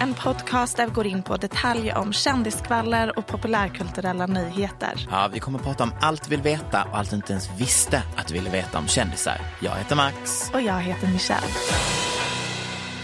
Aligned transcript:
en 0.00 0.14
podcast 0.14 0.76
där 0.76 0.86
vi 0.86 0.92
går 0.92 1.06
in 1.06 1.22
på 1.22 1.36
detaljer 1.36 1.98
om 1.98 2.12
kändiskvaller 2.12 3.18
och 3.18 3.26
populärkulturella 3.26 4.26
nyheter. 4.26 5.06
Ja, 5.10 5.30
vi 5.32 5.40
kommer 5.40 5.58
att 5.58 5.64
prata 5.64 5.84
om 5.84 5.92
allt 6.00 6.24
du 6.24 6.30
vill 6.30 6.42
veta 6.42 6.84
och 6.84 6.98
allt 6.98 7.10
du 7.10 7.16
inte 7.16 7.32
ens 7.32 7.50
visste 7.58 8.02
att 8.16 8.26
du 8.26 8.34
ville 8.34 8.50
veta 8.50 8.78
om 8.78 8.88
kändisar. 8.88 9.40
Jag 9.60 9.76
heter 9.76 9.96
Max. 9.96 10.50
Och 10.54 10.60
jag 10.60 10.80
heter 10.80 11.08
Michelle. 11.08 11.46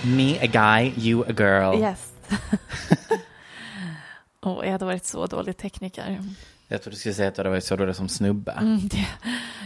Me 0.05 0.38
a 0.41 0.47
guy, 0.47 0.92
you 1.08 1.22
a 1.22 1.34
girl. 1.38 1.80
Yes. 1.80 2.12
oh, 4.42 4.64
jag 4.64 4.72
hade 4.72 4.84
varit 4.84 5.05
så 5.05 5.27
dålig 5.27 5.56
tekniker. 5.56 6.19
Jag 6.69 6.83
trodde 6.83 6.97
du 6.97 7.00
skulle 7.00 7.14
säga 7.14 7.28
att 7.28 7.34
du 7.34 7.41
hade 7.41 7.50
varit 7.50 7.64
så 7.64 7.77
dålig 7.77 7.97
som 7.97 8.08
snubbe. 8.08 8.53
Mm, 8.53 8.88
det, 8.88 9.06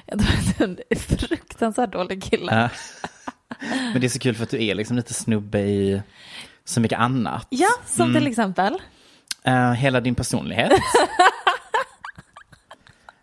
jag 0.06 0.18
hade 0.18 0.24
varit 0.24 0.60
en 0.60 0.78
fruktansvärt 1.18 1.92
dålig 1.92 2.22
kille. 2.22 2.54
Ja. 2.54 2.68
Men 3.92 4.00
det 4.00 4.06
är 4.06 4.08
så 4.08 4.18
kul 4.18 4.34
för 4.34 4.42
att 4.42 4.50
du 4.50 4.64
är 4.64 4.74
liksom 4.74 4.96
lite 4.96 5.14
snubbe 5.14 5.60
i 5.60 6.02
så 6.70 6.80
mycket 6.80 6.98
annat. 6.98 7.46
Ja, 7.50 7.68
som 7.86 8.14
till 8.14 8.26
exempel. 8.26 8.78
Eh, 9.42 9.72
hela 9.72 10.00
din 10.00 10.14
personlighet. 10.14 10.72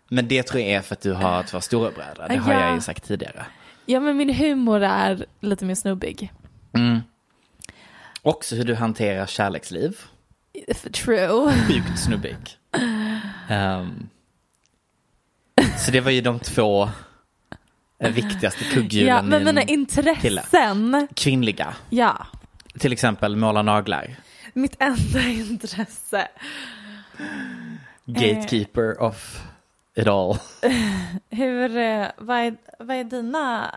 Men 0.08 0.28
det 0.28 0.42
tror 0.42 0.60
jag 0.62 0.70
är 0.70 0.80
för 0.80 0.94
att 0.94 1.00
du 1.00 1.12
har 1.12 1.42
två 1.42 1.60
storebröder. 1.60 2.28
Det 2.28 2.36
har 2.36 2.52
Ja. 2.52 2.60
jag 2.60 2.74
ju 2.74 2.80
sagt 2.80 3.04
tidigare. 3.04 3.46
Ja, 3.86 4.00
men 4.00 4.16
min 4.16 4.34
humor 4.34 4.82
är 4.82 5.26
lite 5.40 5.64
mer 5.64 5.74
snubbig. 5.74 6.32
Också 8.22 8.56
hur 8.56 8.64
du 8.64 8.74
hanterar 8.74 9.26
kärleksliv. 9.26 9.96
True. 10.92 11.52
Sjukt 11.68 11.98
snubbig. 11.98 12.36
Ehm, 13.48 14.08
så 15.78 15.90
det 15.90 16.00
var 16.00 16.10
ju 16.10 16.20
de 16.20 16.38
två 16.38 16.88
eh, 18.00 18.10
viktigaste 18.12 18.64
kugghjulen 18.64 19.08
Ja, 19.16 19.22
men 19.22 19.44
mina 19.44 19.62
en 19.62 19.68
intressen. 19.68 21.08
kvinnliga. 21.14 21.74
Ja, 21.90 22.26
Till 22.78 22.92
exempel 22.92 23.36
måla 23.36 23.62
naglar. 23.62 24.16
mitt 24.52 24.76
enda 24.78 25.20
intresse. 25.20 26.28
Gatekeeper 28.04 29.02
of 29.02 29.40
it 29.94 30.06
all. 30.06 30.36
Hur, 31.30 31.76
eh, 31.76 32.06
vad 32.18 32.36
är, 32.38 32.56
vad 32.78 32.96
är 32.96 33.04
dina, 33.04 33.74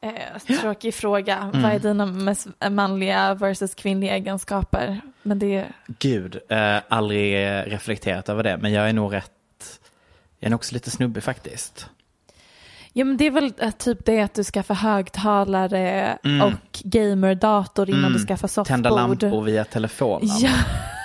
eh, 0.00 0.38
tråkig 0.60 0.94
fråga, 0.94 1.36
Mm. 1.36 1.62
vad 1.62 1.72
är 1.72 1.78
dina 1.78 2.06
mest 2.06 2.46
manliga 2.70 3.34
versus 3.34 3.74
kvinnliga 3.74 4.14
egenskaper? 4.14 5.00
Men 5.22 5.38
det, 5.38 5.66
Gud, 5.86 6.40
eh, 6.48 6.78
aldrig 6.88 7.46
eh, 7.48 7.62
reflekterat 7.64 8.28
över 8.28 8.42
det. 8.42 8.56
Men 8.56 8.72
jag 8.72 8.88
är 8.88 8.92
nog 8.92 9.14
rätt, 9.14 9.80
jag 10.38 10.46
är 10.46 10.50
nog 10.50 10.58
också 10.58 10.74
lite 10.74 10.90
snubbig 10.90 11.22
faktiskt. 11.22 11.90
Ja 12.98 13.04
men 13.04 13.16
det 13.16 13.26
är 13.26 13.30
väl 13.30 13.52
eh, 13.58 13.70
typ 13.70 14.04
det 14.04 14.20
att 14.20 14.34
du 14.34 14.44
skaffar 14.44 14.74
högtalare 14.74 16.18
och 16.44 16.80
gamerdator 16.84 17.90
innan 17.90 18.12
du 18.12 18.18
skaffar 18.18 18.48
soffbord. 18.48 18.74
Mm. 18.74 18.82
Tända 18.82 18.96
lampor 18.96 19.42
via 19.42 19.64
telefonen. 19.64 20.28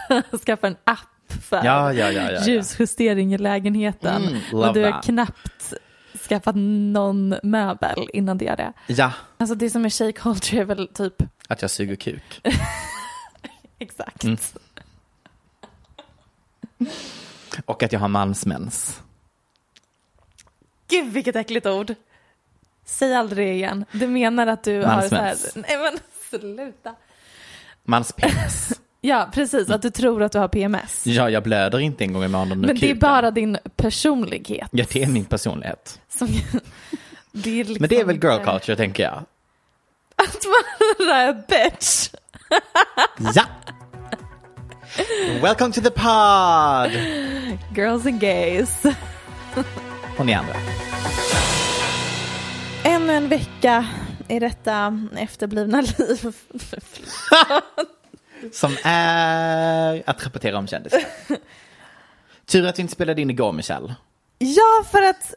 Ja, 0.09 0.21
skaffa 0.45 0.67
en 0.67 0.75
app 0.83 1.33
för 1.41 1.65
Ja, 1.65 1.93
ja, 1.93 2.11
ja, 2.11 2.45
ljusjustering 2.45 3.33
i 3.33 3.37
lägenheten. 3.37 4.27
Mm, 4.27 4.41
och 4.53 4.73
du 4.73 4.83
har 4.83 4.91
that. 4.91 5.05
knappt 5.05 5.73
skaffat 6.29 6.55
någon 6.55 7.35
möbel 7.43 8.07
innan 8.13 8.37
det 8.37 8.47
är 8.47 8.57
det. 8.57 8.73
ja, 8.87 9.11
Alltså 9.37 9.55
det 9.55 9.69
som 9.69 9.85
är 9.85 9.89
shake 9.89 10.11
culture 10.11 10.61
är 10.61 10.65
väl 10.65 10.87
typ 10.87 11.23
att 11.47 11.61
jag 11.61 11.71
suger 11.71 11.95
kuk. 11.95 12.41
exakt. 13.79 14.23
Mm. 14.23 14.37
Och 17.65 17.83
att 17.83 17.91
jag 17.93 17.99
har 17.99 18.07
mansmens. 18.07 19.01
Gud 20.93 21.13
vilket 21.13 21.35
äckligt 21.35 21.65
ord. 21.65 21.95
Säg 22.85 23.15
aldrig 23.15 23.47
det 23.47 23.53
igen. 23.53 23.85
Du 23.91 24.07
menar 24.07 24.47
att 24.47 24.63
du 24.63 24.81
har 24.81 25.01
så 25.01 25.15
här, 25.15 25.35
nej 25.55 25.77
men 25.77 25.99
sluta. 26.29 26.95
Manspenis. 27.83 28.79
Ja 29.05 29.29
precis, 29.33 29.69
att 29.69 29.81
du 29.81 29.89
tror 29.89 30.23
att 30.23 30.31
du 30.31 30.39
har 30.39 30.47
PMS. 30.47 31.07
ja, 31.07 31.29
jag 31.29 31.43
blöder 31.43 31.79
inte 31.79 32.03
en 32.03 32.13
gång 32.13 32.23
i 32.23 32.27
månaden 32.27 32.59
Men 32.61 32.79
det 32.79 32.89
är 32.91 32.95
bara 32.95 33.31
din 33.31 33.57
personlighet. 33.75 34.67
Ja, 34.71 34.85
det 34.93 35.03
är 35.03 35.07
min 35.07 35.25
personlighet. 35.25 35.99
Som, 36.09 36.27
det 37.31 37.49
är 37.49 37.63
liksom 37.63 37.77
Men 37.79 37.89
det 37.89 37.99
är 37.99 38.05
väl 38.05 38.15
girl 38.15 38.31
inte- 38.39 38.45
culture, 38.51 38.75
tänker 38.75 39.03
jag. 39.03 39.23
Att 40.15 40.45
vara 40.99 41.21
en 41.21 41.43
bitch. 41.49 42.09
Ja! 43.35 43.43
Welcome 45.41 45.73
to 45.73 45.81
the 45.81 45.89
pod! 45.91 46.91
Girls 47.75 48.05
and 48.05 48.19
gays. 48.19 48.83
Och 50.17 50.25
ni 50.25 50.33
andra. 50.33 50.53
Ännu 52.83 53.13
en 53.13 53.29
vecka 53.29 53.85
i 54.27 54.39
detta 54.39 54.99
efterblivna 55.17 55.81
liv. 55.97 56.35
Som 58.51 58.77
är 58.83 60.03
att 60.05 60.25
rapportera 60.25 60.57
om 60.57 60.67
kändisar. 60.67 61.01
Tur 62.45 62.65
att 62.67 62.77
vi 62.77 62.81
inte 62.81 62.93
spelade 62.93 63.21
in 63.21 63.29
igår, 63.29 63.51
Michelle. 63.51 63.95
Ja, 64.39 64.83
för 64.91 65.01
att 65.01 65.33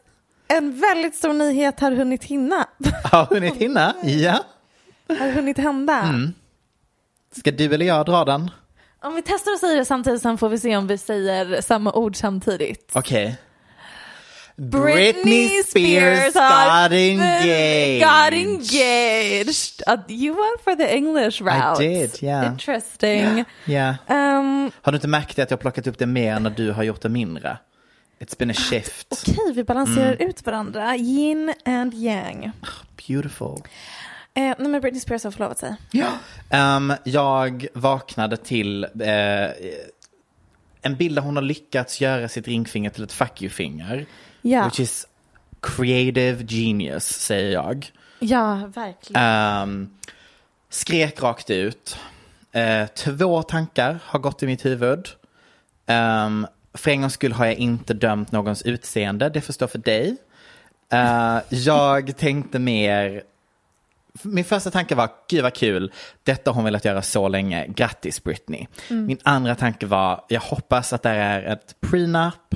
en 0.47 0.79
väldigt 0.79 1.15
stor 1.15 1.33
nyhet 1.33 1.79
har 1.79 1.91
hunnit 1.91 2.23
hinna. 2.23 2.67
Har 3.03 3.25
hunnit 3.25 3.55
hinna? 3.55 3.93
Ja. 4.03 4.43
Har 5.07 5.31
hunnit 5.31 5.57
hända. 5.57 6.01
Mm. 6.01 6.33
Ska 7.37 7.51
du 7.51 7.73
eller 7.73 7.85
jag 7.85 8.05
dra 8.05 8.25
den? 8.25 8.51
Om 9.01 9.15
vi 9.15 9.21
testar 9.21 9.51
att 9.51 9.59
säga 9.59 9.75
det 9.75 9.85
samtidigt 9.85 10.21
så 10.21 10.37
får 10.37 10.49
vi 10.49 10.59
se 10.59 10.77
om 10.77 10.87
vi 10.87 10.97
säger 10.97 11.61
samma 11.61 11.93
ord 11.93 12.15
samtidigt. 12.15 12.91
Okej. 12.93 13.37
Britney 14.59 15.63
Spears 15.63 16.33
got 16.33 16.41
har 16.43 16.93
engaged. 16.93 18.01
Got 18.01 18.33
engaged. 18.33 19.83
Uh, 19.87 19.97
you 20.07 20.33
went 20.33 20.61
for 20.63 20.75
the 20.75 20.95
English 20.95 21.41
route. 21.41 21.77
did, 21.77 22.23
yeah. 22.23 22.45
Interesting. 22.47 23.45
Ja. 23.65 23.95
Um, 24.07 24.71
Har 24.81 24.91
du 24.91 24.95
inte 24.95 25.07
märkt 25.07 25.31
att 25.39 25.51
jag 25.51 25.57
har 25.57 25.61
plockat 25.61 25.87
upp 25.87 25.97
det 25.99 26.05
mer 26.05 26.39
när 26.39 26.49
du 26.49 26.71
har 26.71 26.83
gjort 26.83 27.01
det 27.01 27.09
mindre? 27.09 27.57
It's 28.19 28.37
been 28.37 28.49
a 28.51 28.53
shift. 28.53 29.07
Okej, 29.09 29.53
vi 29.53 29.63
balanserar 29.63 30.13
Mm. 30.15 30.29
ut 30.29 30.45
varandra. 30.45 30.95
Yin 30.95 31.53
and 31.65 31.93
yang. 31.93 32.51
Beautiful. 33.07 33.57
Eh, 34.33 34.41
nej 34.59 34.67
men 34.67 34.81
Britney 34.81 34.99
Spears 35.01 35.23
har 35.23 35.31
förlovat 35.31 35.57
sig. 35.59 35.75
Um, 36.49 36.93
jag 37.03 37.67
vaknade 37.73 38.37
till 38.37 38.83
eh, 38.83 38.89
en 40.81 40.95
bild 40.97 41.15
där 41.15 41.21
hon 41.21 41.35
har 41.35 41.43
lyckats 41.43 42.01
göra 42.01 42.27
sitt 42.27 42.47
ringfinger 42.47 42.89
till 42.89 43.03
ett 43.03 43.13
fuck 43.13 43.41
you-finger. 43.41 44.05
Ja. 44.41 44.65
Which 44.65 44.79
is 44.79 45.07
creative 45.59 46.43
genius 46.47 47.05
säger 47.05 47.51
jag. 47.51 47.91
Ja, 48.19 48.71
verkligen. 48.75 49.21
Ehm, 49.21 49.89
skrek 50.69 51.21
rakt 51.21 51.49
ut. 51.49 51.97
Eh, 52.51 52.87
två 52.87 53.43
tankar 53.43 53.99
har 54.03 54.19
gått 54.19 54.43
i 54.43 54.45
mitt 54.45 54.65
huvud. 54.65 55.07
Um, 55.87 56.47
för 56.73 56.91
en 56.91 57.01
gångs 57.01 57.13
skull 57.13 57.33
har 57.33 57.45
jag 57.45 57.55
inte 57.55 57.93
dömt 57.93 58.31
någons 58.31 58.61
utseende, 58.61 59.29
det 59.29 59.41
får 59.41 59.53
stå 59.53 59.67
för 59.67 59.79
dig. 59.79 60.17
Eh, 60.91 61.37
jag 61.49 62.17
tänkte 62.17 62.59
mer, 62.59 63.23
min 64.21 64.45
första 64.45 64.71
tanke 64.71 64.95
var, 64.95 65.09
gud 65.29 65.43
vad 65.43 65.53
kul, 65.53 65.91
detta 66.23 66.51
har 66.51 66.55
hon 66.55 66.63
velat 66.63 66.85
göra 66.85 67.01
så 67.01 67.27
länge, 67.27 67.67
grattis 67.67 68.23
Britney. 68.23 68.67
Min 68.89 69.17
andra 69.23 69.55
tanke 69.55 69.85
var, 69.85 70.25
jag 70.27 70.41
hoppas 70.41 70.93
att 70.93 71.03
det 71.03 71.09
är 71.09 71.43
ett 71.43 71.75
prenup 71.79 72.55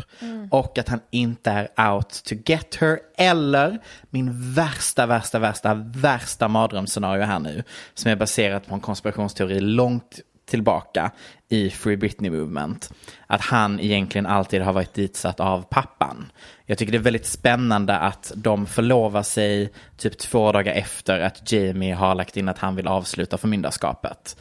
och 0.51 0.77
att 0.77 0.89
han 0.89 0.99
inte 1.09 1.51
är 1.51 1.91
out 1.91 2.23
to 2.23 2.35
get 2.45 2.75
her. 2.75 2.99
Eller 3.17 3.79
min 4.09 4.53
värsta, 4.53 5.05
värsta, 5.05 5.39
värsta, 5.39 5.73
värsta 5.95 6.47
mardrömsscenario 6.47 7.23
här 7.23 7.39
nu, 7.39 7.63
som 7.93 8.11
är 8.11 8.15
baserat 8.15 8.67
på 8.67 8.73
en 8.73 8.81
konspirationsteori 8.81 9.59
långt 9.59 10.19
tillbaka 10.51 11.11
i 11.49 11.69
Free 11.69 11.97
Britney 11.97 12.31
Movement. 12.31 12.93
Att 13.27 13.41
han 13.41 13.79
egentligen 13.79 14.25
alltid 14.25 14.61
har 14.61 14.73
varit 14.73 14.93
ditsatt 14.93 15.39
av 15.39 15.61
pappan. 15.69 16.31
Jag 16.65 16.77
tycker 16.77 16.91
det 16.91 16.97
är 16.97 16.99
väldigt 16.99 17.25
spännande 17.25 17.97
att 17.97 18.31
de 18.35 18.65
förlovar 18.65 19.23
sig 19.23 19.73
typ 19.97 20.17
två 20.17 20.51
dagar 20.51 20.73
efter 20.73 21.19
att 21.19 21.51
Jamie 21.51 21.95
har 21.95 22.15
lagt 22.15 22.37
in 22.37 22.49
att 22.49 22.57
han 22.59 22.75
vill 22.75 22.87
avsluta 22.87 23.37
förmyndarskapet. 23.37 24.37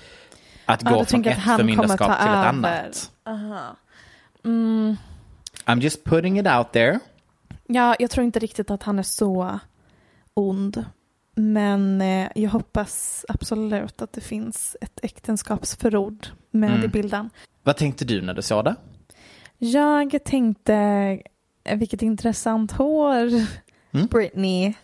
Att 0.67 0.83
Ja, 0.85 0.91
gå 0.91 1.05
från 1.05 1.25
ett 1.25 1.43
förmyndarskap 1.43 1.99
till 2.21 2.29
ett 2.29 2.35
över. 2.35 2.47
annat. 2.49 3.11
Aha. 3.27 3.77
Mm. 4.45 4.97
I'm 5.65 5.81
just 5.81 6.05
putting 6.05 6.39
it 6.39 6.47
out 6.47 6.73
there. 6.73 6.99
Ja, 7.67 7.97
jag 7.99 8.11
tror 8.11 8.25
inte 8.25 8.39
riktigt 8.39 8.71
att 8.71 8.83
han 8.83 8.99
är 8.99 9.03
så 9.03 9.59
ond. 10.35 10.85
Men 11.41 12.01
eh, 12.01 12.29
jag 12.35 12.51
hoppas 12.51 13.25
absolut 13.29 14.03
att 14.03 14.13
det 14.13 14.21
finns 14.21 14.77
ett 14.81 15.01
äktenskapsförord 15.03 16.27
med 16.51 16.71
Mm. 16.71 16.85
i 16.85 16.89
bilden. 16.89 17.31
Vad 17.63 17.77
tänkte 17.77 18.05
du 18.05 18.23
när 18.23 18.35
du 18.35 18.43
såg 18.43 18.65
det? 18.65 18.75
Jag 19.59 20.25
tänkte, 20.25 20.75
eh, 21.65 21.79
vilket 21.79 22.03
intressant 22.03 22.73
hår, 22.73 23.29
Mm. 23.93 24.07
Britney. 24.07 24.75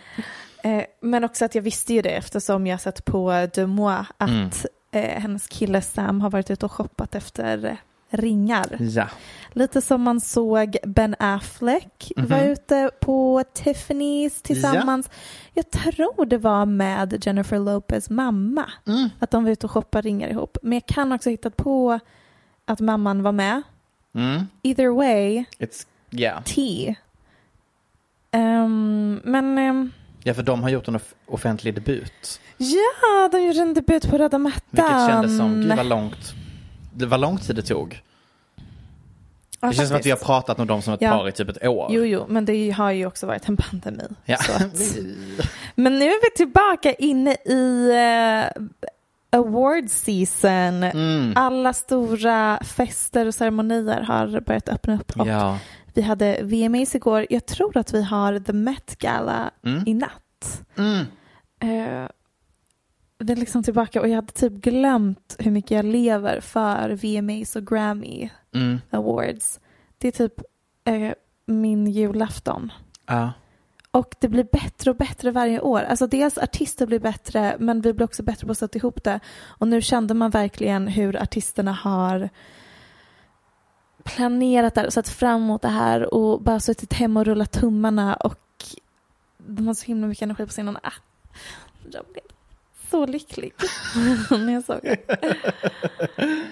eh, 0.64 0.84
men 1.00 1.24
också 1.24 1.44
att 1.44 1.54
jag 1.54 1.62
visste 1.62 1.94
ju 1.94 2.02
det 2.02 2.10
eftersom 2.16 2.66
jag 2.66 2.80
sett 2.80 3.04
på 3.04 3.48
De 3.54 3.66
Moi 3.66 4.04
att 4.16 4.30
Mm. 4.30 4.50
eh, 4.92 5.20
hennes 5.20 5.46
kille 5.48 5.82
Sam 5.82 6.20
har 6.20 6.30
varit 6.30 6.50
ute 6.50 6.66
och 6.66 6.72
shoppat 6.72 7.14
efter 7.14 7.64
eh, 7.64 7.76
ringar. 8.10 8.76
Ja. 8.80 9.08
Lite 9.52 9.80
som 9.80 10.02
man 10.02 10.20
såg 10.20 10.76
Ben 10.86 11.16
Affleck 11.18 12.12
Mhm. 12.16 12.26
var 12.28 12.42
ute 12.44 12.90
på 13.00 13.42
Tiffany's 13.54 14.42
tillsammans. 14.42 15.10
Jag 15.54 15.70
tror 15.70 16.26
det 16.26 16.38
var 16.38 16.66
med 16.66 17.26
Jennifer 17.26 17.58
Lopez 17.58 18.10
mamma. 18.10 18.70
Mm. 18.86 19.08
Att 19.18 19.30
de 19.30 19.44
var 19.44 19.50
ute 19.50 19.66
och 19.66 19.70
shoppade 19.70 20.08
ringar 20.08 20.28
ihop. 20.28 20.58
Men 20.62 20.72
jag 20.72 20.86
kan 20.86 21.12
också 21.12 21.30
hitta 21.30 21.50
på 21.50 21.98
att 22.64 22.80
mamman 22.80 23.22
var 23.22 23.32
med. 23.32 23.62
Mm. 24.14 24.46
Either 24.62 24.88
way, 24.88 25.44
It's, 25.58 25.86
yeah. 26.10 26.42
T. 26.42 26.94
Ehm, 28.30 29.20
men 29.24 29.58
ehm, 29.58 29.92
Ja, 30.22 30.34
för 30.34 30.42
de 30.42 30.62
har 30.62 30.70
gjort 30.70 30.88
en 30.88 30.96
off- 30.96 31.14
offentlig 31.26 31.74
debut. 31.74 32.40
ja, 32.56 33.28
de 33.32 33.42
gjorde 33.42 33.60
en 33.60 33.74
debut 33.74 34.10
på 34.10 34.18
röda 34.18 34.38
mattan. 34.38 34.60
Vilket 34.70 35.06
kändes 35.08 35.36
som, 35.36 35.60
gud 35.62 35.76
vad 35.76 35.86
långt, 35.86 36.34
det 37.00 37.06
var 37.06 37.18
lång 37.18 37.38
tid 37.38 37.56
det 37.56 37.62
tog. 37.62 38.02
Ja, 39.62 39.68
Det 39.68 39.74
känns 39.74 39.88
som 39.88 39.96
att 39.96 40.06
vi 40.06 40.10
har 40.10 40.18
pratat 40.18 40.58
med 40.58 40.66
dem 40.66 40.82
som 40.82 40.94
ett 40.94 41.00
Ja. 41.02 41.10
par 41.10 41.28
i 41.28 41.32
typ 41.32 41.48
ett 41.48 41.66
år. 41.66 41.86
Jo, 41.90 42.04
jo, 42.04 42.26
men 42.28 42.44
det 42.44 42.70
har 42.70 42.90
ju 42.90 43.06
också 43.06 43.26
varit 43.26 43.48
en 43.48 43.56
pandemi. 43.56 44.08
Ja. 44.24 44.36
Att... 44.56 44.96
Men 45.74 45.98
nu 45.98 46.04
är 46.04 46.30
vi 46.30 46.36
tillbaka 46.36 46.92
inne 46.92 47.36
i 47.44 47.90
uh, 47.90 48.64
award 49.30 49.90
season. 49.90 50.82
Mm. 50.82 51.32
Alla 51.36 51.72
stora 51.72 52.58
fester 52.64 53.26
och 53.26 53.34
ceremonier 53.34 54.00
har 54.00 54.40
börjat 54.40 54.68
öppna 54.68 54.94
upp. 54.94 55.20
Och 55.20 55.26
Ja. 55.26 55.58
Vi 55.94 56.02
hade 56.02 56.38
VMAs 56.42 56.94
igår. 56.94 57.26
Jag 57.30 57.46
tror 57.46 57.76
att 57.76 57.94
vi 57.94 58.02
har 58.02 58.38
The 58.40 58.52
Met 58.52 58.98
Gala 58.98 59.50
Mm. 59.64 59.82
i 59.86 59.94
natt. 59.94 60.62
Mm. 60.78 61.06
Eh, 61.62 62.08
vi 63.20 63.32
är 63.32 63.36
liksom 63.36 63.62
tillbaka 63.62 64.00
och 64.00 64.08
jag 64.08 64.14
hade 64.14 64.32
typ 64.32 64.52
glömt 64.52 65.36
hur 65.38 65.50
mycket 65.50 65.70
jag 65.70 65.84
lever 65.84 66.40
för 66.40 66.90
VMAs 66.90 67.56
och 67.56 67.66
Grammy 67.66 68.30
Mm. 68.54 68.80
Awards. 68.90 69.60
Det 69.98 70.08
är 70.08 70.12
typ 70.12 70.42
eh, 70.84 71.12
min 71.46 71.86
julafton. 71.86 72.72
Ja. 73.06 73.32
Och 73.90 74.14
det 74.20 74.28
blir 74.28 74.46
bättre 74.52 74.90
och 74.90 74.96
bättre 74.96 75.30
varje 75.30 75.60
år. 75.60 75.80
Alltså 75.80 76.06
dels 76.06 76.38
artister 76.38 76.86
blir 76.86 76.98
bättre 76.98 77.56
men 77.58 77.80
vi 77.80 77.92
blir 77.92 78.04
också 78.04 78.22
bättre 78.22 78.46
på 78.46 78.52
att 78.52 78.58
sätta 78.58 78.78
ihop 78.78 79.04
det. 79.04 79.20
Och 79.42 79.68
nu 79.68 79.82
kände 79.82 80.14
man 80.14 80.30
verkligen 80.30 80.88
hur 80.88 81.22
artisterna 81.22 81.72
har 81.72 82.28
planerat 84.04 84.74
det 84.74 84.80
här 84.80 84.86
och 84.86 84.92
sett 84.92 85.08
fram 85.08 85.42
emot 85.42 85.62
det 85.62 85.68
här 85.68 86.14
och 86.14 86.42
bara 86.42 86.60
suttit 86.60 86.92
hemma 86.92 87.20
och 87.20 87.26
rullat 87.26 87.52
tummarna 87.52 88.14
och 88.14 88.64
de 89.38 89.66
har 89.66 89.74
så 89.74 89.86
himla 89.86 90.06
mycket 90.06 90.22
energi 90.22 90.46
på 90.46 90.50
scenen. 90.50 90.76
Ah, 90.82 90.92
jag 91.92 92.04
blev 92.12 92.24
så 92.90 93.06
lycklig 93.06 93.52
när 94.30 94.52
jag 94.52 94.64
såg 94.64 94.80
det. 94.82 94.96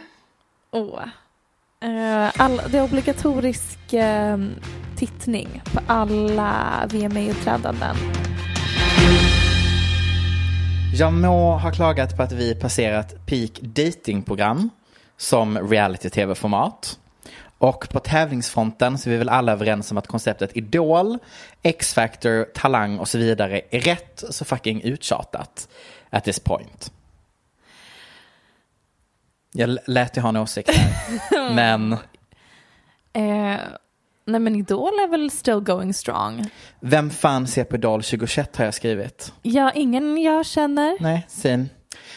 Åh. 0.70 1.02
Eh, 1.80 2.40
all, 2.40 2.60
det 2.70 2.78
är 2.78 2.82
obligatorisk 2.82 3.92
eh, 3.92 4.38
tittning 4.96 5.62
på 5.64 5.80
alla 5.86 6.82
VMA-uppträdanden. 6.88 7.96
Jag 10.94 11.12
må 11.12 11.56
ha 11.56 11.72
klagat 11.72 12.16
på 12.16 12.22
att 12.22 12.32
vi 12.32 12.54
passerat 12.54 13.26
peak 13.26 13.50
datingprogram 13.60 14.70
som 15.16 15.58
reality-tv-format. 15.58 16.98
Och 17.58 17.88
på 17.88 18.00
tävlingsfronten 18.00 18.98
så 18.98 19.08
är 19.08 19.10
vi 19.10 19.18
väl 19.18 19.28
alla 19.28 19.52
överens 19.52 19.90
om 19.90 19.98
att 19.98 20.06
konceptet 20.06 20.56
Idol, 20.56 21.18
X-Factor, 21.62 22.44
Talang 22.54 22.98
och 22.98 23.08
så 23.08 23.18
vidare 23.18 23.60
är 23.70 23.80
rätt 23.80 24.24
så 24.30 24.44
fucking 24.44 24.82
uttjatat 24.82 25.68
at 26.10 26.24
this 26.24 26.40
point. 26.40 26.92
Jag 29.52 29.78
lät 29.86 30.14
dig 30.14 30.22
ha 30.22 30.28
en 30.28 30.36
åsikt 30.36 30.70
här. 30.70 31.54
Men 31.54 31.96
Eh, 33.12 33.58
nej 34.24 34.40
men 34.40 34.56
Idol 34.56 34.88
är 34.88 35.08
väl 35.08 35.30
still 35.30 35.60
going 35.60 35.94
strong. 35.94 36.50
vem 36.80 37.10
fan 37.10 37.46
ser 37.46 37.64
på 37.64 37.76
Idol 37.76 38.02
2021 38.02 38.56
har 38.56 38.64
jag 38.64 38.74
skrivit. 38.74 39.32
Ja, 39.42 39.72
ingen 39.74 40.22
jag 40.22 40.46
känner. 40.46 40.96
Nej, 41.00 41.26
sin. 41.28 41.68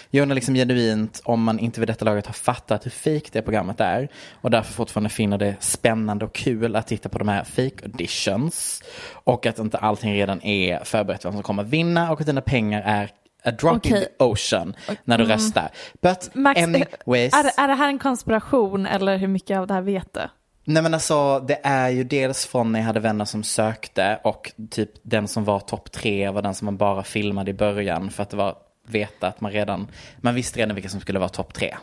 Jag 0.10 0.22
undrar 0.22 0.36
liksom 0.36 0.56
genuint 0.56 1.22
om 1.24 1.44
man 1.44 1.60
inte 1.60 1.80
vid 1.80 1.90
detta 1.90 2.06
laget 2.06 2.26
har 2.26 2.34
fattat 2.34 2.86
hur 2.86 2.92
fake 2.92 3.30
det 3.32 3.42
programmet 3.42 3.80
är 3.80 4.10
och 4.42 4.52
därför 4.52 4.74
fortfarande 4.74 5.10
finner 5.10 5.38
det 5.38 5.56
spännande 5.60 6.26
och 6.26 6.34
kul 6.34 6.76
att 6.76 6.88
titta 6.88 7.10
på 7.10 7.20
de 7.20 7.28
här 7.28 7.44
fake 7.44 7.84
auditions 7.84 8.84
och 9.24 9.46
att 9.46 9.60
inte 9.60 9.78
allting 9.78 10.14
redan 10.14 10.42
är 10.42 10.84
förberett 10.84 11.26
vem 11.26 11.34
som 11.34 11.44
kommer 11.44 11.64
vinna 11.64 12.12
och 12.12 12.22
att 12.22 12.28
dina 12.28 12.42
pengar 12.42 12.82
är 12.86 13.10
a 13.44 13.52
drop 13.52 13.86
in 13.86 13.94
Okej. 13.94 14.06
the 14.06 14.24
ocean 14.24 14.76
när 15.04 15.18
du 15.18 15.24
röstar. 15.24 15.70
But 16.02 16.36
Max, 16.36 16.62
anyways. 16.62 17.34
är, 17.34 17.64
är 17.64 17.68
det 17.68 17.74
här 17.74 17.88
en 17.88 18.00
konspiration 18.00 18.86
eller 18.86 19.18
hur 19.18 19.28
mycket 19.28 19.58
av 19.58 19.68
det 19.68 19.74
här 19.74 19.82
vet 19.82 20.14
du? 20.14 20.22
Nej 20.64 20.84
men 20.84 20.94
alltså 20.94 21.40
det 21.40 21.60
är 21.64 21.90
ju 21.90 22.04
dels 22.04 22.46
från 22.46 22.72
när 22.72 22.80
jag 22.80 22.86
hade 22.86 23.00
vänner 23.00 23.26
som 23.26 23.44
sökte 23.44 24.20
och 24.24 24.52
typ 24.72 24.90
den 25.02 25.28
som 25.28 25.44
var 25.44 25.60
topp 25.60 25.92
tre 25.92 26.30
var 26.30 26.42
den 26.42 26.56
som 26.56 26.66
man 26.66 26.78
bara 26.78 27.04
filmade 27.04 27.52
i 27.52 27.54
början 27.54 28.10
för 28.10 28.24
att 28.24 28.30
det 28.30 28.38
var 28.38 28.56
veta 28.88 29.28
att 29.28 29.42
man 29.42 29.52
redan, 29.52 29.88
man 30.18 30.36
visste 30.36 30.60
redan 30.60 30.76
vilka 30.76 30.90
som 30.90 31.00
skulle 31.02 31.20
vara 31.20 31.30
topp 31.30 31.54
tre. 31.54 31.76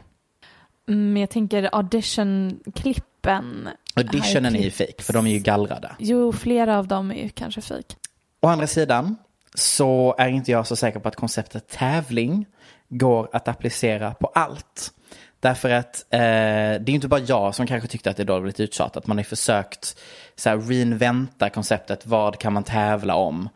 Mm, 0.89 1.17
jag 1.17 1.31
tänker 1.31 1.71
audition-klippen. 1.73 3.69
Auditionen 3.95 4.57
är 4.57 4.63
ju 4.63 4.71
fake 4.71 5.03
för 5.03 5.13
de 5.13 5.27
är 5.27 5.31
ju 5.31 5.39
gallrade. 5.39 5.91
Jo, 5.99 6.33
flera 6.33 6.79
av 6.79 6.89
dem 6.89 7.11
är 7.11 7.23
ju 7.23 7.29
kanske 7.29 7.61
fake. 7.61 7.95
Å 8.43 8.47
andra 8.47 8.67
sidan 8.67 9.17
så 9.55 10.15
är 10.19 10.29
inte 10.29 10.51
jag 10.51 10.67
så 10.67 10.77
säker 10.77 11.01
på 11.01 11.09
att 11.09 11.17
konceptet 11.17 11.69
tävling 11.69 12.47
går 12.89 13.29
att 13.33 13.49
applicera 13.49 14.15
på 14.15 14.27
allt. 14.27 14.93
Därför 15.41 15.71
att 15.71 16.05
eh, 16.11 16.19
det 16.19 16.89
är 16.89 16.91
inte 16.91 17.09
bara 17.09 17.21
jag 17.21 17.55
som 17.55 17.67
kanske 17.67 17.89
tyckte 17.89 18.11
att 18.11 18.17
det 18.17 18.25
då 18.25 18.39
var 18.39 18.47
lite 18.47 18.63
uttjatat. 18.63 19.07
Man 19.07 19.17
har 19.17 19.23
ju 19.23 19.29
försökt 19.29 19.99
så 20.37 20.49
här, 20.49 20.59
reinventa 20.59 21.51
konceptet. 21.51 22.07
Vad 22.07 22.39
kan 22.39 22.53
man 22.53 22.65
tävla 22.65 23.15
om 23.15 23.49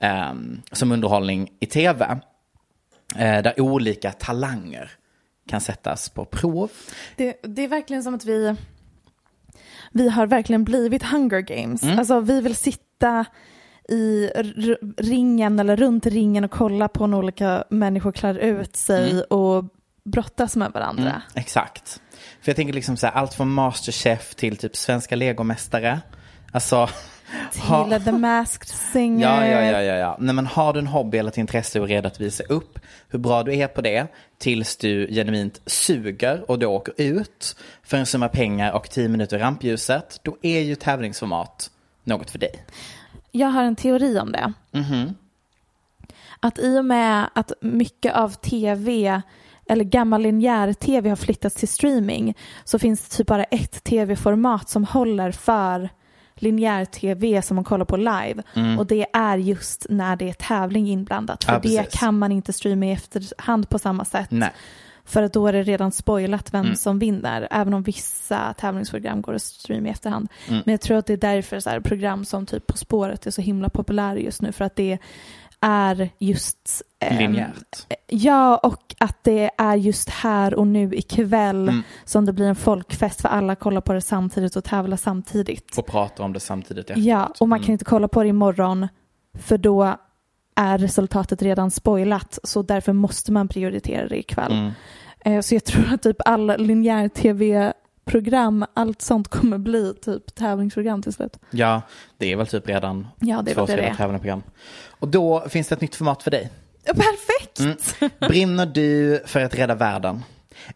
ehm, 0.00 0.62
som 0.72 0.92
underhållning 0.92 1.50
i 1.60 1.66
tv? 1.66 2.20
Eh, 3.16 3.42
där 3.42 3.60
olika 3.60 4.12
talanger 4.12 4.90
kan 5.48 5.60
sättas 5.60 6.08
på 6.08 6.24
prov. 6.24 6.70
Det, 7.16 7.40
det 7.42 7.64
är 7.64 7.68
verkligen 7.68 8.02
som 8.02 8.14
att 8.14 8.24
vi, 8.24 8.56
vi 9.92 10.08
har 10.08 10.26
verkligen 10.26 10.64
blivit 10.64 11.02
Hunger 11.02 11.40
Games. 11.40 11.82
Mm. 11.82 11.98
Alltså 11.98 12.20
vi 12.20 12.40
vill 12.40 12.56
sitta 12.56 13.24
i 13.90 14.30
ringen 14.96 15.58
eller 15.58 15.76
runt 15.76 16.06
ringen 16.06 16.44
och 16.44 16.50
kolla 16.50 16.88
på 16.88 17.06
när 17.06 17.18
olika 17.18 17.64
människor 17.68 18.12
klär 18.12 18.34
ut 18.38 18.76
sig 18.76 19.22
och 19.22 19.64
brottas 20.04 20.56
med 20.56 20.72
varandra. 20.72 21.02
Mm, 21.10 21.20
exakt. 21.34 22.00
För 22.42 22.50
jag 22.50 22.56
tänker 22.56 22.74
liksom 22.74 22.96
så 22.96 23.06
här, 23.06 23.14
allt 23.14 23.34
från 23.34 23.50
Masterchef 23.52 24.34
till 24.34 24.56
typ 24.56 24.76
svenska 24.76 25.16
legomästare. 25.16 26.00
Alltså, 26.52 26.88
till 27.52 27.62
Ha- 27.62 27.98
The 28.00 28.12
Masked 28.12 28.68
Singer. 28.68 29.26
Ja, 29.28 29.46
ja, 29.46 29.72
ja, 29.72 29.82
ja, 29.82 29.94
ja. 29.94 30.16
Nej, 30.20 30.34
men 30.34 30.46
har 30.46 30.72
du 30.72 30.78
en 30.78 30.86
hobby 30.86 31.18
eller 31.18 31.30
ett 31.30 31.38
intresse 31.38 31.80
och 31.80 31.84
är 31.86 31.88
redo 31.88 32.06
att 32.06 32.20
visa 32.20 32.44
upp 32.44 32.78
hur 33.08 33.18
bra 33.18 33.42
du 33.42 33.54
är 33.56 33.66
på 33.68 33.80
det 33.80 34.06
tills 34.38 34.76
du 34.76 35.06
genuint 35.08 35.60
suger 35.66 36.50
och 36.50 36.58
då 36.58 36.66
åker 36.66 36.94
ut 36.96 37.56
för 37.82 37.96
en 37.96 38.06
summa 38.06 38.28
pengar 38.28 38.72
och 38.72 38.90
tio 38.90 39.08
minuter 39.08 39.36
i 39.36 39.40
rampljuset, 39.40 40.20
då 40.22 40.36
är 40.42 40.60
ju 40.60 40.74
tävlingsformat 40.74 41.70
något 42.04 42.30
för 42.30 42.38
dig. 42.38 42.64
Jag 43.32 43.48
har 43.48 43.62
en 43.62 43.76
teori 43.76 44.18
om 44.18 44.32
det. 44.32 44.52
Mhm. 44.72 45.14
Att 46.40 46.58
i 46.58 46.78
och 46.78 46.84
med 46.84 47.28
att 47.34 47.52
mycket 47.60 48.14
av 48.14 48.30
tv 48.30 49.22
eller 49.66 49.84
gammal 49.84 50.22
linjär 50.22 50.72
tv 50.72 51.08
har 51.08 51.16
flyttats 51.16 51.56
till 51.56 51.68
streaming 51.68 52.36
så 52.64 52.78
finns 52.78 53.08
det 53.08 53.16
typ 53.16 53.26
bara 53.26 53.44
ett 53.44 53.84
tv-format 53.84 54.68
som 54.68 54.84
håller 54.84 55.32
för 55.32 55.88
linjär 56.34 56.84
tv 56.84 57.42
som 57.42 57.54
man 57.54 57.64
kollar 57.64 57.84
på 57.84 57.96
live 57.96 58.42
och 58.78 58.86
det 58.86 59.06
är 59.12 59.36
just 59.36 59.86
när 59.90 60.16
det 60.16 60.28
är 60.28 60.32
tävling 60.32 60.88
inblandat 60.88 61.44
för 61.44 61.52
Mm. 61.52 61.62
Ja, 61.64 61.82
det 61.82 61.98
kan 61.98 62.18
man 62.18 62.32
inte 62.32 62.52
streama 62.52 62.86
i 62.86 62.92
efterhand 62.92 63.68
på 63.68 63.78
samma 63.78 64.04
sätt 64.04 64.30
Nej. 64.30 64.50
För 65.10 65.22
att 65.22 65.32
då 65.32 65.46
är 65.46 65.52
det 65.52 65.62
redan 65.62 65.92
spoilat 65.92 66.54
Mm. 66.54 66.66
vem 66.66 66.76
som 66.76 66.98
vinner 66.98 67.48
även 67.50 67.74
om 67.74 67.82
vissa 67.82 68.54
tävlingsprogram 68.58 69.22
går 69.22 69.34
att 69.34 69.42
streama 69.42 69.88
i 69.88 69.90
efterhand 69.90 70.28
Mm. 70.48 70.62
men 70.66 70.72
jag 70.72 70.80
tror 70.80 70.96
att 70.98 71.06
det 71.06 71.12
är 71.12 71.16
därför 71.16 71.60
så 71.60 71.70
här, 71.70 71.80
program 71.80 72.24
som 72.24 72.46
typ 72.46 72.66
På 72.66 72.76
spåret 72.76 73.26
är 73.26 73.30
så 73.30 73.42
himla 73.42 73.68
populära 73.68 74.18
just 74.18 74.42
nu 74.42 74.52
för 74.52 74.64
att 74.64 74.76
det 74.76 74.98
är 75.60 76.10
just 76.18 76.82
ehm, 77.00 77.18
Linjärt. 77.18 77.86
Ja, 78.06 78.56
och 78.56 78.94
att 78.98 79.24
det 79.24 79.50
är 79.58 79.76
just 79.76 80.08
här 80.08 80.54
och 80.54 80.66
nu 80.66 80.94
ikväll 80.94 81.68
Mm. 81.68 81.82
som 82.04 82.24
det 82.24 82.32
blir 82.32 82.46
en 82.46 82.56
folkfest 82.56 83.20
för 83.20 83.28
alla 83.28 83.54
kollar 83.54 83.80
på 83.80 83.92
det 83.92 84.00
samtidigt 84.00 84.56
och 84.56 84.64
tävlar 84.64 84.96
samtidigt. 84.96 85.78
Och 85.78 85.86
pratar 85.86 86.24
om 86.24 86.32
det 86.32 86.40
samtidigt 86.40 86.90
efteråt. 86.90 87.04
Ja, 87.06 87.32
och 87.40 87.48
man 87.48 87.58
kan 87.58 87.64
Mm. 87.64 87.72
inte 87.72 87.84
kolla 87.84 88.08
på 88.08 88.22
det 88.22 88.28
imorgon 88.28 88.88
för 89.38 89.58
då 89.58 89.96
är 90.60 90.78
resultatet 90.78 91.42
redan 91.42 91.70
spoilat 91.70 92.38
så 92.44 92.62
därför 92.62 92.92
måste 92.92 93.32
man 93.32 93.48
prioritera 93.48 94.08
det 94.08 94.18
ikväll. 94.18 94.52
Mm. 94.52 94.70
Eh, 95.24 95.40
Så 95.40 95.54
jag 95.54 95.64
tror 95.64 95.94
att 95.94 96.02
typ 96.02 96.16
alla 96.24 96.56
linjär 96.56 97.08
tv-program, 97.08 98.64
allt 98.74 99.02
sånt 99.02 99.28
kommer 99.28 99.58
bli 99.58 99.94
typ 100.02 100.34
tävlingsprogram 100.34 101.02
till 101.02 101.12
slut. 101.12 101.36
Ja, 101.50 101.82
det 102.18 102.32
är 102.32 102.36
väl 102.36 102.46
typ 102.46 102.68
redan 102.68 103.08
Ja, 103.20 103.42
det 103.42 103.54
två 103.54 103.60
väl 103.60 103.66
det 103.66 103.72
det 103.72 103.82
redan 103.82 103.92
är. 103.92 103.96
tävlande 103.96 104.18
program. 104.20 104.42
Och 104.88 105.08
då 105.08 105.44
finns 105.48 105.68
det 105.68 105.74
ett 105.74 105.80
nytt 105.80 105.94
format 105.94 106.22
för 106.22 106.30
dig. 106.30 106.50
Perfekt! 106.86 107.60
Mm. 107.60 108.10
Brinner 108.28 108.66
du 108.66 109.22
för 109.26 109.40
att 109.40 109.54
rädda 109.54 109.74
världen? 109.74 110.22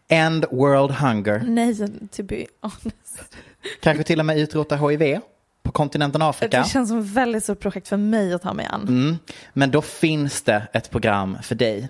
End 0.07 0.45
world 0.51 0.91
hunger. 0.91 1.43
Nej, 1.47 1.75
to 2.11 2.23
be 2.23 2.45
honest. 2.61 3.35
Kanske 3.81 4.03
till 4.03 4.19
och 4.19 4.25
med 4.25 4.37
utrota 4.39 4.75
HIV 4.75 5.19
på 5.65 5.71
kontinenten 5.71 6.21
Afrika. 6.21 6.59
Det 6.61 6.69
känns 6.69 6.89
som 6.89 6.99
ett 6.99 7.05
väldigt 7.05 7.43
stort 7.43 7.59
projekt 7.59 7.87
för 7.87 7.97
mig 7.97 8.33
att 8.33 8.41
ta 8.41 8.53
mig 8.53 8.65
an. 8.65 8.81
Mm. 8.81 9.17
Men 9.53 9.71
då 9.71 9.81
finns 9.81 10.41
det 10.41 10.67
ett 10.73 10.91
program 10.91 11.37
för 11.41 11.55
dig. 11.55 11.89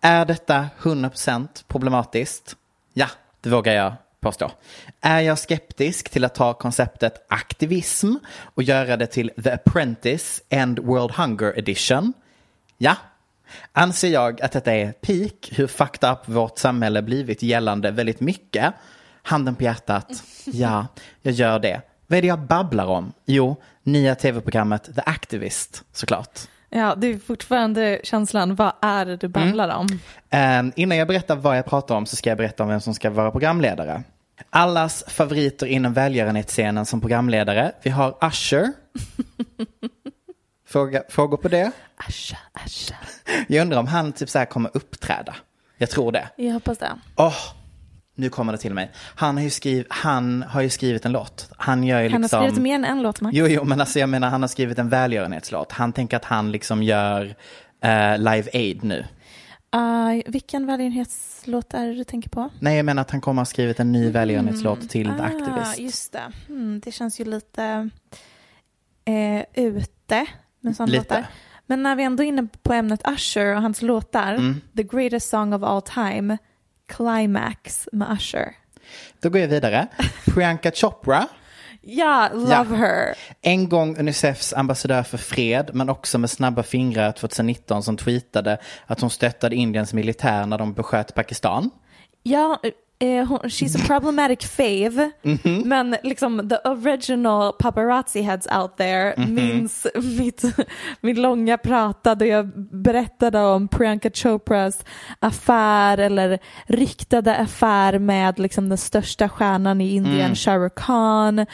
Är 0.00 0.24
detta 0.24 0.68
100% 0.80 1.48
problematiskt? 1.68 2.56
Ja, 2.94 3.06
det 3.40 3.50
vågar 3.50 3.72
jag 3.72 3.92
påstå. 4.20 4.50
Är 5.00 5.20
jag 5.20 5.38
skeptisk 5.38 6.08
till 6.10 6.24
att 6.24 6.34
ta 6.34 6.52
konceptet 6.52 7.26
aktivism 7.28 8.14
och 8.54 8.62
göra 8.62 8.96
det 8.96 9.06
till 9.06 9.30
The 9.44 9.50
Apprentice 9.50 10.42
End 10.48 10.78
World 10.78 11.10
Hunger 11.10 11.58
Edition? 11.58 12.12
Ja. 12.78 12.96
Anser 13.72 14.08
jag 14.08 14.42
att 14.42 14.52
detta 14.52 14.72
är 14.72 14.92
peak 14.92 15.52
hur 15.52 15.66
fucked 15.66 16.10
up 16.10 16.18
vårt 16.24 16.58
samhälle 16.58 17.02
blivit 17.02 17.42
gällande 17.42 17.90
väldigt 17.90 18.20
mycket? 18.20 18.74
Handen 19.22 19.54
på 19.54 19.64
hjärtat. 19.64 20.22
Ja, 20.44 20.86
jag 21.22 21.34
gör 21.34 21.58
det. 21.58 21.82
Vad 22.10 22.16
är 22.16 22.22
det 22.22 22.28
jag 22.28 22.38
babblar 22.38 22.86
om? 22.86 23.12
Jo, 23.26 23.56
nya 23.82 24.14
tv-programmet 24.14 24.84
The 24.94 25.02
Activist, 25.06 25.84
såklart. 25.92 26.40
Ja, 26.68 26.94
det 26.94 27.06
är 27.06 27.18
fortfarande 27.18 28.00
känslan, 28.04 28.54
vad 28.54 28.72
är 28.82 29.06
det 29.06 29.16
du 29.16 29.28
babblar 29.28 29.68
om? 29.68 29.86
Um, 30.60 30.72
innan 30.76 30.98
jag 30.98 31.08
berättar 31.08 31.36
vad 31.36 31.58
jag 31.58 31.66
pratar 31.66 31.94
om 31.94 32.06
så 32.06 32.16
ska 32.16 32.30
jag 32.30 32.38
berätta 32.38 32.62
om 32.62 32.68
vem 32.68 32.80
som 32.80 32.94
ska 32.94 33.10
vara 33.10 33.30
programledare. 33.30 34.02
Allas 34.50 35.04
favoriter 35.08 35.66
inom 35.66 35.92
välgörenhetsscenen 35.92 36.86
som 36.86 37.00
programledare. 37.00 37.72
Vi 37.82 37.90
har 37.90 38.16
Usher. 38.20 38.72
Fråga, 40.68 41.02
frågor 41.08 41.36
på 41.36 41.48
det? 41.48 41.72
Asha, 41.96 42.38
asha. 42.52 42.94
Jag 43.48 43.62
undrar 43.62 43.78
om 43.78 43.86
han 43.86 44.12
typ 44.12 44.30
så 44.30 44.38
här 44.38 44.46
kommer 44.46 44.70
uppträda. 44.74 45.34
Jag 45.78 45.90
tror 45.90 46.12
det. 46.12 46.28
Jag 46.36 46.52
hoppas 46.52 46.78
det. 46.78 46.90
Åh, 47.16 47.34
nu 48.20 48.28
kommer 48.28 48.52
det 48.52 48.58
till 48.58 48.74
mig. 48.74 48.90
Han 49.14 49.36
har 49.36 49.44
ju, 49.44 49.50
skriv, 49.50 49.86
han 49.88 50.42
har 50.42 50.60
ju 50.60 50.70
skrivit 50.70 51.04
en 51.04 51.12
låt. 51.12 51.50
Han 51.56 51.84
gör 51.84 52.00
ju 52.00 52.04
Han 52.08 52.12
har 52.12 52.20
liksom... 52.20 52.42
skrivit 52.42 52.62
mer 52.62 52.74
än 52.74 52.84
en 52.84 53.02
låt, 53.02 53.20
Max. 53.20 53.36
Jo, 53.36 53.46
jo, 53.48 53.64
men 53.64 53.80
alltså 53.80 53.98
jag 53.98 54.08
menar 54.08 54.30
han 54.30 54.42
har 54.42 54.48
skrivit 54.48 54.78
en 54.78 54.88
välgörenhetslåt. 54.88 55.72
Han 55.72 55.92
tänker 55.92 56.16
att 56.16 56.24
han 56.24 56.52
liksom 56.52 56.82
gör 56.82 57.34
eh, 57.80 58.18
Live 58.18 58.44
Aid 58.54 58.84
nu. 58.84 59.04
Uh, 59.76 60.22
vilken 60.26 60.66
välgörenhetslåt 60.66 61.74
är 61.74 61.86
det 61.86 61.94
du 61.94 62.04
tänker 62.04 62.30
på? 62.30 62.50
Nej, 62.58 62.76
jag 62.76 62.84
menar 62.86 63.02
att 63.02 63.10
han 63.10 63.20
kommer 63.20 63.40
ha 63.40 63.46
skrivit 63.46 63.80
en 63.80 63.92
ny 63.92 64.10
välgörenhetslåt 64.10 64.88
till 64.90 65.10
Ah, 65.10 65.22
Activist. 65.24 65.78
just 65.78 66.12
det. 66.12 66.32
Hmm, 66.48 66.80
det 66.80 66.92
känns 66.92 67.20
ju 67.20 67.24
lite 67.24 67.90
eh, 69.04 69.64
ute 69.64 70.26
med 70.60 70.76
sådana 70.76 70.92
Lite. 70.92 71.14
låtar. 71.14 71.26
Men 71.66 71.82
när 71.82 71.96
vi 71.96 72.02
ändå 72.02 72.22
är 72.22 72.26
inne 72.28 72.46
på 72.62 72.72
ämnet 72.72 73.00
Usher 73.08 73.54
och 73.56 73.62
hans 73.62 73.82
låtar, 73.82 74.32
Mm. 74.34 74.60
The 74.76 74.82
Greatest 74.82 75.28
Song 75.30 75.52
of 75.52 75.62
All 75.62 75.82
Time, 75.82 76.38
Climax 76.90 77.88
med 77.92 78.12
Usher. 78.12 78.52
Då 79.20 79.30
går 79.30 79.40
jag 79.40 79.48
vidare. 79.48 79.86
Priyanka 80.34 80.70
Chopra. 80.70 81.26
Ja, 81.82 82.28
love 82.32 82.50
Ja. 82.52 82.62
her. 82.62 83.14
En 83.42 83.68
gång 83.68 83.96
Unicefs 83.98 84.52
ambassadör 84.52 85.02
för 85.02 85.18
fred, 85.18 85.70
men 85.74 85.88
också 85.88 86.18
med 86.18 86.30
snabba 86.30 86.62
fingrar 86.62 87.12
2019 87.12 87.82
som 87.82 87.96
tweetade 87.96 88.58
att 88.86 89.00
hon 89.00 89.10
stöttade 89.10 89.56
Indiens 89.56 89.92
militär 89.92 90.46
när 90.46 90.58
de 90.58 90.72
besköt 90.72 91.14
Pakistan. 91.14 91.70
Ja, 92.22 92.60
eh, 93.00 93.24
hon, 93.26 93.38
she's 93.38 93.76
a 93.82 93.86
problematic 93.86 94.44
fave. 94.44 95.10
Mhm. 95.22 95.62
Men 95.68 95.96
liksom 96.02 96.48
the 96.48 96.56
original 96.68 97.52
paparazzi 97.52 98.20
heads 98.22 98.46
out 98.58 98.76
there 98.76 99.14
Mhm. 99.16 99.34
minns 99.34 99.86
mitt, 100.18 100.42
min 101.00 101.22
långa 101.22 101.58
prata 101.58 102.14
där 102.14 102.26
jag 102.26 102.46
berättade 102.82 103.40
om 103.40 103.68
Priyanka 103.68 104.10
Chopras 104.10 104.84
affär 105.20 105.98
eller 105.98 106.38
riktade 106.66 107.36
affär 107.36 107.98
med 107.98 108.38
liksom 108.38 108.68
den 108.68 108.78
största 108.78 109.28
stjärnan 109.28 109.80
i 109.80 109.94
Indien, 109.94 110.20
Mm. 110.20 110.34
Shah 110.34 110.58
Rukh 110.60 110.74
Khan, 110.74 111.46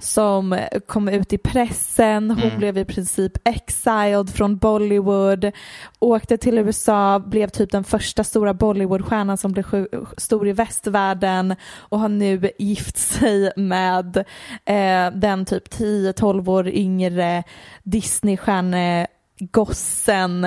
som 0.00 0.58
kom 0.86 1.08
ut 1.08 1.32
i 1.32 1.38
pressen. 1.38 2.30
Hon 2.30 2.42
Mm. 2.42 2.58
blev 2.58 2.78
i 2.78 2.84
princip 2.84 3.32
exiled 3.48 4.30
från 4.30 4.56
Bollywood, 4.56 5.52
åkte 5.98 6.36
till 6.36 6.58
USA, 6.58 7.18
blev 7.18 7.48
typ 7.48 7.70
den 7.70 7.84
första 7.84 8.24
stora 8.24 8.54
Bollywoodstjärnan 8.54 9.36
som 9.36 9.52
blev 9.52 9.86
stor 10.16 10.48
i 10.48 10.52
västvärlden 10.92 11.56
och 11.76 12.00
har 12.00 12.08
nu 12.08 12.50
gift 12.58 12.96
sig 12.96 13.52
med 13.56 14.16
eh, 14.64 15.10
den 15.14 15.44
typ 15.44 15.68
10-12 15.68 16.50
år 16.50 16.68
yngre 16.68 17.42
Disneystjärnegossen 17.82 20.46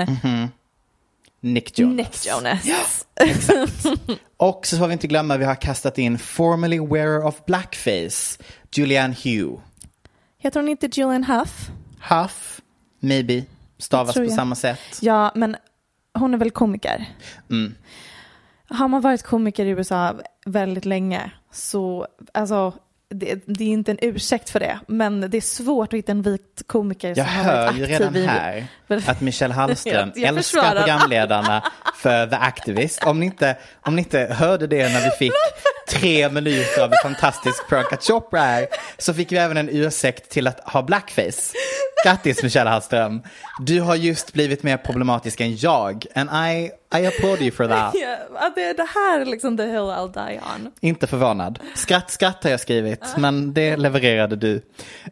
Nick 1.40 1.80
Jonas. 1.80 1.96
Nick 1.96 2.26
Jonas. 2.26 2.66
Och 4.38 4.66
så 4.66 4.78
får 4.78 4.88
vi 4.88 4.94
inte 4.94 5.08
glömma, 5.08 5.38
vi 5.38 5.46
har 5.46 5.56
kastat 5.56 5.98
in 5.98 6.18
formerly 6.18 6.80
wearer 6.80 7.26
of 7.26 7.46
blackface, 7.46 8.44
Julianne 8.72 9.16
Hugh. 9.24 9.60
Heter 10.38 10.60
hon 10.60 10.70
inte 10.70 10.90
Julian 10.94 11.24
Huff? 11.24 11.70
Huff, 12.10 12.62
maybe, 13.00 13.44
stavas 13.78 14.16
på 14.16 14.30
samma 14.30 14.56
sätt. 14.56 15.00
Ja, 15.02 15.32
men 15.36 15.56
hon 16.14 16.34
är 16.34 16.38
väl 16.38 16.52
komiker? 16.52 17.06
Mm. 17.50 17.76
Har 18.70 18.88
man 18.88 19.02
varit 19.02 19.24
komiker 19.24 19.66
i 19.66 19.70
USA 19.70 20.16
väldigt 20.46 20.86
länge 20.86 21.32
så, 21.52 22.08
alltså, 22.34 22.74
det, 23.10 23.44
det 23.46 23.64
är 23.64 23.68
inte 23.70 23.92
en 23.92 23.98
ursäkt 24.02 24.50
för 24.50 24.60
det, 24.60 24.80
men 24.88 25.22
det 25.32 25.38
är 25.38 25.42
svårt 25.42 25.94
att 25.94 25.98
hitta 25.98 26.12
en 26.12 26.22
vit 26.22 26.64
komiker 26.68 27.08
Jag 27.08 27.18
som 27.18 27.26
har 27.26 27.44
hör 27.44 27.66
varit 27.66 27.78
ju 27.78 27.84
aktiv 27.84 28.00
redan 28.00 28.16
i... 28.16 28.26
här 28.26 28.68
att 29.08 29.22
Michelle 29.22 29.54
Hallström 29.54 30.12
Jag- 30.16 30.24
jag 30.24 30.38
älskar 30.38 30.60
försvarar. 30.62 30.76
programledarna 30.82 31.64
för 31.96 32.28
The 32.28 32.36
Activist. 32.36 33.04
Om 33.04 33.20
ni, 33.20 33.26
inte, 33.26 33.58
om 33.82 33.96
ni 33.96 34.02
inte 34.02 34.20
hörde 34.20 34.68
det 34.68 34.90
när 34.94 35.04
vi 35.04 35.10
fick 35.12 35.32
tre 35.90 36.30
minuter 36.30 36.84
av 36.84 36.90
hur 36.90 37.04
fantastisk 37.04 37.70
Priyanka 37.70 37.98
Chopra 37.98 38.42
är 38.44 38.68
så 38.98 39.14
fick 39.14 39.32
vi 39.32 39.38
även 39.38 39.58
en 39.58 39.70
ursäkt 39.70 40.30
till 40.30 40.48
att 40.48 40.60
ha 40.60 40.82
blackface. 40.84 41.54
Grattis 42.06 42.44
Michelle 42.44 42.70
Hallström. 42.70 43.22
Du 43.60 43.82
har 43.82 43.96
just 43.96 44.34
blivit 44.34 44.64
mer 44.64 44.78
problematisk 44.78 45.42
än 45.42 45.56
jag. 45.56 46.06
And 46.16 46.30
I, 46.30 46.72
I 46.98 47.06
applaud 47.06 47.42
you 47.42 47.52
for 47.52 47.68
that. 47.68 47.94
Ja, 48.34 48.52
det 48.56 48.74
det 48.74 48.88
här 48.96 49.20
är 49.20 49.26
liksom 49.26 49.58
the 49.58 49.64
hill 49.64 49.80
I'll 49.80 50.28
die 50.28 50.40
on. 50.56 50.72
Inte 50.80 51.08
förvånad. 51.08 51.60
Skratt, 51.76 52.12
skratt 52.12 52.44
har 52.44 52.52
jag 52.52 52.60
skrivit, 52.60 53.04
men 53.18 53.54
det 53.54 53.78
levererade 53.78 54.36
du. 54.36 54.62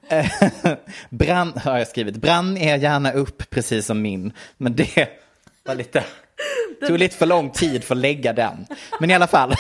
Eh, 0.08 0.26
Brann 1.10 1.54
har 1.64 1.78
jag 1.78 1.88
skrivit. 1.88 2.16
Brann 2.16 2.58
är 2.58 2.78
gärna 2.78 3.12
upp 3.12 3.50
precis 3.50 3.86
som 3.86 4.02
min, 4.02 4.34
men 4.58 4.76
det 4.76 5.10
var 5.66 5.76
lite, 5.76 6.04
tog 6.88 7.00
lite 7.00 7.16
för 7.16 7.26
lång 7.26 7.50
tid 7.50 7.84
för 7.84 7.96
att 7.96 8.02
lägga 8.02 8.34
den. 8.34 8.66
Men 9.00 9.12
i 9.12 9.14
alla 9.14 9.28
fall. 9.28 9.56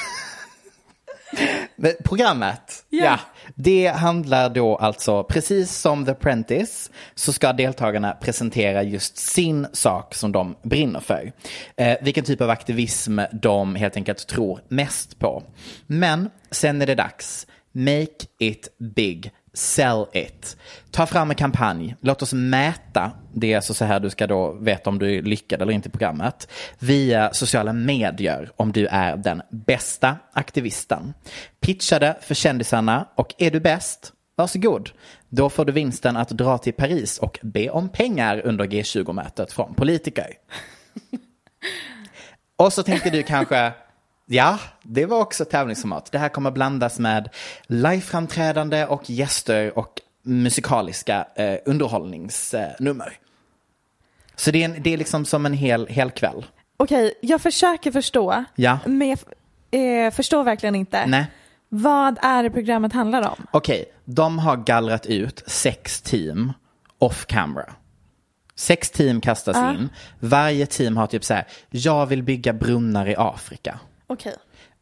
Programmet, 2.04 2.86
ja. 2.90 3.06
Ja 3.06 3.20
det 3.56 3.88
handlar 3.88 4.50
då 4.50 4.76
alltså, 4.76 5.24
precis 5.24 5.78
som 5.78 6.06
The 6.06 6.12
Apprentice, 6.12 6.92
så 7.16 7.34
ska 7.34 7.54
deltagarna 7.54 8.12
presentera 8.12 8.84
just 8.84 9.18
sin 9.18 9.68
sak 9.74 10.16
som 10.16 10.32
de 10.32 10.56
brinner 10.64 11.00
för. 11.00 11.32
Eh, 11.78 11.98
vilken 12.02 12.24
typ 12.24 12.42
av 12.42 12.50
aktivism 12.50 13.20
de 13.32 13.76
helt 13.76 13.96
enkelt 13.96 14.28
tror 14.28 14.60
mest 14.68 15.20
på. 15.20 15.44
Men 15.88 16.30
sen 16.52 16.82
är 16.82 16.86
det 16.86 16.96
dags. 16.96 17.48
Make 17.72 18.26
it 18.40 18.68
big. 18.96 19.32
Sell 19.54 20.06
it. 20.14 20.58
Ta 20.92 21.06
fram 21.06 21.30
en 21.30 21.36
kampanj. 21.36 21.96
Låt 22.02 22.22
oss 22.22 22.34
mäta, 22.34 23.12
det 23.34 23.54
är 23.54 23.56
alltså 23.56 23.74
så 23.74 23.86
här 23.86 24.00
du 24.00 24.10
ska 24.10 24.28
då 24.28 24.52
veta 24.52 24.90
om 24.90 25.00
du 25.00 25.18
är 25.18 25.22
lyckad 25.22 25.62
eller 25.62 25.74
inte 25.74 25.90
i 25.90 25.92
programmet, 25.92 26.48
via 26.80 27.34
sociala 27.34 27.74
medier 27.74 28.52
om 28.56 28.72
du 28.72 28.88
är 28.88 29.18
den 29.18 29.42
bästa 29.50 30.18
aktivisten. 30.34 31.14
Pitcha 31.60 32.00
det 32.00 32.18
för 32.22 32.36
kändisarna 32.36 33.08
och 33.16 33.34
är 33.38 33.52
du 33.52 33.60
bäst, 33.60 34.14
varsågod. 34.36 34.90
Då 35.30 35.50
får 35.50 35.66
du 35.66 35.72
vinsten 35.72 36.18
att 36.18 36.30
dra 36.30 36.58
till 36.58 36.74
Paris 36.74 37.18
och 37.18 37.40
be 37.42 37.70
om 37.70 37.90
pengar 37.90 38.42
under 38.46 38.66
G20-mötet 38.66 39.52
från 39.52 39.74
politiker. 39.74 40.28
Och 42.56 42.74
så 42.74 42.84
tänkte 42.84 43.10
du 43.10 43.24
kanske, 43.24 43.74
ja, 44.26 44.60
det 44.84 45.06
var 45.06 45.20
också 45.20 45.46
tävlingsformat. 45.46 46.12
Det 46.12 46.18
här 46.18 46.30
kommer 46.30 46.52
blandas 46.52 47.00
med 47.00 47.30
liveframträdande 47.68 48.86
och 48.86 49.10
gäster 49.10 49.78
och 49.78 50.02
musikaliska 50.24 51.28
eh, 51.36 51.58
underhållningsnummer. 51.66 53.18
Så 54.36 54.52
det 54.52 54.64
är, 54.64 54.66
en, 54.66 54.84
det 54.84 54.94
är 54.94 54.98
liksom 54.98 55.26
som 55.26 55.46
en 55.46 55.54
hel, 55.54 55.88
hel 55.88 56.12
kväll. 56.12 56.46
Okej, 56.78 57.14
jag 57.22 57.42
försöker 57.42 57.92
förstå. 57.92 58.46
Ja. 58.56 58.80
Men 58.86 59.10
jag 59.10 59.20
eh, 60.06 60.12
förstår 60.12 60.44
verkligen 60.44 60.76
inte. 60.76 61.06
Nej. 61.06 61.26
Vad 61.70 62.18
är 62.22 62.44
det 62.44 62.50
programmet 62.50 62.94
handlar 62.94 63.30
om? 63.30 63.48
Okej, 63.52 63.86
de 64.06 64.40
har 64.40 64.58
gallrat 64.58 65.06
ut 65.06 65.44
sex 65.48 66.02
team 66.02 66.54
off 67.00 67.26
camera. 67.26 67.74
Sex 68.56 68.92
team 68.92 69.22
kastas 69.22 69.58
in. 69.58 69.90
Varje 70.20 70.66
team 70.66 70.98
har 70.98 71.08
typ 71.08 71.24
så 71.24 71.34
här, 71.34 71.48
jag 71.70 72.06
vill 72.06 72.24
bygga 72.24 72.54
brunnar 72.54 73.10
i 73.10 73.16
Afrika. 73.18 73.80
Okej. 74.14 74.36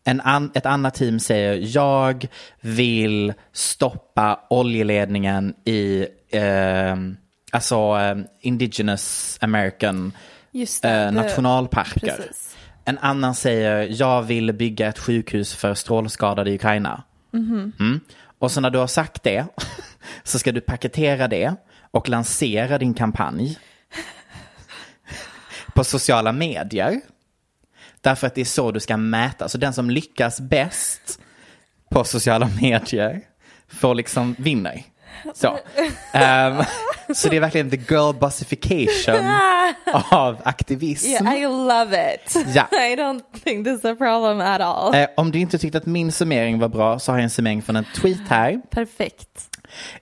En 0.04 0.22
an, 0.22 0.52
ett 0.54 0.66
annat 0.66 0.94
team 0.94 1.20
säger, 1.20 1.76
jag 1.78 2.28
vill 2.62 3.34
stoppa 3.52 4.40
oljeledningen 4.50 5.56
i 5.66 6.08
eh, 6.30 6.96
alltså, 7.52 7.76
eh, 7.76 8.18
indigenous 8.40 9.38
American 9.42 10.14
det, 10.82 10.90
eh, 10.90 11.12
nationalparker. 11.12 12.00
precis. 12.00 12.58
En 12.86 12.98
annan 12.98 13.36
säger, 13.36 13.88
jag 14.02 14.22
vill 14.22 14.54
bygga 14.54 14.88
ett 14.88 15.00
sjukhus 15.00 15.54
för 15.54 15.74
strålskadade 15.74 16.52
i 16.52 16.56
Ukraina. 16.56 17.04
Mhm. 17.32 17.72
Mm. 17.80 18.00
Och 18.40 18.52
så 18.52 18.62
när 18.62 18.70
du 18.70 18.80
har 18.80 18.88
sagt 18.88 19.24
det 19.24 19.46
så 20.24 20.40
ska 20.40 20.52
du 20.52 20.62
paketera 20.62 21.28
det 21.28 21.56
och 21.92 22.10
lansera 22.10 22.78
din 22.78 22.94
kampanj 22.94 23.58
på 25.74 25.84
sociala 25.84 26.32
medier. 26.32 27.02
Därför 28.02 28.28
att 28.28 28.36
det 28.36 28.42
är 28.42 28.46
så 28.46 28.72
du 28.72 28.80
ska 28.80 28.98
mäta. 28.98 29.50
Så 29.50 29.58
den 29.58 29.74
som 29.74 29.90
lyckas 29.90 30.40
bäst 30.40 31.20
på 31.90 32.04
sociala 32.04 32.50
medier 32.62 33.22
får 33.68 33.96
liksom 33.96 34.36
vinner. 34.40 34.84
Så. 35.34 35.58
Ehm, 36.14 36.64
så 37.16 37.30
det 37.30 37.36
är 37.36 37.40
verkligen 37.40 37.70
the 37.70 37.78
girl 37.78 38.14
bussification 38.14 39.32
av 40.12 40.38
aktivism. 40.44 41.08
Yeah, 41.08 41.38
I 41.38 41.44
love 41.44 42.16
it. 42.16 42.36
Ja. 42.56 42.68
I 42.72 42.96
don't 42.96 43.24
think 43.44 43.66
this 43.66 43.80
is 43.80 43.86
a 43.86 43.96
problem 43.96 44.42
at 44.42 44.62
all. 44.62 44.96
Eh, 44.96 45.08
om 45.18 45.32
du 45.32 45.40
inte 45.40 45.58
tyckte 45.58 45.78
att 45.78 45.86
min 45.86 46.12
summering 46.12 46.60
var 46.60 46.70
bra 46.70 47.00
så 47.00 47.12
har 47.12 47.18
jag 47.20 47.24
en 47.24 47.30
summering 47.30 47.62
från 47.62 47.76
en 47.76 47.86
tweet 47.96 48.30
här. 48.30 48.62
Perfekt. 48.70 49.51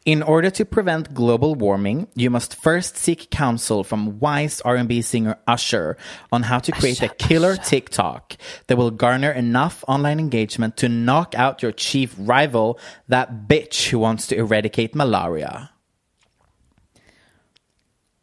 In 0.05 0.23
order 0.23 0.49
to 0.51 0.65
prevent 0.65 1.13
global 1.13 1.55
warming, 1.55 2.07
you 2.15 2.29
must 2.29 2.55
first 2.55 2.97
seek 2.97 3.29
counsel 3.29 3.83
from 3.83 4.19
wise 4.19 4.61
R&B 4.65 5.01
singer 5.01 5.37
Usher 5.47 5.97
on 6.31 6.43
how 6.43 6.59
to 6.59 6.71
create 6.71 7.01
a 7.01 7.09
killer 7.09 7.55
TikTok 7.55 8.35
that 8.67 8.77
will 8.77 8.91
garner 8.91 9.31
enough 9.31 9.83
online 9.87 10.19
engagement 10.19 10.75
to 10.77 10.89
knock 10.89 11.33
out 11.35 11.61
your 11.61 11.71
chief 11.71 12.15
rival, 12.17 12.79
that 13.07 13.47
bitch 13.47 13.89
who 13.89 13.99
wants 13.99 14.27
to 14.27 14.35
eradicate 14.35 14.95
malaria. 14.95 15.69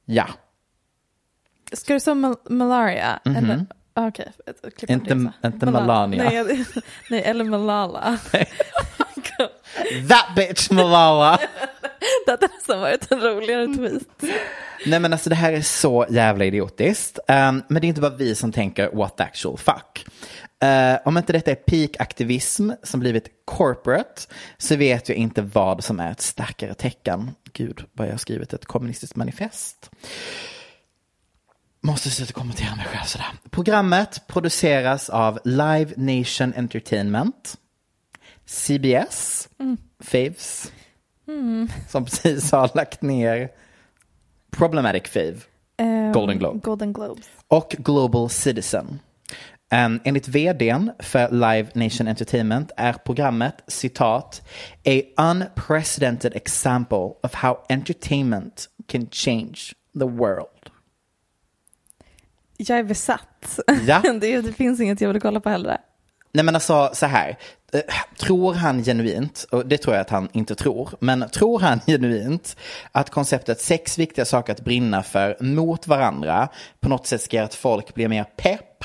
Ja, 0.08 0.26
Ska 1.72 1.94
du 1.94 2.00
säga 2.00 2.14
mal- 2.16 2.40
malaria? 2.48 3.20
Eller? 3.26 3.66
ah, 3.70 3.74
Okej, 3.96 4.32
ett- 4.46 4.76
klipp 4.76 4.90
Inte- 4.90 5.14
det 5.14 5.48
inte 5.48 5.66
Melania. 5.66 6.24
Nej, 6.24 6.64
nej, 7.10 7.22
eller 7.22 7.44
Malala. 7.44 8.18
that 10.08 10.26
bitch 10.36 10.70
Malala. 10.70 11.38
Det 12.26 12.30
hade 12.30 12.48
nästan 12.54 12.80
varit 12.80 13.12
en 13.12 13.20
roligare 13.20 13.66
tweet. 13.66 14.02
Nej 14.86 15.00
men 15.00 15.12
alltså 15.12 15.30
det 15.30 15.36
här 15.36 15.52
är 15.52 15.60
så 15.60 16.06
jävla 16.10 16.44
idiotiskt. 16.44 17.18
Um, 17.28 17.62
men 17.68 17.80
det 17.80 17.86
är 17.86 17.88
inte 17.88 18.00
bara 18.00 18.16
vi 18.16 18.34
som 18.34 18.52
tänker 18.52 18.90
what 18.90 19.16
the 19.16 19.22
actual 19.22 19.58
fuck. 19.58 20.06
Uh, 20.64 20.98
om 21.04 21.16
inte 21.18 21.32
detta 21.32 21.50
är 21.50 21.54
peak-aktivism 21.54 22.70
som 22.82 23.00
blivit 23.00 23.28
corporate 23.44 24.22
så 24.58 24.76
vet 24.76 25.08
jag 25.08 25.18
inte 25.18 25.42
vad 25.42 25.84
som 25.84 26.00
är 26.00 26.10
ett 26.12 26.20
starkare 26.20 26.74
tecken. 26.74 27.30
Gud, 27.52 27.84
vad 27.92 28.06
jag 28.06 28.12
har 28.12 28.18
skrivit 28.18 28.52
ett 28.52 28.64
kommunistiskt 28.66 29.16
manifest. 29.16 29.90
Måste 31.86 32.10
sluta 32.10 32.32
kommentera 32.32 32.76
mig 32.76 32.86
själv 32.86 33.04
sådär. 33.04 33.26
Programmet 33.50 34.22
produceras 34.26 35.10
av 35.10 35.38
Live 35.44 35.92
Nation 35.96 36.54
Entertainment, 36.56 37.56
CBS, 38.46 39.48
Faves, 40.00 40.72
som 41.88 42.04
precis 42.04 42.52
har 42.52 42.70
lagt 42.74 43.02
ner 43.02 43.48
Problematic 44.50 45.02
Fave 45.08 45.36
Ehm, 45.76 46.12
Golden 46.12 46.38
Globe. 46.38 46.60
Golden 46.62 46.92
Globes. 46.92 47.26
och 47.48 47.74
Global 47.78 48.30
Citizen. 48.30 49.00
Um, 49.86 50.00
enligt 50.04 50.28
vdn 50.28 50.92
för 50.98 51.30
Live 51.30 51.68
Nation 51.74 52.08
Entertainment 52.08 52.70
är 52.76 52.92
programmet 52.92 53.54
citat 53.66 54.42
a 54.86 55.22
unprecedented 55.32 56.36
example 56.36 57.10
of 57.22 57.34
how 57.34 57.56
entertainment 57.68 58.68
can 58.88 59.08
change 59.10 59.58
the 59.98 60.04
world. 60.04 60.55
Jag 62.56 62.78
är 62.78 62.84
besatt. 62.84 63.58
Ja. 63.86 64.02
det, 64.20 64.40
det 64.40 64.52
finns 64.52 64.80
inget 64.80 65.00
jag 65.00 65.12
vill 65.12 65.22
kolla 65.22 65.40
på 65.40 65.48
heller. 65.48 65.78
Nej 66.32 66.44
men 66.44 66.54
alltså 66.54 66.90
så 66.92 67.06
här, 67.06 67.38
Eh, 67.72 67.80
tror 68.18 68.54
han 68.54 68.84
genuint, 68.84 69.46
och 69.50 69.66
det 69.66 69.78
tror 69.78 69.94
jag 69.94 70.00
att 70.00 70.10
han 70.10 70.28
inte 70.32 70.54
tror, 70.54 70.90
men 71.00 71.28
tror 71.28 71.60
han 71.60 71.80
genuint 71.86 72.56
att 72.92 73.10
konceptet 73.10 73.60
sex 73.60 73.98
viktiga 73.98 74.24
saker 74.24 74.52
att 74.52 74.60
brinna 74.60 75.02
för 75.02 75.36
mot 75.40 75.86
varandra 75.86 76.48
på 76.80 76.88
något 76.88 77.06
sätt 77.06 77.20
ska 77.20 77.36
göra 77.36 77.46
att 77.46 77.54
folk 77.54 77.94
blir 77.94 78.08
mer 78.08 78.24
pepp 78.24 78.84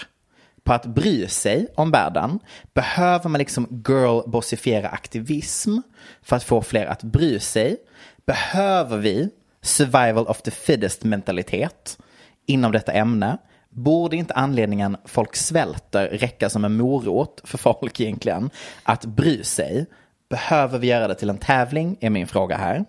på 0.64 0.74
att 0.74 0.86
bry 0.86 1.28
sig 1.28 1.68
om 1.76 1.92
världen? 1.92 2.40
Behöver 2.74 3.30
man 3.30 3.40
liksom 3.40 3.84
girl-bossifiera 3.88 4.90
aktivism 4.90 5.78
för 6.22 6.36
att 6.36 6.44
få 6.44 6.62
fler 6.62 6.86
att 6.86 7.04
bry 7.04 7.40
sig? 7.40 7.78
Behöver 8.26 8.98
vi 8.98 9.30
survival 9.62 10.28
of 10.28 10.42
the 10.42 10.52
fittest 10.52 11.04
mentalitet 11.04 11.98
inom 12.46 12.72
detta 12.72 12.92
ämne? 12.92 13.38
Borde 13.74 14.16
inte 14.16 14.34
anledningen 14.34 14.98
folk 15.06 15.36
svälter 15.36 16.08
räcka 16.08 16.50
som 16.50 16.66
en 16.66 16.78
morot 16.78 17.42
för 17.44 17.58
folk 17.58 18.00
egentligen 18.00 18.50
att 18.84 19.06
bry 19.06 19.44
sig? 19.44 19.86
Behöver 20.30 20.80
vi 20.80 20.88
göra 20.88 21.08
det 21.08 21.16
till 21.16 21.30
en 21.30 21.38
tävling 21.38 21.98
är 22.00 22.10
min 22.10 22.28
fråga 22.28 22.58
här. 22.58 22.86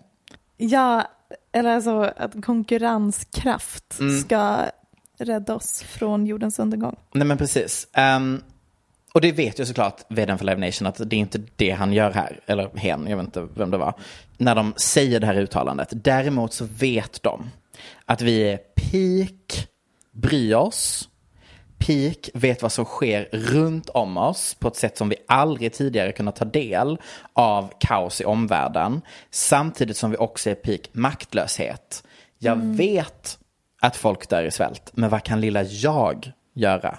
Ja, 0.57 1.03
eller 1.51 1.75
alltså 1.75 2.13
att 2.17 2.45
konkurrenskraft 2.45 3.99
Mm. 3.99 4.21
ska 4.21 4.57
rädda 5.17 5.55
oss 5.55 5.83
från 5.83 6.25
jordens 6.25 6.59
undergång. 6.59 6.95
Nej 7.13 7.27
men 7.27 7.37
precis. 7.37 7.87
Ehm, 7.93 8.41
och 9.13 9.21
det 9.21 9.31
vet 9.31 9.59
ju 9.59 9.65
såklart 9.65 10.01
vdn 10.09 10.37
för 10.37 10.45
Live 10.45 10.65
Nation 10.65 10.87
att 10.87 11.09
det 11.09 11.15
är 11.15 11.19
inte 11.19 11.41
det 11.55 11.71
han 11.71 11.93
gör 11.93 12.11
här, 12.11 12.39
eller 12.45 12.69
hen, 12.75 13.07
jag 13.07 13.17
vet 13.17 13.25
inte 13.25 13.47
vem 13.55 13.71
det 13.71 13.77
var, 13.77 13.93
när 14.37 14.55
de 14.55 14.73
säger 14.77 15.19
det 15.19 15.25
här 15.27 15.35
uttalandet. 15.35 15.87
Däremot 15.91 16.53
så 16.53 16.65
vet 16.65 17.23
de 17.23 17.49
att 18.05 18.21
vi 18.21 18.39
är 18.51 18.57
peak, 18.57 19.67
bry 20.13 20.53
oss, 20.53 21.09
peak, 21.77 22.29
vet 22.33 22.61
vad 22.61 22.71
som 22.71 22.85
sker 22.85 23.29
runt 23.31 23.89
om 23.89 24.17
oss 24.17 24.55
på 24.59 24.67
ett 24.67 24.75
sätt 24.75 24.97
som 24.97 25.09
vi 25.09 25.15
aldrig 25.27 25.73
tidigare 25.73 26.11
kunnat 26.11 26.35
ta 26.35 26.45
del 26.45 26.97
av 27.33 27.71
kaos 27.79 28.21
i 28.21 28.25
omvärlden. 28.25 29.01
Samtidigt 29.31 29.97
som 29.97 30.11
vi 30.11 30.17
också 30.17 30.49
är 30.49 30.55
peak 30.55 30.89
maktlöshet. 30.91 32.03
Jag 32.39 32.55
vet 32.55 33.39
att 33.81 33.95
folk 33.95 34.29
dör 34.29 34.43
i 34.43 34.51
svält, 34.51 34.91
men 34.93 35.09
vad 35.09 35.23
kan 35.23 35.41
lilla 35.41 35.63
jag 35.63 36.31
göra? 36.53 36.97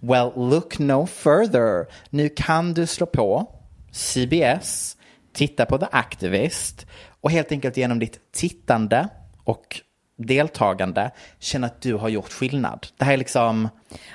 Well, 0.00 0.32
look 0.36 0.78
no 0.78 1.06
further. 1.06 1.86
Nu 2.10 2.28
kan 2.28 2.74
du 2.74 2.86
slå 2.86 3.06
på 3.06 3.52
CBS, 3.92 4.96
titta 5.32 5.66
på 5.66 5.78
The 5.78 5.86
Activist 5.92 6.86
och 7.20 7.30
helt 7.30 7.52
enkelt 7.52 7.76
genom 7.76 7.98
ditt 7.98 8.32
tittande 8.32 9.08
och 9.44 9.80
deltagande 10.16 11.10
känna 11.38 11.66
att 11.66 11.80
du 11.80 11.94
har 11.94 12.08
gjort 12.08 12.32
skillnad. 12.32 12.86
Det 12.96 13.04
här 13.04 13.12
är 13.12 13.16
liksom, 13.16 13.68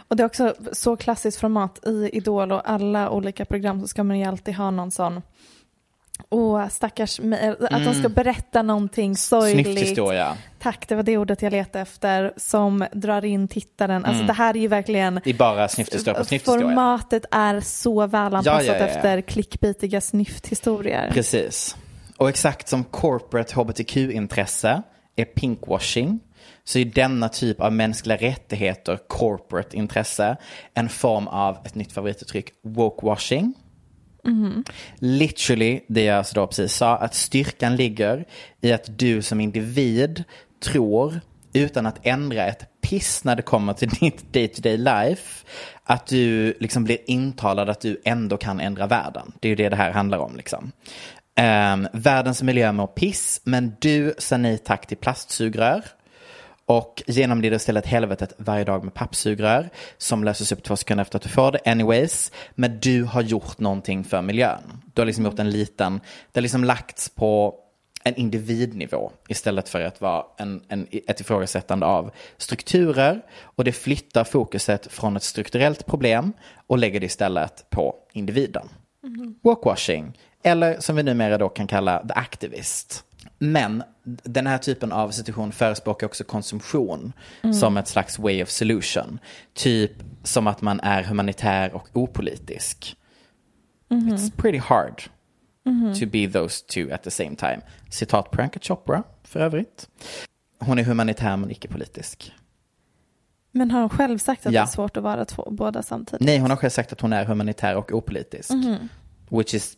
Och 0.07 0.15
det 0.15 0.23
är 0.23 0.25
också 0.25 0.55
så 0.71 0.97
klassiskt 0.97 1.39
format 1.39 1.79
i 1.85 2.09
Idol 2.13 2.51
och 2.51 2.69
alla 2.69 3.09
olika 3.09 3.45
program 3.45 3.81
så 3.81 3.87
ska 3.87 4.03
man 4.03 4.19
ju 4.19 4.25
alltid 4.25 4.55
ha 4.55 4.71
någon 4.71 4.91
sån 4.91 5.21
Och 6.29 6.71
stackars 6.71 7.19
mig, 7.19 7.55
att 7.59 7.85
de 7.85 7.93
ska 7.93 8.09
berätta 8.09 8.61
någonting 8.61 9.17
sorgligt. 9.17 9.99
Tack, 10.59 10.87
det 10.87 10.95
var 10.95 11.03
det 11.03 11.17
ordet 11.17 11.41
jag 11.41 11.51
letade 11.51 11.81
efter. 11.81 12.33
Som 12.37 12.85
drar 12.91 13.25
in 13.25 13.47
tittaren. 13.47 14.05
Alltså 14.05 14.23
det 14.23 14.33
här 14.33 14.55
är 14.57 14.59
ju 14.59 14.67
verkligen... 14.67 15.21
Det 15.23 15.29
är 15.29 15.33
bara 15.33 15.67
snyfthistoria 15.67 16.19
på 16.19 16.25
snyfthistoria. 16.25 16.67
Formatet 16.67 17.25
är 17.31 17.59
så 17.59 18.07
välanpassat 18.07 18.65
Ja, 18.65 18.73
ja, 18.73 18.79
ja, 18.79 18.79
ja. 18.79 18.87
efter 18.87 19.21
klickbitiga 19.21 20.01
snyfthistorier. 20.01 21.11
Precis. 21.13 21.75
Och 22.17 22.29
exakt 22.29 22.67
som 22.67 22.83
corporate 22.83 23.55
hbtq-intresse 23.55 24.83
är 25.15 25.25
pinkwashing 25.25 26.19
så 26.63 26.79
är 26.79 26.85
denna 26.85 27.29
typ 27.29 27.61
av 27.61 27.73
mänskliga 27.73 28.17
rättigheter, 28.17 28.99
corporate 29.07 29.77
intresse, 29.77 30.37
en 30.73 30.89
form 30.89 31.27
av 31.27 31.57
ett 31.65 31.75
nytt 31.75 31.91
favorituttryck, 31.91 32.49
wokewashing. 32.63 33.53
Literally, 34.99 35.79
det 35.87 36.03
jag 36.03 36.17
alltså 36.17 36.35
då 36.35 36.47
precis 36.47 36.73
sa, 36.73 36.97
att 36.97 37.15
styrkan 37.15 37.75
ligger 37.75 38.25
i 38.61 38.71
att 38.71 38.99
du 38.99 39.21
som 39.21 39.41
individ 39.41 40.23
tror, 40.63 41.19
utan 41.53 41.85
att 41.85 41.99
ändra 42.03 42.45
ett 42.45 42.81
piss 42.81 43.23
när 43.23 43.35
det 43.35 43.41
kommer 43.41 43.73
till 43.73 43.89
ditt 43.99 44.33
day-to-day 44.33 44.77
life, 44.77 45.45
att 45.83 46.07
du 46.07 46.53
liksom 46.59 46.83
blir 46.83 46.97
intalad 47.05 47.69
att 47.69 47.81
du 47.81 48.01
ändå 48.05 48.37
kan 48.37 48.59
ändra 48.59 48.87
världen. 48.87 49.31
Det 49.39 49.47
är 49.47 49.49
ju 49.49 49.55
det 49.55 49.69
det 49.69 49.75
här 49.75 49.91
handlar 49.91 50.17
om 50.17 50.35
liksom. 50.35 50.71
Um, 51.39 51.87
världens 51.93 52.43
miljö 52.43 52.71
mår 52.71 52.87
piss, 52.87 53.41
men 53.43 53.75
du 53.79 54.13
sa 54.17 54.37
nej 54.37 54.57
tack 54.57 54.87
till 54.87 54.97
plastsugrör. 54.97 55.83
Och 56.65 57.03
genomlider 57.07 57.55
istället 57.55 57.85
helvetet 57.85 58.33
varje 58.37 58.63
dag 58.63 58.83
med 58.83 58.93
pappsugrör 58.93 59.69
som 59.97 60.23
löses 60.23 60.51
upp 60.51 60.63
två 60.63 60.75
sekunder 60.75 61.01
efter 61.01 61.17
att 61.17 61.23
du 61.23 61.29
får 61.29 61.51
det 61.51 61.59
anyways. 61.65 62.31
Men 62.55 62.79
du 62.79 63.03
har 63.03 63.21
gjort 63.21 63.59
någonting 63.59 64.03
för 64.03 64.21
miljön. 64.21 64.61
Du 64.93 65.01
har 65.01 65.05
liksom 65.05 65.25
gjort 65.25 65.39
en 65.39 65.49
liten, 65.49 66.01
det 66.31 66.39
har 66.39 66.41
liksom 66.41 66.63
lagts 66.63 67.09
på 67.09 67.55
en 68.03 68.15
individnivå 68.15 69.11
istället 69.27 69.69
för 69.69 69.81
att 69.81 70.01
vara 70.01 70.25
en, 70.37 70.63
en, 70.67 70.87
ett 71.07 71.19
ifrågasättande 71.19 71.85
av 71.85 72.11
strukturer. 72.37 73.21
Och 73.41 73.63
det 73.63 73.71
flyttar 73.71 74.23
fokuset 74.23 74.87
från 74.91 75.17
ett 75.17 75.23
strukturellt 75.23 75.85
problem 75.85 76.33
och 76.67 76.77
lägger 76.77 76.99
det 76.99 77.05
istället 77.05 77.69
på 77.69 77.95
individen. 78.13 78.69
Walkwashing, 79.43 80.17
eller 80.43 80.79
som 80.79 80.95
vi 80.95 81.03
numera 81.03 81.37
då 81.37 81.49
kan 81.49 81.67
kalla 81.67 82.07
the 82.07 82.13
activist. 82.13 83.03
Men 83.39 83.83
den 84.23 84.47
här 84.47 84.57
typen 84.57 84.91
av 84.91 85.09
situation 85.11 85.51
förespråkar 85.51 86.07
också 86.07 86.23
konsumtion 86.23 87.13
som 87.59 87.77
ett 87.77 87.87
slags 87.87 88.19
way 88.19 88.43
of 88.43 88.49
solution. 88.49 89.19
Typ 89.53 89.91
som 90.23 90.47
att 90.47 90.61
man 90.61 90.79
är 90.79 91.03
humanitär 91.03 91.73
och 91.73 91.87
opolitisk. 91.93 92.95
It's 93.89 94.31
pretty 94.37 94.57
hard 94.57 95.01
to 95.99 96.05
be 96.11 96.27
those 96.27 96.65
two 96.65 96.93
at 96.93 97.03
the 97.03 97.11
same 97.11 97.35
time. 97.35 97.59
Citat 97.89 98.31
Priyanka 98.31 98.59
Chopra 98.59 99.03
för 99.23 99.39
övrigt. 99.39 99.87
Hon 100.59 100.79
är 100.79 100.83
humanitär 100.83 101.37
men 101.37 101.51
icke-politisk. 101.51 102.33
Men 103.51 103.71
har 103.71 103.79
hon 103.79 103.89
själv 103.89 104.17
sagt 104.17 104.45
att 104.45 104.53
Ja. 104.53 104.61
det 104.61 104.65
är 104.65 104.69
svårt 104.71 104.97
att 104.97 105.03
vara 105.03 105.25
två, 105.25 105.47
båda 105.51 105.83
samtidigt? 105.83 106.25
Nej, 106.25 106.37
hon 106.39 106.49
har 106.49 106.57
själv 106.57 106.69
sagt 106.71 106.91
att 106.93 107.01
hon 107.01 107.13
är 107.13 107.25
humanitär 107.25 107.75
och 107.75 107.91
opolitisk. 107.91 108.51
Which 109.29 109.53
is 109.53 109.77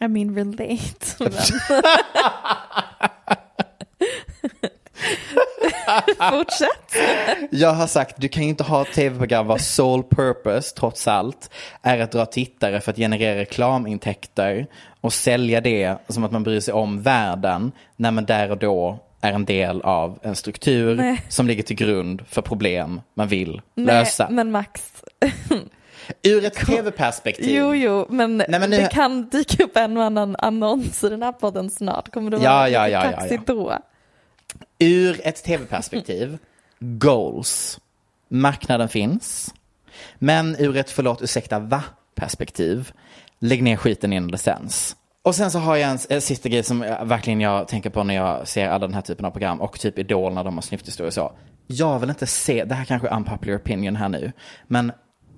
I 0.00 0.08
mean 0.08 0.34
relate. 0.34 1.06
Fortsätt. 6.30 6.96
Jag 7.50 7.72
har 7.72 7.86
sagt, 7.86 8.16
du 8.18 8.28
kan 8.28 8.42
ju 8.42 8.48
inte 8.48 8.64
ha 8.64 8.82
ett 8.82 8.92
tv-program 8.92 9.46
vars 9.46 9.62
sole 9.62 10.02
purpose, 10.02 10.74
trots 10.76 11.08
allt, 11.08 11.50
är 11.82 11.98
att 11.98 12.12
dra 12.12 12.26
tittare 12.26 12.80
för 12.80 12.90
att 12.90 12.96
generera 12.96 13.38
reklamintäkter 13.38 14.66
och 15.00 15.12
sälja 15.12 15.60
det 15.60 15.98
som 16.08 16.24
att 16.24 16.32
man 16.32 16.42
bryr 16.42 16.60
sig 16.60 16.74
om 16.74 17.02
världen, 17.02 17.72
när 17.96 18.10
man 18.10 18.24
där 18.24 18.50
och 18.50 18.58
då 18.58 18.98
är 19.20 19.32
en 19.32 19.44
del 19.44 19.82
av 19.82 20.18
en 20.22 20.36
struktur 20.36 20.94
Nej. 20.96 21.22
som 21.28 21.46
ligger 21.46 21.62
till 21.62 21.76
grund 21.76 22.22
för 22.28 22.42
problem 22.42 23.00
man 23.14 23.28
vill 23.28 23.60
Nej, 23.74 23.86
lösa. 23.86 24.28
men 24.30 24.50
Max. 24.50 24.92
Ur 26.22 26.44
ett 26.44 26.54
tv-perspektiv. 26.54 27.56
Jo, 27.56 27.74
jo, 27.74 28.06
men, 28.08 28.36
Nej, 28.36 28.60
men 28.60 28.70
nu- 28.70 28.76
det 28.76 28.88
kan 28.92 29.28
dyka 29.28 29.64
upp 29.64 29.76
en 29.76 29.96
och 29.96 30.04
annan 30.04 30.36
annons 30.38 31.04
i 31.04 31.08
den 31.08 31.22
här 31.22 31.32
podden 31.32 31.70
snart. 31.70 32.12
Kommer 32.12 32.30
du 32.30 32.36
vara 32.36 32.46
ja, 32.46 32.66
lite 32.66 32.78
ja, 32.92 33.04
ja, 33.04 33.10
kaxig 33.12 33.40
ja. 33.46 33.54
då? 33.54 33.78
Ur 34.78 35.20
ett 35.24 35.44
tv-perspektiv, 35.44 36.38
goals. 36.78 37.80
Marknaden 38.28 38.88
finns. 38.88 39.54
Men 40.18 40.56
ur 40.58 40.76
ett 40.76 40.90
förlåt, 40.90 41.22
ursäkta, 41.22 41.58
va-perspektiv, 41.58 42.92
lägg 43.38 43.62
ner 43.62 43.76
skiten 43.76 44.12
innan 44.12 44.30
det 44.30 44.38
sänds. 44.38 44.96
Och 45.22 45.34
sen 45.34 45.50
så 45.50 45.58
har 45.58 45.76
jag 45.76 45.90
en, 45.90 45.98
en 46.08 46.20
sista 46.20 46.48
grej 46.48 46.62
som 46.62 46.82
jag- 46.82 47.04
verkligen 47.06 47.40
jag 47.40 47.68
tänker 47.68 47.90
på 47.90 48.04
när 48.04 48.14
jag 48.14 48.48
ser 48.48 48.68
alla 48.68 48.86
den 48.86 48.94
här 48.94 49.02
typen 49.02 49.24
av 49.26 49.30
program 49.30 49.60
och 49.60 49.80
typ 49.80 49.98
Idol 49.98 50.34
när 50.34 50.44
de 50.44 50.54
har 50.54 50.62
snyfthistorier 50.62 51.06
och 51.08 51.14
så. 51.14 51.32
Jag 51.66 51.98
vill 51.98 52.10
inte 52.10 52.26
se, 52.26 52.64
det 52.64 52.74
här 52.74 52.84
kanske 52.84 53.08
är 53.08 53.16
unpopular 53.16 53.56
opinion 53.58 53.96
här 53.96 54.08
nu, 54.08 54.32
men 54.66 54.92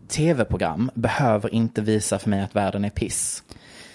tv-program 0.09 0.90
behöver 0.94 1.55
inte 1.55 1.81
visa 1.83 2.18
för 2.18 2.31
mig 2.31 2.40
att 2.42 2.57
världen 2.57 2.85
är 2.85 2.90
piss. 2.90 3.42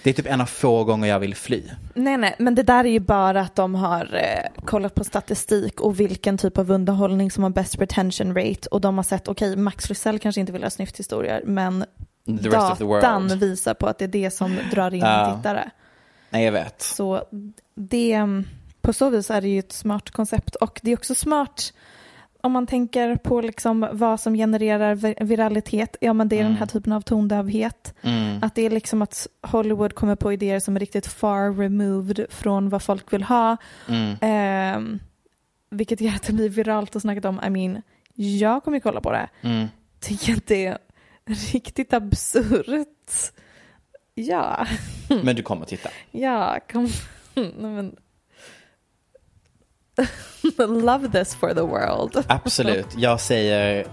Det 0.02 0.10
är 0.10 0.14
typ 0.14 0.26
en 0.26 0.40
av 0.40 0.46
få 0.46 0.84
gånger 0.84 1.08
jag 1.08 1.20
vill 1.20 1.34
fly. 1.34 1.62
Nej, 1.94 2.16
nej, 2.16 2.36
men 2.38 2.54
det 2.54 2.62
där 2.62 2.84
är 2.84 2.88
ju 2.88 3.00
bara 3.00 3.40
att 3.40 3.54
de 3.54 3.74
har 3.74 4.14
eh, 4.14 4.62
kollat 4.64 4.94
på 4.94 5.04
statistik 5.04 5.80
och 5.80 6.00
vilken 6.00 6.38
typ 6.38 6.58
av 6.58 6.70
underhållning 6.70 7.30
som 7.30 7.42
har 7.42 7.50
best 7.50 7.78
retention 7.78 8.34
rate 8.36 8.68
och 8.70 8.80
de 8.80 8.96
har 8.96 9.02
sett, 9.04 9.28
okej, 9.28 9.56
Max 9.56 9.88
Rysell 9.88 10.18
kanske 10.18 10.40
inte 10.40 10.52
vill 10.52 10.62
ha 10.62 10.70
snyfthistorier, 10.70 11.42
men 11.46 11.84
The 12.26 12.48
datan 12.48 13.38
visar 13.38 13.74
på 13.74 13.86
att 13.86 13.98
det 13.98 14.04
är 14.04 14.08
det 14.08 14.30
som 14.30 14.58
drar 14.70 14.94
in 14.94 15.00
Ja. 15.00 15.36
tittare. 15.36 15.70
Nej, 16.30 16.44
jag 16.44 16.52
vet. 16.52 16.82
Så 16.82 17.22
det, 17.74 18.18
på 18.80 18.92
så 18.92 19.10
vis 19.10 19.30
är 19.30 19.40
det 19.40 19.48
ju 19.48 19.58
ett 19.58 19.72
smart 19.72 20.10
koncept 20.10 20.54
och 20.54 20.80
det 20.82 20.90
är 20.92 20.96
också 20.96 21.14
smart 21.14 21.72
om 22.44 22.52
man 22.52 22.66
tänker 22.66 23.16
på 23.16 23.40
liksom 23.40 23.88
vad 23.92 24.20
som 24.20 24.34
genererar 24.34 24.94
vir- 24.94 25.24
viralitet, 25.24 25.96
ja 26.00 26.12
men 26.12 26.28
det 26.28 26.38
är 26.38 26.44
den 26.44 26.56
här 26.56 26.66
typen 26.66 26.92
av 26.92 27.00
tondövhet. 27.00 27.94
Att 28.42 28.54
det 28.54 28.62
är 28.62 28.70
liksom 28.70 29.02
att 29.02 29.26
Hollywood 29.42 29.94
kommer 29.94 30.16
på 30.16 30.32
idéer 30.32 30.60
som 30.60 30.76
är 30.76 30.80
riktigt 30.80 31.06
far 31.06 31.52
removed 31.52 32.26
från 32.30 32.68
vad 32.68 32.82
folk 32.82 33.12
vill 33.12 33.22
ha. 33.22 33.56
Ehm, 34.20 34.98
vilket 35.70 36.00
gör 36.00 36.14
att 36.14 36.22
det 36.26 36.32
blir 36.32 36.48
viralt 36.48 36.96
och 36.96 37.02
snackat 37.02 37.24
om. 37.24 37.40
I 37.46 37.50
mean, 37.50 37.82
jag 38.14 38.64
kommer 38.64 38.76
ju 38.76 38.80
kolla 38.80 39.00
på 39.00 39.12
det. 39.12 39.28
Mm. 39.42 39.66
Tycker 40.00 40.32
att 40.36 40.46
det 40.46 40.66
är 40.66 40.78
riktigt 41.52 41.92
absurt. 41.92 43.32
Ja, 44.14 44.66
Men 45.22 45.36
du 45.36 45.42
kommer 45.42 45.66
titta. 45.66 45.88
ja, 46.10 46.58
kom. 46.72 46.88
Nej, 47.34 47.52
men... 47.58 47.96
Love 50.58 51.08
this 51.12 51.34
for 51.34 51.54
the 51.54 51.62
world. 51.62 52.24
Absolut. 52.28 52.86
Jag 52.96 53.20
säger 53.20 53.86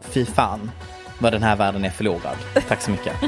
fy 0.00 0.24
fan 0.24 0.70
vad 1.18 1.32
den 1.32 1.42
här 1.42 1.56
världen 1.56 1.84
är 1.84 1.90
förlorad. 1.90 2.36
Tack 2.68 2.80
så 2.80 2.90
mycket. 2.90 3.16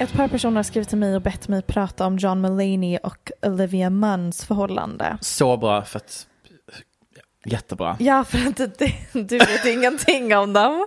Ett 0.00 0.12
par 0.12 0.28
personer 0.28 0.56
har 0.56 0.62
skrivit 0.62 0.88
till 0.88 0.98
mig 0.98 1.16
och 1.16 1.22
bett 1.22 1.48
mig 1.48 1.62
prata 1.62 2.06
om 2.06 2.18
John 2.18 2.40
Mulaney 2.40 2.98
och 3.02 3.30
Olivia 3.42 3.90
Munns 3.90 4.44
förhållande. 4.44 5.18
Så 5.20 5.56
bra 5.56 5.82
för 5.84 5.98
att... 5.98 6.26
Jättebra. 7.44 7.96
Ja, 7.98 8.24
för 8.24 8.38
att 8.48 8.78
det, 8.78 8.92
du 9.12 9.38
vet 9.38 9.66
ingenting 9.66 10.36
om 10.36 10.52
dem. 10.52 10.86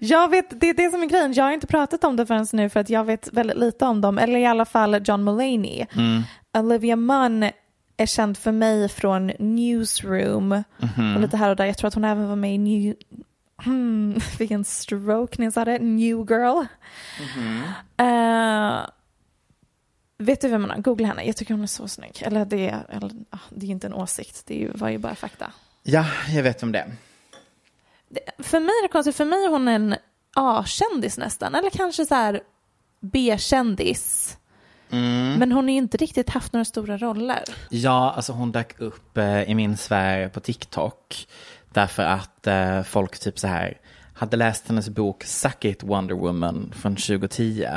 Jag 0.00 0.30
vet, 0.30 0.60
det 0.60 0.68
är 0.68 0.74
det 0.74 0.90
som 0.90 1.02
är 1.02 1.06
grejen. 1.06 1.32
Jag 1.32 1.44
har 1.44 1.52
inte 1.52 1.66
pratat 1.66 2.04
om 2.04 2.16
det 2.16 2.26
förrän 2.26 2.46
nu 2.52 2.68
för 2.68 2.80
att 2.80 2.90
jag 2.90 3.04
vet 3.04 3.32
väldigt 3.32 3.56
lite 3.58 3.84
om 3.84 4.00
dem. 4.00 4.18
Eller 4.18 4.38
i 4.38 4.46
alla 4.46 4.64
fall 4.64 5.00
John 5.04 5.24
Mulaney. 5.24 5.86
Olivia 6.58 6.96
Munn 6.96 7.50
är 7.96 8.06
känd 8.06 8.38
för 8.38 8.52
mig 8.52 8.88
från 8.88 9.26
Newsroom 9.38 10.62
och 11.14 11.20
lite 11.20 11.36
här 11.36 11.50
och 11.50 11.56
där. 11.56 11.64
Jag 11.64 11.78
tror 11.78 11.88
att 11.88 11.94
hon 11.94 12.04
även 12.04 12.28
var 12.28 12.36
med 12.36 12.54
i 12.54 12.58
New... 12.58 12.94
Hmm, 13.64 14.20
vilken 14.38 14.64
stroke 14.64 15.34
när 15.38 15.46
jag 15.46 15.52
sa 15.52 15.64
det. 15.64 15.78
New 15.78 16.16
Girl. 16.30 16.64
Eh, 17.96 18.80
vet 20.18 20.40
du 20.40 20.48
vem 20.48 20.62
hon 20.62 20.70
är? 20.70 20.78
Googla 20.78 21.08
henne. 21.08 21.24
Jag 21.24 21.36
tycker 21.36 21.54
hon 21.54 21.62
är 21.62 21.66
så 21.66 21.88
snygg. 21.88 22.22
Eller 22.22 22.44
det 22.44 22.68
är, 22.68 22.86
eller, 22.90 23.10
ah, 23.30 23.38
det 23.50 23.66
är 23.66 23.70
inte 23.70 23.86
en 23.86 23.94
åsikt. 23.94 24.42
Det 24.46 24.70
var 24.74 24.88
ju 24.88 24.98
bara 24.98 25.14
fakta. 25.14 25.52
Ja, 25.90 26.04
jag 26.34 26.42
vet 26.42 26.62
om 26.62 26.72
det. 26.72 26.86
För 28.38 28.60
mig 28.60 28.68
är 28.68 28.82
det 28.82 28.88
konstigt, 28.92 29.16
för 29.16 29.24
mig 29.24 29.44
är 29.44 29.48
hon 29.48 29.68
en 29.68 29.94
A-kändis 30.36 31.18
nästan, 31.18 31.54
eller 31.54 31.70
kanske 31.70 32.06
så 32.06 32.14
här 32.14 32.40
B-kändis. 33.00 34.34
Men 35.38 35.52
hon 35.52 35.64
har 35.64 35.70
ju 35.72 35.76
inte 35.78 35.96
riktigt 35.96 36.30
haft 36.30 36.52
några 36.52 36.64
stora 36.64 36.96
roller. 36.98 37.44
Ja, 37.70 38.12
alltså 38.16 38.32
hon 38.32 38.52
dök 38.52 38.80
upp 38.80 39.16
eh, 39.18 39.42
i 39.42 39.54
min 39.54 39.76
sfär 39.76 40.28
på 40.28 40.40
TikTok. 40.40 41.26
Därför 41.72 42.02
att 42.02 42.46
eh, 42.46 42.82
folk 42.82 43.18
typ 43.18 43.38
så 43.38 43.46
här 43.46 43.78
hade 44.14 44.36
läst 44.36 44.68
hennes 44.68 44.88
bok 44.88 45.24
Suck 45.24 45.64
It 45.64 45.82
Wonder 45.82 46.14
Woman 46.14 46.72
från 46.76 46.96
2010. 46.96 47.68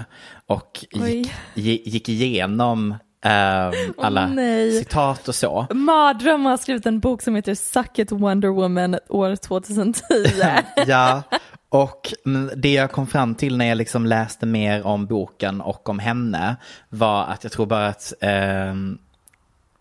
Och 0.46 0.86
Oj. 0.94 1.12
gick, 1.18 1.32
gi- 1.54 1.82
gick 1.90 2.10
igenom 2.10 2.96
eh, 3.26 3.72
alla 3.98 4.28
nej. 4.28 4.72
citat 4.72 5.28
och 5.28 5.36
så. 5.36 5.68
Mardröm 5.72 6.46
har 6.46 6.58
skrivit 6.58 6.86
en 6.86 7.00
bok 7.00 7.22
som 7.22 7.36
heter 7.36 7.56
Suck 7.56 8.00
It 8.00 8.12
Wonder 8.12 8.50
Woman 8.50 8.98
år 9.10 9.36
2010. 9.36 10.02
Ja, 10.88 11.24
Och 11.70 12.14
det 12.56 12.74
jag 12.74 12.92
kom 12.92 13.08
fram 13.08 13.36
till 13.36 13.58
när 13.58 13.66
jag 13.66 13.78
liksom 13.78 14.06
läste 14.06 14.46
mer 14.46 14.86
om 14.86 15.06
boken 15.06 15.62
och 15.62 15.90
om 15.90 16.00
henne 16.00 16.56
var 16.90 17.24
att 17.24 17.44
jag 17.44 17.52
tror 17.52 17.66
bara 17.66 17.88
att 17.88 18.14
ehm, 18.22 18.98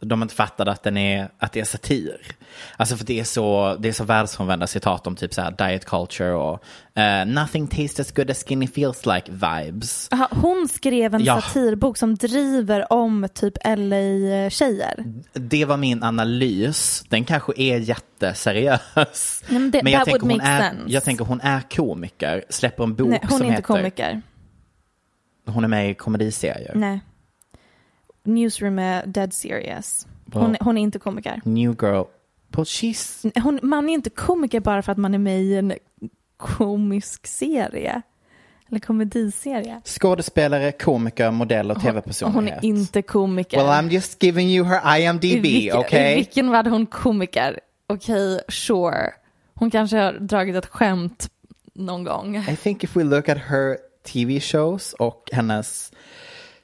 de 0.00 0.22
inte 0.22 0.34
fattade 0.34 0.70
att, 0.70 0.82
den 0.82 0.96
är, 0.96 1.30
att 1.38 1.52
det 1.52 1.60
är 1.60 1.64
satir. 1.64 2.16
Alltså 2.76 2.96
för 2.96 3.04
det 3.04 3.20
är 3.20 3.24
så, 3.24 3.76
det 3.80 3.88
är 3.88 3.92
så 3.92 4.04
världsfrånvända 4.04 4.66
citat 4.66 5.06
om 5.06 5.16
typ 5.16 5.34
så 5.34 5.42
här 5.42 5.50
diet 5.50 5.84
culture 5.84 6.32
och 6.32 6.64
eh, 6.98 7.24
nothing 7.26 7.66
tastes 7.66 8.00
as 8.00 8.12
good 8.12 8.30
as 8.30 8.44
skinny 8.48 8.66
feels 8.66 9.06
like 9.06 9.32
vibes. 9.32 10.08
Aha, 10.12 10.28
hon 10.30 10.68
skrev 10.68 11.14
en 11.14 11.24
Ja. 11.24 11.40
satirbok 11.40 11.96
som 11.96 12.14
driver 12.14 12.92
om 12.92 13.28
typ 13.34 13.54
LA-tjejer. 13.64 15.04
Det 15.32 15.64
var 15.64 15.76
min 15.76 16.02
analys. 16.02 17.04
Den 17.08 17.24
kanske 17.24 17.52
är 17.56 17.78
jätteseriös. 17.78 19.42
Nej, 19.48 19.60
men 19.60 19.70
det- 19.70 19.78
jag, 19.84 19.92
that 19.92 20.04
tänker 20.04 20.20
hon 20.20 20.40
är, 20.40 20.60
sense. 20.60 20.82
jag 20.86 21.04
tänker 21.04 21.24
hon 21.24 21.40
är 21.40 21.60
komiker, 21.60 22.44
släpper 22.48 22.84
en 22.84 22.94
bok 22.94 23.08
Nej, 23.08 23.18
hon 23.22 23.30
som 23.30 23.40
är 23.40 23.44
inte 23.44 23.52
heter... 23.52 23.62
komiker. 23.62 24.22
Hon 25.46 25.64
är 25.64 25.68
med 25.68 25.90
i 25.90 25.94
komediserier. 25.94 26.72
Nej. 26.74 27.00
Newsroom 28.24 28.78
är 28.78 29.06
dead 29.06 29.32
serious. 29.34 30.06
Hon, 30.32 30.42
Wow. 30.50 30.56
hon 30.60 30.78
är 30.78 30.82
inte 30.82 30.98
komiker. 30.98 31.40
New 31.44 31.76
girl. 31.82 32.02
But 32.48 32.66
she's... 32.68 33.32
Hon, 33.40 33.60
man 33.62 33.88
är 33.88 33.92
inte 33.94 34.10
komiker 34.10 34.60
bara 34.60 34.82
för 34.82 34.92
att 34.92 34.98
man 34.98 35.14
är 35.14 35.18
med 35.18 35.42
i 35.42 35.54
en 35.56 35.72
komisk 36.36 37.26
serie. 37.26 38.02
Eller 38.68 38.80
komediserie. 38.80 39.80
Skådespelare, 39.84 40.72
komiker, 40.72 41.30
modell 41.30 41.70
och 41.70 41.80
tv-personlighet. 41.80 42.54
hon 42.54 42.64
är 42.64 42.64
inte 42.64 43.02
komiker. 43.02 43.56
Well, 43.56 43.66
I'm 43.66 43.90
just 43.90 44.22
giving 44.22 44.48
you 44.48 44.66
her 44.66 44.98
IMDb, 44.98 45.42
vilken, 45.42 45.78
okay? 45.78 46.12
I 46.12 46.14
vilken 46.14 46.50
värld 46.50 46.66
är 46.66 46.70
hon 46.70 46.86
komiker? 46.86 47.60
Okej, 47.86 48.40
sure. 48.48 49.10
Hon 49.54 49.70
kanske 49.70 49.96
har 49.96 50.12
dragit 50.12 50.56
ett 50.56 50.66
skämt 50.66 51.30
någon 51.74 52.04
gång. 52.04 52.36
I 52.36 52.56
think 52.56 52.84
if 52.84 52.96
we 52.96 53.04
look 53.04 53.28
at 53.28 53.38
her 53.38 53.76
TV 54.12 54.40
shows 54.40 54.92
och 54.92 55.28
hennes 55.32 55.92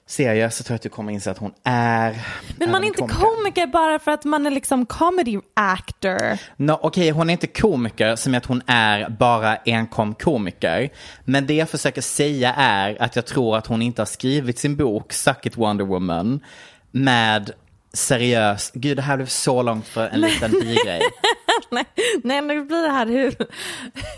serier 0.09 0.49
så 0.49 0.65
tror 0.65 0.75
jag 0.75 0.77
att 0.77 0.83
du 0.83 0.89
kommer 0.89 1.13
inse 1.13 1.31
att 1.31 1.39
hon 1.39 1.53
är 1.65 2.27
Men 2.57 2.71
man 2.71 2.83
är 2.83 2.87
inte 2.89 3.03
komiker 3.03 3.67
bara 3.67 3.99
för 3.99 4.11
att 4.11 4.25
man 4.25 4.47
är 4.47 4.51
liksom 4.51 4.87
comedy 4.87 5.39
actor. 5.55 6.39
No, 6.57 6.73
Okej, 6.83 7.11
hon 7.11 7.29
är 7.31 7.33
inte 7.33 7.47
komiker 7.47 8.17
som 8.17 8.35
att 8.35 8.47
hon 8.47 8.63
är 8.67 9.09
bara 9.09 9.57
enkom 9.65 10.15
komiker. 10.15 10.89
Men 11.25 11.47
det 11.47 11.55
jag 11.55 11.69
försöker 11.71 12.01
säga 12.03 12.55
är 12.55 13.03
att 13.03 13.17
jag 13.17 13.27
tror 13.27 13.57
att 13.57 13.67
hon 13.67 13.83
inte 13.83 14.01
har 14.03 14.07
skrivit 14.07 14.59
sin 14.59 14.77
bok 14.77 15.13
Suck 15.13 15.47
it 15.47 15.57
Wonder 15.57 15.85
Woman 15.85 16.41
med 16.91 17.51
seriös, 17.93 18.71
gud 18.75 18.97
det 18.99 19.03
här 19.03 19.17
blev 19.17 19.27
så 19.27 19.63
långt 19.63 19.89
för 19.89 20.09
en 20.09 20.21
liten 20.21 20.51
bigrej. 20.51 21.01
nej, 21.71 21.85
nej, 22.25 22.41
nu 22.43 22.65
blir 22.65 22.83
det 22.83 22.91
här 22.91 23.07
hu- 23.07 23.47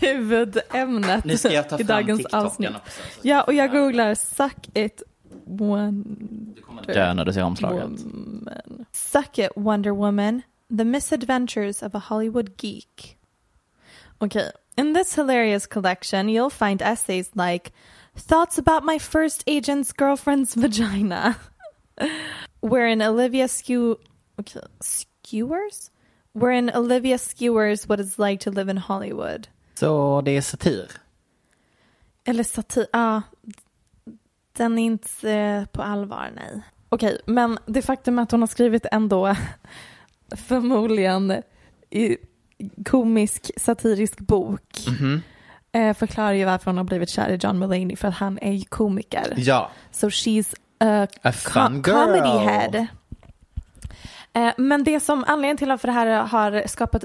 huvudämnet 0.01 1.25
Nu 1.25 1.37
ska 1.37 1.53
jag 1.53 1.69
ta 1.69 1.75
i 1.75 1.77
fram 1.85 1.87
dagens 1.87 2.19
TikToken 2.19 2.45
avsnitt. 2.45 2.69
också, 2.69 3.01
så- 3.13 3.19
Ja, 3.27 3.43
och 3.43 3.53
jag 3.53 3.71
googlar 3.71 4.15
suck 4.15 4.69
it 4.73 5.03
one 5.49 6.03
Du 6.55 6.61
kommer 6.61 6.83
dö 6.83 7.13
när 7.13 7.25
du 7.25 7.33
ser 7.33 7.43
omslaget. 7.43 7.83
woman. 7.83 8.85
Suck 8.91 9.39
it 9.39 9.51
Wonder 9.57 9.93
Woman, 9.93 10.43
the 10.77 10.85
misadventures 10.85 11.83
of 11.83 11.95
a 11.95 11.99
Hollywood 11.99 12.57
geek. 12.57 13.17
Okay, 14.21 14.51
in 14.77 14.93
this 14.93 15.15
hilarious 15.15 15.67
collection, 15.67 16.29
you'll 16.29 16.49
find 16.49 16.81
essays 16.81 17.29
like 17.35 17.71
Thoughts 18.15 18.57
about 18.57 18.83
my 18.83 18.99
first 18.99 19.43
agent's 19.47 19.93
girlfriend's 19.93 20.53
vagina, 20.55 21.37
wherein 22.59 23.01
Olivia 23.01 23.47
Skew 23.47 23.97
okay, 24.39 24.59
skewers? 24.81 25.89
Wherein 26.33 26.69
Olivia 26.75 27.17
skewers 27.17 27.87
what 27.87 27.99
it's 27.99 28.19
like 28.19 28.41
to 28.41 28.51
live 28.51 28.69
in 28.69 28.77
Hollywood. 28.77 29.47
Så 29.75 30.21
det 30.21 30.31
är 30.37 30.41
satir. 30.41 30.91
Eller 32.25 32.43
satir, 32.43 32.85
ja. 32.93 33.21
Den 34.59 34.77
är 34.77 34.83
inte 34.85 35.29
eh, 35.31 35.65
på 35.65 35.81
allvar, 35.81 36.31
nej. 36.35 36.61
Okej, 36.89 37.21
men 37.25 37.59
det 37.65 37.81
faktum 37.81 38.19
att 38.19 38.31
hon 38.31 38.39
har 38.41 38.47
skrivit 38.47 38.85
ändå 38.91 39.35
förmodligen 40.47 41.43
i 41.89 42.17
komisk 42.85 43.51
satirisk 43.57 44.19
bok 44.19 44.77
eh, 45.71 45.93
förklarar 45.93 46.33
ju 46.33 46.45
varför 46.45 46.65
hon 46.65 46.77
har 46.77 46.83
blivit 46.83 47.09
kär 47.09 47.29
i 47.29 47.35
John 47.41 47.59
Mulaney 47.59 47.95
för 47.95 48.07
att 48.07 48.13
han 48.17 48.39
är 48.41 48.51
ju 48.51 48.63
komiker. 48.65 49.33
Ja, 49.37 49.71
So 49.91 50.07
she's 50.09 50.55
a, 50.79 51.07
A 51.21 51.31
co- 51.31 51.31
fun 51.51 51.73
girl. 51.75 51.95
comedy 51.95 52.45
head. 52.45 52.87
Eh, 54.33 54.53
men 54.57 54.83
det 54.83 54.99
som 54.99 55.23
anledningen 55.27 55.57
till 55.57 55.71
att 55.71 55.81
det 55.81 55.91
här 55.91 56.07
har 56.25 56.67
skapat 56.67 57.03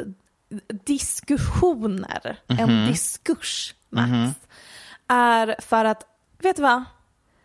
diskussioner, 0.84 2.36
en 2.48 2.86
diskurs, 2.86 3.74
Max, 3.90 4.38
är 5.08 5.56
för 5.60 5.84
att, 5.84 6.06
vet 6.42 6.56
du 6.56 6.62
vad? 6.62 6.84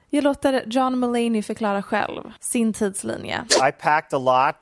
Jag 0.09 0.23
låter 0.23 0.63
John 0.67 0.99
Mulaney 0.99 1.41
förklara 1.41 1.81
själv 1.81 2.31
sin 2.39 2.73
tidslinje. 2.73 3.45
I 3.67 3.71
packed 3.71 4.13
a 4.13 4.17
lot 4.17 4.55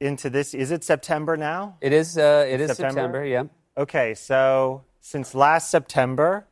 into 0.00 0.30
this. 0.30 0.54
Is 0.54 0.70
it 0.70 0.84
September 0.84 1.36
now? 1.36 1.72
It 1.80 1.92
is. 1.92 2.16
Uh, 2.16 2.22
it 2.22 2.60
is 2.60 2.68
September? 2.68 2.92
September. 2.92 3.24
Yeah. 3.24 3.46
Okay, 3.76 4.14
so 4.14 4.80
since 5.00 5.34
last 5.38 5.70
September, 5.70 6.44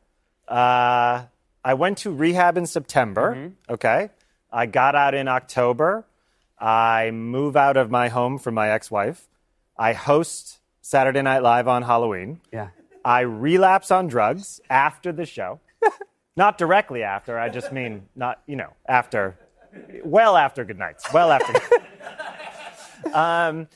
uh, 0.49 1.21
I 1.65 1.75
went 1.75 1.99
to 1.99 2.11
rehab 2.11 2.57
in 2.57 2.67
September. 2.67 3.53
Okay, 3.69 4.09
I 4.53 4.67
got 4.67 4.95
out 4.95 5.15
in 5.15 5.29
October. 5.29 6.05
I 6.59 7.11
move 7.11 7.57
out 7.57 7.77
of 7.77 7.91
my 7.91 8.09
home 8.09 8.39
from 8.39 8.55
my 8.55 8.71
ex-wife. 8.71 9.29
I 9.79 9.93
host 9.93 10.61
Saturday 10.83 11.23
Night 11.23 11.43
Live 11.43 11.69
on 11.69 11.83
Halloween. 11.83 12.41
Yeah. 12.53 12.69
I 13.05 13.21
relapse 13.21 13.91
on 13.91 14.09
drugs 14.09 14.61
after 14.69 15.13
the 15.13 15.25
show. 15.25 15.61
not 16.41 16.57
directly 16.57 17.03
after, 17.03 17.39
I 17.39 17.51
just 17.51 17.71
mean 17.71 18.09
not, 18.17 18.41
you 18.47 18.57
know, 18.57 18.73
after, 18.89 19.39
well 20.03 20.39
after 20.39 20.65
good 20.65 20.79
nights. 20.79 21.05
Well 21.13 21.33
after. 21.33 21.53
um, 23.13 23.69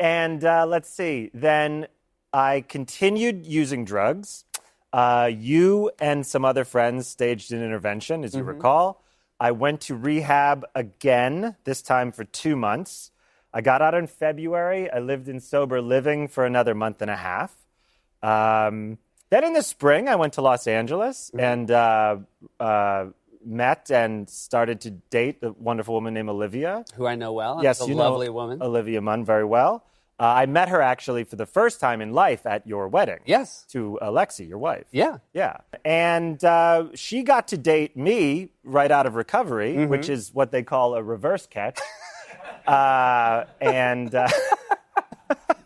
and 0.00 0.44
uh, 0.44 0.66
let's 0.66 0.90
see, 0.90 1.30
then 1.32 1.86
I 2.32 2.62
continued 2.62 3.46
using 3.46 3.84
drugs. 3.84 4.44
Uh, 4.92 5.30
you 5.32 5.92
and 6.00 6.26
some 6.26 6.44
other 6.44 6.64
friends 6.64 7.06
staged 7.06 7.52
an 7.52 7.62
intervention, 7.62 8.24
as 8.24 8.34
you 8.34 8.42
recall. 8.42 9.04
I 9.38 9.52
went 9.52 9.80
to 9.82 9.94
rehab 9.94 10.66
again, 10.74 11.54
this 11.62 11.82
time 11.82 12.10
for 12.10 12.24
two 12.24 12.56
months. 12.56 13.12
I 13.54 13.60
got 13.60 13.80
out 13.80 13.94
in 13.94 14.08
February. 14.08 14.90
I 14.90 14.98
lived 14.98 15.28
in 15.28 15.38
sober 15.38 15.80
living 15.80 16.26
for 16.26 16.44
another 16.44 16.74
month 16.74 17.00
and 17.00 17.12
a 17.12 17.16
half. 17.16 17.54
Um, 18.24 18.98
then 19.30 19.44
in 19.44 19.52
the 19.52 19.62
spring, 19.62 20.08
I 20.08 20.16
went 20.16 20.34
to 20.34 20.42
Los 20.42 20.66
Angeles 20.66 21.30
and 21.38 21.70
uh, 21.70 22.16
uh, 22.58 23.06
met 23.44 23.90
and 23.90 24.28
started 24.28 24.80
to 24.82 24.90
date 24.90 25.38
a 25.42 25.52
wonderful 25.52 25.94
woman 25.94 26.14
named 26.14 26.28
Olivia. 26.28 26.84
Who 26.94 27.06
I 27.06 27.14
know 27.14 27.32
well. 27.32 27.60
Yes, 27.62 27.86
you 27.86 27.94
lovely 27.94 28.26
know 28.26 28.32
woman. 28.32 28.62
Olivia 28.62 29.00
Munn 29.00 29.24
very 29.24 29.44
well. 29.44 29.84
Uh, 30.20 30.24
I 30.24 30.46
met 30.46 30.68
her 30.68 30.82
actually 30.82 31.22
for 31.22 31.36
the 31.36 31.46
first 31.46 31.78
time 31.78 32.00
in 32.00 32.12
life 32.12 32.44
at 32.44 32.66
your 32.66 32.88
wedding. 32.88 33.20
Yes. 33.24 33.64
To 33.70 33.98
Alexi, 34.02 34.48
your 34.48 34.58
wife. 34.58 34.84
Yeah. 34.90 35.18
Yeah. 35.32 35.58
And 35.84 36.42
uh, 36.42 36.86
she 36.94 37.22
got 37.22 37.46
to 37.48 37.56
date 37.56 37.96
me 37.96 38.48
right 38.64 38.90
out 38.90 39.06
of 39.06 39.14
recovery, 39.14 39.74
Mm-hmm. 39.76 39.90
which 39.90 40.08
is 40.08 40.34
what 40.34 40.50
they 40.50 40.64
call 40.64 40.94
a 40.96 41.02
reverse 41.04 41.46
catch. 41.46 41.78
uh, 42.66 43.44
and 43.60 44.12
uh, 44.12 44.26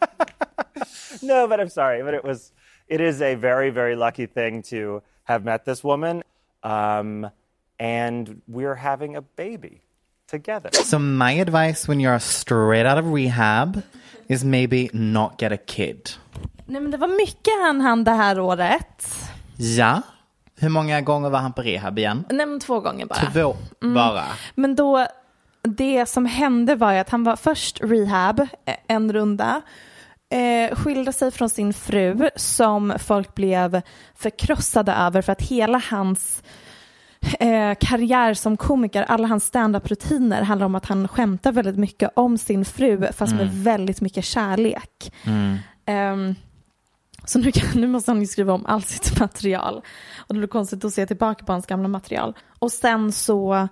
no, 1.22 1.46
but 1.48 1.59
I'm 1.61 1.68
sorry, 1.70 2.03
but 2.03 2.12
it 2.14 2.22
was 2.25 2.53
it 2.88 3.01
is 3.01 3.21
a 3.23 3.35
very 3.35 3.71
very 3.71 3.97
lucky 3.97 4.27
thing 4.27 4.62
to 4.62 5.01
have 5.25 5.45
met 5.45 5.64
this 5.64 5.85
woman, 5.85 6.23
um, 6.62 7.31
and 7.79 8.42
we're 8.47 8.75
having 8.75 9.16
a 9.16 9.23
baby 9.37 9.81
together. 10.31 10.71
So 10.73 10.99
my 10.99 11.33
advice 11.33 11.88
when 11.88 12.01
you're 12.01 12.21
straight 12.21 12.87
out 12.87 12.99
of 12.99 13.12
rehab 13.12 13.83
is 14.29 14.45
maybe 14.45 14.90
not 14.92 15.38
get 15.38 15.53
a 15.53 15.57
kid. 15.57 16.11
Nej 16.66 16.81
men 16.81 16.90
det 16.90 16.97
var 16.97 17.09
mycket 17.09 17.55
han 17.62 17.81
hann 17.81 18.05
det 18.05 18.11
här 18.11 18.40
året. 18.40 19.07
Ja. 19.57 20.03
Hur 20.61 20.68
många 20.68 21.01
gånger 21.01 21.31
var 21.31 21.38
han 21.38 21.53
på 21.53 21.62
rehab 21.62 21.99
igen? 21.99 22.25
Nej 22.31 22.47
men 22.47 22.61
två 22.61 22.81
gånger 22.81 23.07
bara. 23.07 23.18
Två 23.18 23.57
bara. 23.81 24.25
Men 24.55 24.77
då, 24.77 25.07
det 25.62 26.07
som 26.07 26.27
hände 26.27 26.75
var 26.75 26.92
ju 26.92 26.99
att 26.99 27.11
han 27.11 27.25
var 27.25 27.37
först 27.37 27.81
rehab, 27.83 28.40
eh, 28.40 28.77
en 28.87 29.12
runda, 29.12 29.62
eh, 30.33 30.75
skilde 30.77 31.12
sig 31.12 31.31
från 31.31 31.51
sin 31.51 31.73
fru 31.73 32.31
som 32.37 32.95
folk 32.99 33.35
blev 33.35 33.83
förkrossade 34.14 34.92
över 34.92 35.23
för 35.23 35.33
att 35.33 35.42
hela 35.42 35.83
hans 35.90 36.42
eh, 37.40 37.75
karriär 37.81 38.35
som 38.35 38.57
komiker, 38.57 39.03
alla 39.03 39.29
hans 39.29 39.45
standup-rutiner 39.45 40.42
handlar 40.42 40.66
om 40.66 40.75
att 40.75 40.87
han 40.87 41.09
skämtar 41.09 41.53
väldigt 41.53 41.79
mycket 41.79 42.11
om 42.16 42.38
sin 42.38 42.64
fru 42.64 43.12
fast 43.12 43.35
med 43.35 43.51
väldigt 43.53 44.01
mycket 44.01 44.25
kärlek. 44.25 45.12
Ehm, 45.87 46.35
så 47.25 47.38
nu, 47.38 47.53
kan, 47.53 47.81
nu 47.81 47.87
måste 47.87 48.11
han 48.11 48.21
ju 48.21 48.27
skriva 48.27 48.53
om 48.53 48.66
allt 48.66 48.87
sitt 48.88 49.21
material. 49.21 49.83
Och 50.16 50.35
det 50.35 50.38
blir 50.38 50.49
konstigt 50.49 50.85
att 50.85 50.95
se 50.95 51.07
tillbaka 51.07 51.45
på 51.45 51.53
hans 51.53 51.66
gamla 51.66 51.88
material. 51.88 52.35
Och 52.59 52.73
sen 52.73 53.12
så 53.12 53.68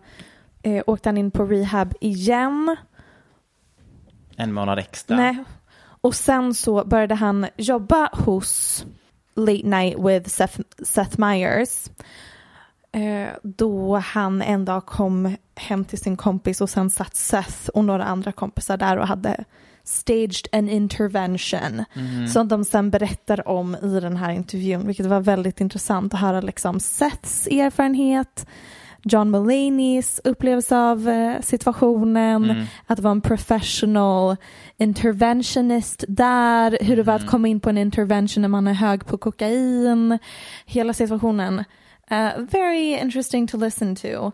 eh, 0.62 0.82
åkte 0.86 1.08
han 1.08 1.16
in 1.16 1.30
på 1.30 1.44
rehab 1.44 1.94
igen. 2.00 2.76
En 4.36 4.52
månad 4.52 4.78
extra. 4.78 5.16
Nej. 5.16 5.44
Och 6.00 6.14
sen 6.14 6.54
så 6.54 6.84
började 6.84 7.14
han 7.14 7.46
jobba 7.56 8.10
hos 8.12 8.84
Late 9.34 9.66
Night 9.66 9.98
with 9.98 10.28
Seth, 10.28 10.60
Seth 10.82 11.20
Meyers. 11.20 11.90
Eh, 12.92 13.28
då 13.42 13.96
han 13.96 14.42
en 14.42 14.64
dag 14.64 14.86
kom 14.86 15.36
hem 15.54 15.84
till 15.84 15.98
sin 15.98 16.16
kompis 16.16 16.60
och 16.60 16.70
sen 16.70 16.90
satt 16.90 17.16
Seth 17.16 17.68
och 17.68 17.84
några 17.84 18.04
andra 18.04 18.32
kompisar 18.32 18.76
där 18.76 18.96
och 18.96 19.06
hade 19.06 19.44
staged 19.84 20.46
an 20.52 20.68
intervention 20.68 21.84
som 22.28 22.48
de 22.48 22.64
sen 22.64 22.90
berättar 22.90 23.48
om 23.48 23.76
i 23.82 24.00
den 24.00 24.16
här 24.16 24.30
intervjun 24.30 24.86
vilket 24.86 25.06
var 25.06 25.20
väldigt 25.20 25.60
intressant 25.60 26.14
att 26.14 26.20
höra 26.20 26.40
liksom 26.40 26.80
Seths 26.80 27.46
erfarenhet 27.46 28.46
John 29.02 29.34
Mulaney's 29.34 30.20
upplevelse 30.24 30.76
av 30.76 31.08
eh, 31.08 31.40
situationen, 31.40 32.66
att 32.86 33.00
vara 33.00 33.12
en 33.12 33.20
professional 33.20 34.36
interventionist 34.76 36.04
där, 36.08 36.78
hur 36.80 36.96
det 36.96 37.02
var 37.02 37.14
att 37.14 37.26
komma 37.26 37.48
in 37.48 37.60
på 37.60 37.70
en 37.70 37.78
intervention 37.78 38.42
när 38.42 38.48
man 38.48 38.66
är 38.66 38.72
hög 38.72 39.06
på 39.06 39.18
kokain, 39.18 40.18
hela 40.66 40.92
situationen. 40.92 41.64
Eh, 42.10 42.30
very 42.38 42.98
interesting 42.98 43.46
to 43.46 43.56
listen 43.56 43.96
to. 43.96 44.32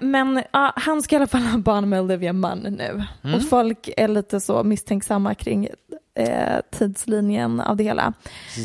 Men 0.00 0.42
ja, 0.52 0.72
han 0.76 1.02
ska 1.02 1.14
i 1.14 1.16
alla 1.16 1.26
fall 1.26 1.42
ha 1.42 1.58
barn 1.58 1.88
med 1.88 2.00
Olivia 2.00 2.32
Munn 2.32 2.76
nu. 2.78 3.04
Och 3.34 3.42
folk 3.42 3.90
är 3.96 4.08
lite 4.08 4.40
så 4.40 4.64
misstänksamma 4.64 5.34
kring 5.34 5.68
eh, 6.14 6.60
tidslinjen 6.70 7.60
av 7.60 7.76
det 7.76 7.84
hela. 7.84 8.12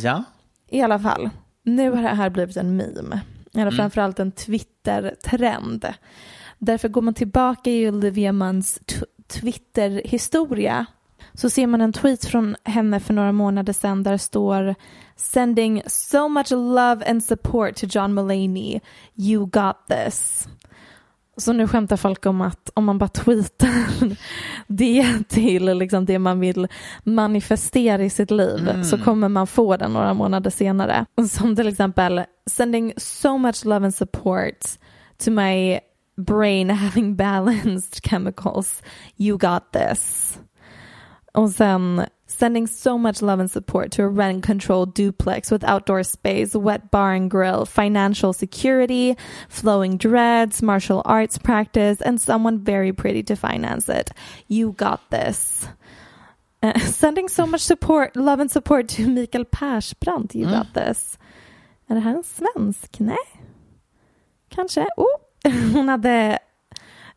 Ja. 0.04 0.24
I 0.70 0.82
alla 0.82 1.00
fall, 1.00 1.30
nu 1.64 1.92
har 1.92 2.04
det 2.04 2.08
här 2.08 2.30
blivit 2.30 2.58
en 2.58 2.78
meme. 2.78 3.22
Eller 3.56 3.72
framförallt 3.72 4.20
en 4.20 4.32
Twitter-trend. 4.32 5.94
Därför 6.60 6.90
går 6.90 7.02
man 7.02 7.14
tillbaka 7.14 7.72
i 7.72 7.90
Olivia 7.90 8.32
Munns 8.32 8.80
Twitter-historia 9.28 10.86
så 11.34 11.50
ser 11.50 11.68
man 11.68 11.82
en 11.82 11.94
tweet 11.94 12.26
från 12.26 12.56
henne 12.64 13.00
för 13.00 13.14
några 13.14 13.32
månader 13.32 13.74
sedan 13.74 14.04
där 14.04 14.12
det 14.12 14.20
står 14.20 14.76
Sending 15.16 15.82
so 15.88 16.28
much 16.28 16.52
love 16.52 17.06
and 17.10 17.24
support 17.24 17.76
to 17.76 17.86
John 17.90 18.14
Mulaney. 18.14 18.80
You 19.16 19.46
got 19.46 19.88
this. 19.88 20.48
Så 21.38 21.54
nu 21.54 21.68
skämtar 21.68 21.98
folk 21.98 22.26
om 22.26 22.42
att 22.42 22.70
om 22.74 22.86
man 22.86 22.98
bara 22.98 23.08
tweetar 23.08 24.16
det 24.68 25.30
till 25.30 25.78
liksom 25.78 26.06
det 26.06 26.20
man 26.20 26.40
vill 26.40 26.68
manifestera 27.04 28.04
i 28.04 28.10
sitt 28.10 28.32
liv 28.32 28.84
så 28.84 28.98
kommer 28.98 29.30
man 29.30 29.48
få 29.48 29.78
den 29.78 29.94
några 29.94 30.14
månader 30.14 30.50
senare. 30.50 31.06
Som 31.30 31.56
till 31.56 31.68
exempel 31.68 32.24
sending 32.50 32.94
so 32.98 33.38
much 33.38 33.66
love 33.66 33.86
and 33.86 33.96
support 33.96 34.66
to 35.18 35.32
my 35.32 35.80
brain 36.18 36.70
having 36.70 37.16
balanced 37.16 38.04
chemicals. 38.10 38.82
You 39.18 39.38
got 39.38 39.72
this. 39.72 40.38
Och 41.34 41.50
sen 41.50 42.06
sending 42.38 42.68
so 42.68 42.98
much 42.98 43.22
love 43.22 43.40
and 43.40 43.50
support 43.50 43.92
to 43.92 44.04
a 44.04 44.08
rent 44.08 44.44
controlled 44.44 44.94
duplex 44.94 45.50
with 45.52 45.64
outdoor 45.64 46.04
space, 46.04 46.54
wet 46.56 46.92
bar 46.92 47.14
and 47.14 47.32
grill, 47.32 47.66
financial 47.66 48.34
security, 48.34 49.16
flowing 49.50 49.98
dreads, 49.98 50.62
martial 50.62 51.02
arts 51.06 51.38
practice, 51.38 52.02
and 52.02 52.20
someone 52.20 52.60
very 52.60 52.92
pretty 52.94 53.24
to 53.24 53.36
finance 53.36 53.90
it. 53.90 54.12
You 54.48 54.74
got 54.74 55.10
this. 55.10 55.68
Uh, 56.62 56.78
sending 56.80 57.30
so 57.30 57.46
much 57.46 57.62
support, 57.62 58.16
love 58.16 58.40
and 58.40 58.52
support 58.52 58.88
to 58.90 59.08
Mikael 59.08 59.46
Persbrandt. 59.46 60.36
You 60.36 60.46
got 60.48 60.74
this. 60.74 61.18
Är 61.88 61.96
det 61.96 62.02
här 62.02 62.16
en 62.16 62.24
svensk? 62.24 63.00
Nej. 63.00 63.18
Kanske. 64.50 64.88
Oh. 64.98 65.06
Hon 65.74 65.90
hade 65.90 66.40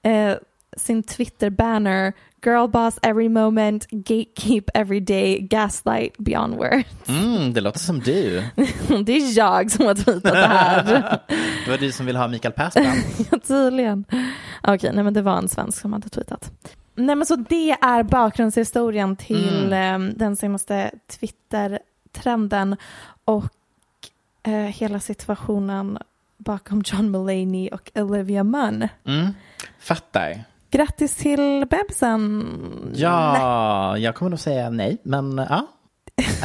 eh, 0.02 0.36
sin 0.76 1.02
Twitter-banner 1.02 2.12
Girl 2.42 2.66
boss 2.68 2.98
every 3.02 3.28
moment, 3.28 3.86
gatekeep 3.90 4.70
every 4.74 5.00
day, 5.00 5.40
gaslight 5.40 6.18
beyond 6.18 6.54
words. 6.54 7.08
Mm, 7.08 7.52
det 7.54 7.60
låter 7.60 7.78
som 7.78 8.00
du. 8.00 8.42
Det 9.04 9.12
är 9.12 9.38
jag 9.38 9.70
som 9.70 9.86
har 9.86 9.94
tweetat 9.94 10.22
det 10.32 10.46
här. 10.46 10.84
Det 11.64 11.70
var 11.70 11.78
du 11.78 11.92
som 11.92 12.06
ville 12.06 12.18
ha 12.18 12.28
Mikael 12.28 12.54
Persbrandt. 12.54 13.06
Ja, 13.30 13.38
Tydligen. 13.38 14.04
Okej, 14.62 14.90
nej 14.94 15.04
men 15.04 15.14
det 15.14 15.22
var 15.22 15.38
en 15.38 15.48
svensk 15.48 15.80
som 15.80 15.92
hade 15.92 16.08
tweetat. 16.08 16.50
Nej 16.94 17.16
men 17.16 17.26
så 17.26 17.36
det 17.36 17.70
är 17.70 18.02
bakgrundshistorien 18.02 19.16
till 19.16 19.72
eh, 19.72 19.98
den 19.98 20.36
senaste 20.36 20.90
Twitter-trenden 21.06 22.76
och 23.24 23.52
eh, 24.42 24.52
hela 24.52 25.00
situationen 25.00 25.98
bakom 26.36 26.82
John 26.86 27.10
Mulaney 27.10 27.68
och 27.68 27.90
Olivia 27.94 28.44
Munn. 28.44 28.88
Mm. 29.04 29.34
Fattar. 29.78 30.44
Grattis 30.70 31.14
till 31.14 31.64
bebisen. 31.70 32.92
Ja, 32.94 33.98
jag 33.98 34.14
kommer 34.14 34.30
nog 34.30 34.38
säga 34.40 34.70
nej, 34.70 34.98
men 35.02 35.46
ja. 35.48 35.66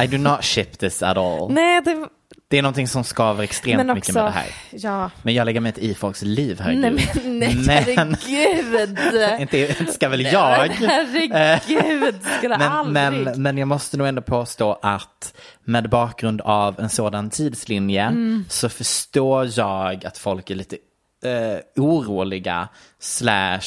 I 0.04 0.06
do 0.06 0.18
not 0.18 0.44
ship 0.44 0.78
this 0.78 1.02
at 1.02 1.16
all. 1.16 1.50
Nej, 1.52 1.80
det, 1.84 2.08
Det 2.48 2.58
är 2.58 2.62
någonting 2.62 2.88
som 2.88 3.04
skaver 3.04 3.44
extremt 3.44 3.76
men 3.76 3.86
mycket 3.86 4.08
också, 4.10 4.18
med 4.18 4.24
det 4.24 4.30
här. 4.30 4.46
ja. 4.70 5.10
Men 5.22 5.34
jag 5.34 5.44
lägger 5.44 5.60
mig 5.60 5.70
inte 5.70 5.84
i 5.86 5.94
folks 5.94 6.22
liv, 6.22 6.62
Nej, 6.66 6.76
herregud. 6.76 7.24
men, 7.24 7.38
nej, 7.38 7.54
Men- 7.96 8.16
herregud. 8.26 8.98
inte, 9.40 9.58
inte 9.80 9.92
ska 9.92 10.08
väl 10.08 10.20
jag. 10.20 10.68
Herregud, 10.68 12.14
skulle 12.38 12.58
Men, 12.58 12.72
aldrig. 12.72 12.94
men, 13.24 13.42
men 13.42 13.58
jag 13.58 13.68
måste 13.68 13.96
nog 13.96 14.06
ändå 14.06 14.22
påstå 14.22 14.78
att 14.82 15.34
med 15.64 15.88
bakgrund 15.90 16.40
av 16.40 16.80
en 16.80 16.88
sådan 16.88 17.30
tidslinje 17.30 18.02
Mm. 18.02 18.44
så 18.48 18.68
förstår 18.68 19.48
jag 19.56 20.06
att 20.06 20.18
folk 20.18 20.50
är 20.50 20.54
lite 20.54 20.76
eh, 21.24 21.82
oroliga 21.84 22.68
slash 22.98 23.60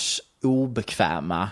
obekväma. 0.47 1.49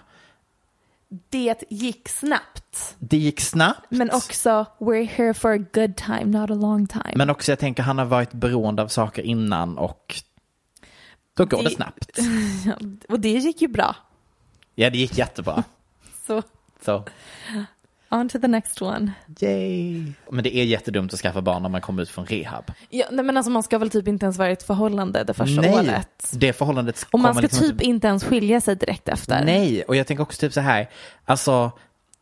Det 1.30 1.64
gick 1.70 2.10
snabbt. 2.10 2.96
Det 3.00 3.18
gick 3.18 3.40
snabbt. 3.42 3.86
Men 3.90 4.12
också, 4.12 4.66
we're 4.80 5.08
here 5.08 5.34
for 5.34 5.52
a 5.54 5.58
good 5.74 5.96
time, 5.98 6.26
not 6.26 6.52
a 6.52 6.54
long 6.56 6.88
time. 6.88 7.14
Men 7.16 7.30
också 7.30 7.52
jag 7.52 7.60
tänker 7.60 7.84
han 7.84 7.98
har 7.98 8.06
varit 8.06 8.32
beroende 8.32 8.82
av 8.82 8.88
saker 8.88 9.22
innan 9.24 9.78
och 9.78 10.16
då 11.34 11.46
går 11.46 11.58
det, 11.58 11.64
Det- 11.64 11.76
snabbt. 11.76 12.20
Och 13.10 13.20
det 13.20 13.30
gick 13.30 13.62
ju 13.62 13.68
bra. 13.68 13.96
Ja, 14.76 14.90
det 14.90 14.98
gick 14.98 15.18
jättebra. 15.18 15.64
Så, 16.28 16.42
Så, 16.86 17.04
on 18.12 18.30
to 18.30 18.40
the 18.40 18.48
next 18.48 18.82
one. 18.82 19.12
yay. 19.40 20.04
Men 20.32 20.44
det 20.44 20.56
är 20.58 20.64
jättedumt 20.64 21.14
att 21.14 21.20
skaffa 21.20 21.42
barn 21.42 21.62
när 21.62 21.70
man 21.70 21.82
kommer 21.82 22.04
ut 22.04 22.10
från 22.10 22.26
rehab. 22.26 22.72
Ja, 22.90 23.06
nej, 23.12 23.26
men 23.26 23.38
alltså 23.38 23.52
man 23.52 23.64
ska 23.64 23.78
väl 23.78 23.90
typ 23.90 24.08
inte 24.08 24.26
ens 24.26 24.38
vara 24.38 24.50
i 24.50 24.54
ett 24.54 24.64
förhållande 24.64 25.24
det 25.24 25.34
första 25.34 25.62
Nej, 25.62 25.74
året. 25.76 26.30
det 26.34 26.54
förhållandet 26.54 27.08
Och 27.12 27.20
man 27.20 27.34
ska 27.34 27.42
liksom 27.42 27.64
typ 27.70 27.82
inte 27.82 28.08
ens 28.08 28.24
skilja 28.24 28.62
sig 28.62 28.76
direkt 28.76 29.10
efter. 29.10 29.44
Nej, 29.46 29.84
och 29.84 29.96
jag 29.96 30.08
tänker 30.08 30.22
också 30.24 30.40
typ 30.40 30.54
så 30.54 30.62
här, 30.62 30.90
alltså 31.26 31.72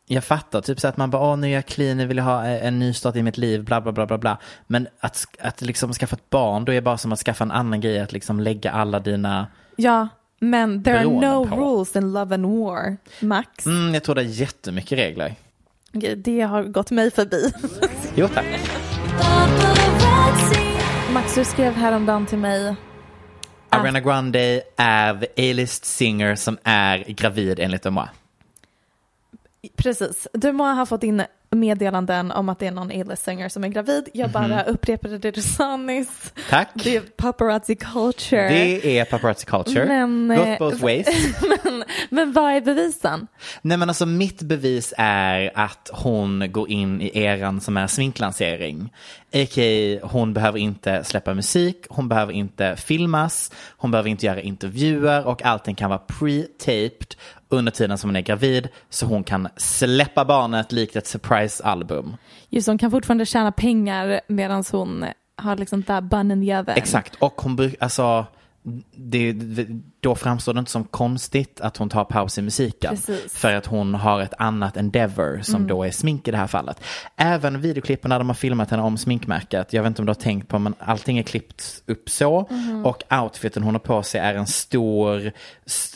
jag 0.06 0.24
fattar 0.24 0.60
typ 0.60 0.80
så 0.80 0.88
att 0.88 0.96
man 0.96 1.10
bara, 1.10 1.22
åh 1.22 1.36
nu 1.36 1.46
är 1.46 1.50
jag 1.54 1.66
clean, 1.66 1.96
nu 1.96 2.06
vill 2.06 2.16
jag 2.16 2.24
ha 2.24 2.44
en 2.44 2.78
ny 2.78 2.92
start 2.94 3.16
i 3.16 3.22
mitt 3.22 3.38
liv, 3.38 3.64
bla 3.64 3.80
bla 3.80 3.92
bla 3.92 4.06
bla 4.06 4.18
bla. 4.18 4.38
Men 4.66 4.88
att, 5.00 5.24
att 5.40 5.60
liksom 5.60 5.92
skaffa 5.92 6.16
ett 6.16 6.30
barn, 6.30 6.64
då 6.64 6.72
är 6.72 6.76
det 6.76 6.82
bara 6.82 6.98
som 6.98 7.12
att 7.12 7.18
skaffa 7.18 7.44
en 7.44 7.50
annan 7.50 7.80
grej, 7.80 8.00
att 8.00 8.12
liksom 8.12 8.40
lägga 8.40 8.70
alla 8.70 9.00
dina, 9.00 9.46
Ja, 9.76 10.08
men 10.40 10.84
there 10.84 10.98
are 10.98 11.04
no 11.04 11.46
på. 11.48 11.56
rules 11.56 11.96
in 11.96 12.12
love 12.12 12.34
and 12.34 12.46
war, 12.46 12.96
Max. 13.20 13.66
mm, 13.66 13.94
jag 13.94 14.02
tror 14.02 14.14
det 14.14 14.20
är 14.20 14.24
jättemycket 14.24 14.98
regler. 14.98 15.34
Det 16.16 16.40
har 16.40 16.62
gått 16.62 16.90
mig 16.90 17.10
förbi. 17.10 17.52
Jo 18.14 18.28
tack. 18.28 18.44
Max, 21.12 21.34
du 21.34 21.44
skrev 21.44 21.72
häromdagen 21.72 22.26
till 22.26 22.38
mig. 22.38 22.74
Ariana 23.68 24.00
Grande 24.00 24.62
är 24.76 25.14
the 25.14 25.50
A-list 25.50 25.84
singer 25.84 26.34
som 26.34 26.58
är 26.64 26.98
gravid 26.98 27.60
enligt 27.60 27.84
moi. 27.84 28.08
Precis, 29.76 30.28
du 30.32 30.52
må 30.52 30.64
ha 30.64 30.86
fått 30.86 31.02
in 31.02 31.22
meddelanden 31.54 32.30
om 32.30 32.48
att 32.48 32.58
det 32.58 32.66
är 32.66 32.70
någon 32.70 32.90
A-list 32.90 33.24
singer 33.24 33.48
som 33.48 33.64
är 33.64 33.68
gravid. 33.68 34.08
Jag 34.14 34.30
bara 34.30 34.62
upprepade 34.62 35.18
det 35.18 35.30
du 35.30 35.42
sa 35.42 35.76
nyss. 35.76 36.32
Tack. 36.50 36.68
Det 36.74 36.96
är 36.96 37.00
paparazzi 37.00 37.74
culture. 37.74 38.48
Det 38.48 38.98
är 38.98 39.04
paparazzi 39.04 39.46
culture. 39.46 39.86
Men, 39.86 40.30
eh, 40.30 40.38
Goes 40.38 40.58
both 40.58 40.82
ways. 40.82 41.06
men, 41.64 41.84
men 42.10 42.32
vad 42.32 42.52
är 42.52 42.60
bevisen? 42.60 43.26
Nej 43.62 43.76
men 43.76 43.88
alltså 43.88 44.06
mitt 44.06 44.42
bevis 44.42 44.94
är 44.98 45.50
att 45.54 45.90
hon 45.92 46.52
går 46.52 46.70
in 46.70 47.00
i 47.00 47.18
eran 47.18 47.60
som 47.60 47.76
är 47.76 47.86
sminklansering. 47.86 48.92
A.k.a. 49.34 49.98
hon 50.02 50.34
behöver 50.34 50.58
inte 50.58 51.04
släppa 51.04 51.34
musik, 51.34 51.86
hon 51.88 52.08
behöver 52.08 52.32
inte 52.32 52.76
filmas, 52.76 53.52
hon 53.76 53.90
behöver 53.90 54.10
inte 54.10 54.26
göra 54.26 54.40
intervjuer 54.40 55.26
och 55.26 55.42
allting 55.42 55.74
kan 55.74 55.90
vara 55.90 56.02
pre-taped 56.06 57.16
under 57.54 57.72
tiden 57.72 57.98
som 57.98 58.10
hon 58.10 58.16
är 58.16 58.20
gravid 58.20 58.68
så 58.90 59.06
hon 59.06 59.24
kan 59.24 59.48
släppa 59.56 60.24
barnet 60.24 60.72
likt 60.72 60.96
ett 60.96 61.06
surprise-album. 61.06 62.16
Just 62.48 62.68
hon 62.68 62.78
kan 62.78 62.90
fortfarande 62.90 63.26
tjäna 63.26 63.52
pengar 63.52 64.20
medan 64.28 64.64
hon 64.72 65.04
har 65.36 65.56
liksom 65.56 65.82
där 65.82 66.00
bunnen 66.00 66.42
i 66.42 66.56
oven. 66.56 66.76
Exakt, 66.76 67.14
och 67.18 67.40
hon 67.40 67.56
brukar, 67.56 67.84
alltså 67.84 68.26
det, 68.96 69.32
då 70.00 70.14
framstår 70.14 70.54
det 70.54 70.58
inte 70.58 70.70
som 70.70 70.84
konstigt 70.84 71.60
att 71.60 71.76
hon 71.76 71.88
tar 71.88 72.04
paus 72.04 72.38
i 72.38 72.42
musiken. 72.42 72.90
Precis. 72.90 73.08
Mm. 73.08 73.28
För 73.28 73.54
att 73.54 73.66
hon 73.66 73.94
har 73.94 74.20
ett 74.20 74.34
annat 74.38 74.76
endeavor 74.76 75.40
som 75.42 75.66
då 75.66 75.84
är 75.84 75.90
smink 75.90 76.28
i 76.28 76.30
det 76.30 76.36
här 76.36 76.46
fallet. 76.46 76.80
Även 77.16 77.60
videoklippen 77.60 78.08
när 78.08 78.18
de 78.18 78.28
har 78.28 78.34
filmat 78.34 78.70
henne 78.70 78.82
om 78.82 78.98
sminkmärket, 78.98 79.72
jag 79.72 79.82
vet 79.82 79.88
inte 79.88 80.02
om 80.02 80.06
du 80.06 80.10
har 80.10 80.14
tänkt 80.14 80.48
på 80.48 80.58
men 80.58 80.74
allting 80.78 81.18
är 81.18 81.22
klippt 81.22 81.82
upp 81.86 82.10
så. 82.10 82.46
Mm. 82.50 82.86
Och 82.86 83.02
outfiten 83.22 83.62
hon 83.62 83.74
har 83.74 83.80
på 83.80 84.02
sig 84.02 84.20
är 84.20 84.34
en 84.34 84.46
stor 84.46 85.32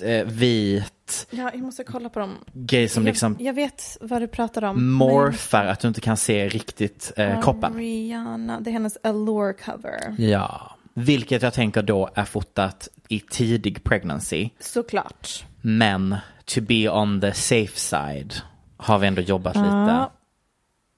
eh, 0.02 0.24
vit 0.24 0.92
Ja, 1.30 1.50
jag 1.52 1.62
måste 1.62 1.84
kolla 1.84 2.08
på 2.08 2.20
dem. 2.20 2.34
grej 2.52 2.88
som 2.88 3.04
liksom 3.04 3.36
jag, 3.38 3.48
jag 3.48 3.54
vet 3.54 3.98
vad 4.00 4.22
du 4.22 4.28
pratar 4.28 4.64
om. 4.64 4.92
morfar 4.92 5.64
att 5.64 5.80
du 5.80 5.88
inte 5.88 6.00
kan 6.00 6.16
se 6.16 6.48
riktigt 6.48 7.12
eh, 7.16 7.28
men- 7.28 7.42
kroppen. 7.42 7.74
Rihanna, 7.74 8.60
det 8.60 8.70
är 8.70 8.72
hennes 8.72 8.98
Allure 9.02 9.52
cover. 9.52 10.14
Ja. 10.18 10.76
Vilket 10.94 11.42
jag 11.42 11.54
tänker 11.54 11.82
då 11.82 12.08
är 12.14 12.24
fotat 12.24 12.88
i 13.08 13.20
tidig 13.20 13.84
pregnancy. 13.84 14.50
Såklart. 14.60 15.44
Men 15.60 16.16
to 16.44 16.60
be 16.60 16.88
on 16.90 17.20
the 17.20 17.32
safe 17.32 17.78
side 17.80 18.34
har 18.76 18.98
vi 18.98 19.06
ändå 19.06 19.22
jobbat 19.22 19.56
lite. 19.56 19.68
Ja. 19.68 20.12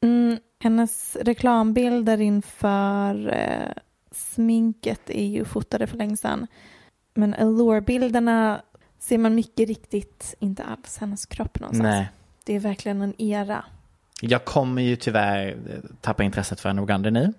Mm, 0.02 0.38
hennes 0.62 1.16
reklambilder 1.20 2.20
inför 2.20 3.28
eh, 3.34 3.72
sminket 4.12 5.10
är 5.10 5.26
ju 5.26 5.44
fotade 5.44 5.86
för 5.86 5.96
länge 5.96 6.16
sedan. 6.16 6.46
Men 7.14 7.34
Allure-bilderna 7.34 8.60
ser 9.00 9.18
man 9.18 9.34
mycket 9.34 9.68
riktigt 9.68 10.34
inte 10.38 10.64
alls 10.64 10.98
hennes 10.98 11.26
kropp 11.26 11.60
någonstans. 11.60 11.82
Nej. 11.82 12.08
Det 12.44 12.56
är 12.56 12.60
verkligen 12.60 13.02
en 13.02 13.14
era. 13.22 13.64
Jag 14.22 14.44
kommer 14.44 14.82
ju 14.82 14.96
tyvärr 14.96 15.48
eh, 15.48 15.90
tappa 16.00 16.22
intresset 16.22 16.60
för 16.60 16.68
en 16.68 16.78
Uganda 16.78 17.10
nu. 17.10 17.32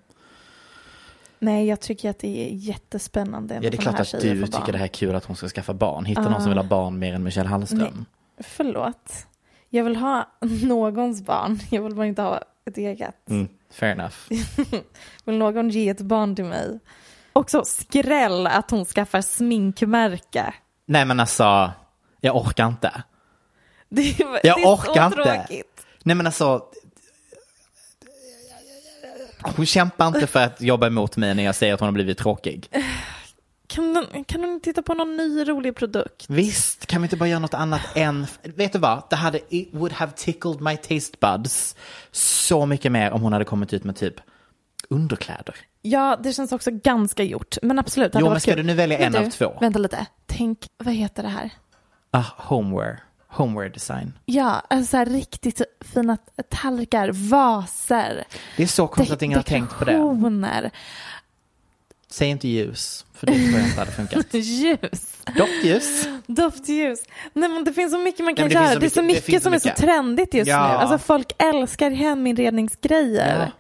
Nej, 1.39 1.67
jag 1.67 1.79
tycker 1.79 2.09
att 2.09 2.19
det 2.19 2.47
är 2.47 2.55
jättespännande. 2.55 3.55
Ja, 3.55 3.61
det 3.61 3.77
är 3.77 3.81
klart 3.81 3.99
att 3.99 4.11
du 4.21 4.47
tycker 4.47 4.71
det 4.71 4.77
här 4.77 4.85
är 4.85 4.87
kul 4.87 5.15
att 5.15 5.25
hon 5.25 5.35
ska 5.35 5.47
skaffa 5.47 5.73
barn. 5.73 6.05
Hitta 6.05 6.29
någon 6.29 6.41
som 6.41 6.49
vill 6.49 6.57
ha 6.57 6.65
barn 6.65 6.99
mer 6.99 7.13
än 7.13 7.23
Michelle 7.23 7.49
Hallström. 7.49 8.05
Förlåt. 8.37 9.27
Jag 9.69 9.83
vill 9.83 9.95
ha 9.95 10.27
någons 10.63 11.21
barn. 11.21 11.59
Jag 11.71 11.81
vill 11.81 11.95
bara 11.95 12.05
inte 12.05 12.21
ha 12.21 12.43
ett 12.65 12.77
eget. 12.77 13.29
Mm, 13.29 13.47
fair 13.71 13.91
enough. 13.91 14.15
Vill 15.25 15.37
någon 15.37 15.69
ge 15.69 15.89
ett 15.89 16.01
barn 16.01 16.35
till 16.35 16.45
mig? 16.45 16.79
Också 17.33 17.63
skräll 17.65 18.47
att 18.47 18.71
hon 18.71 18.85
skaffar 18.85 19.21
sminkmärke. 19.21 20.53
Nej 20.85 21.05
men 21.05 21.19
alltså, 21.19 21.71
jag 22.21 22.35
orkar 22.35 22.67
inte. 22.67 23.03
Det 23.89 24.01
är, 24.01 24.39
Jag 24.43 24.57
det 24.57 24.63
är 24.63 24.73
orkar 24.73 25.09
så 25.11 25.19
inte. 25.19 25.35
tråkigt. 25.35 25.85
Nej 26.03 26.15
men 26.15 26.25
alltså. 26.25 26.63
Hon 29.41 29.65
kämpar 29.65 30.07
inte 30.07 30.27
för 30.27 30.39
att 30.43 30.61
jobba 30.61 30.87
emot 30.87 31.17
mig 31.17 31.35
när 31.35 31.43
jag 31.43 31.55
säger 31.55 31.73
att 31.73 31.79
hon 31.79 31.87
har 31.87 31.93
blivit 31.93 32.17
tråkig. 32.17 32.69
Kan, 33.67 33.95
hon 33.95 34.45
inte 34.53 34.63
titta 34.63 34.81
på 34.81 34.93
någon 34.93 35.17
ny 35.17 35.43
rolig 35.47 35.75
produkt? 35.75 36.25
Visst, 36.29 36.85
kan 36.85 37.01
vi 37.01 37.05
inte 37.05 37.17
bara 37.17 37.29
göra 37.29 37.39
något 37.39 37.53
annat 37.53 37.81
än... 37.95 38.27
Vet 38.43 38.73
du 38.73 38.79
vad? 38.79 39.03
Det 39.09 39.15
hade... 39.15 39.39
It 39.49 39.69
would 39.71 39.91
have 39.91 40.11
tickled 40.15 40.61
my 40.61 40.77
taste 40.77 41.17
buds 41.21 41.75
så 42.11 42.65
mycket 42.65 42.91
mer 42.91 43.11
om 43.11 43.21
hon 43.21 43.33
hade 43.33 43.45
kommit 43.45 43.73
ut 43.73 43.83
med 43.83 43.95
typ 43.95 44.15
underkläder. 44.89 45.55
Ja, 45.81 46.19
det 46.23 46.33
känns 46.33 46.51
också 46.51 46.71
ganska 46.71 47.23
gjort. 47.23 47.57
Men 47.61 47.79
absolut, 47.79 48.13
det 48.13 48.19
Jo, 48.19 48.25
hade 48.25 48.29
men 48.29 48.33
varit 48.33 48.41
ska 48.41 48.51
kul. 48.51 48.57
du 48.61 48.67
nu 48.67 48.73
välja 48.73 48.97
en 48.99 49.15
av 49.15 49.29
två? 49.29 49.57
Vänta 49.61 49.79
lite. 49.79 50.05
Tänk, 50.25 50.59
vad 50.83 50.93
heter 50.93 51.23
det 51.23 51.29
här? 51.29 51.49
Ah, 52.11 52.23
homeware. 52.37 52.99
Homeware 53.27 53.69
design. 53.69 54.13
Ja, 54.25 54.61
alltså 54.69 54.89
så 54.91 54.97
här 54.97 55.05
riktigt 55.05 55.61
fina 55.81 56.17
tallrikar, 56.49 57.09
vaser, 57.11 58.23
Det 58.57 58.63
är 58.63 58.67
så 58.67 58.87
konstigt 58.87 59.15
att 59.15 59.21
ingen 59.21 59.37
har 59.37 59.43
tänkt 59.43 59.77
på 59.79 59.85
det. 59.85 59.91
dekorationer, 59.91 60.71
Säg 62.09 62.27
inte 62.29 62.47
ljus, 62.47 63.05
för 63.13 63.27
det 63.27 63.33
tror 63.33 63.49
jag 63.59 63.67
inte 63.67 63.79
hade 63.79 63.91
funkat. 63.91 64.25
ljus. 64.33 65.17
Doftljus. 65.37 66.07
Doftljus. 66.27 66.99
Nej 67.33 67.49
men 67.49 67.63
det 67.63 67.73
finns 67.73 67.91
så 67.91 67.97
mycket 67.99 68.25
man 68.25 68.35
kan 68.35 68.43
men 68.47 68.53
göra. 68.53 68.79
Det, 68.79 68.85
är 68.85 68.89
så 68.89 68.99
det 69.01 69.07
mycket 69.07 69.23
finns 69.25 69.43
så 69.43 69.47
som 69.47 69.53
är 69.53 69.59
så 69.59 69.67
mycket. 69.67 69.81
trendigt 69.81 70.33
just 70.33 70.49
Ja. 70.49 70.67
nu. 70.67 70.73
Alltså 70.73 70.97
folk 70.97 71.31
älskar 71.37 71.91
heminredningsgrejer. 71.91 73.51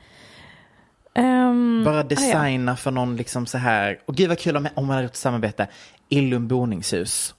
Ehm, 1.13 1.81
Bara 1.85 1.93
ah, 1.93 1.97
ja. 1.97 2.03
designa 2.03 2.75
för 2.75 2.91
någon 2.91 3.15
liksom 3.15 3.45
så 3.45 3.57
här. 3.57 3.99
Och 4.05 4.15
gud 4.15 4.29
vad 4.29 4.39
kul 4.39 4.57
om, 4.57 4.67
om 4.75 4.85
man 4.87 4.93
hade 4.95 5.03
gjort 5.03 5.15
samarbete. 5.15 5.67
Illum 6.09 6.47
boningshus. 6.47 7.35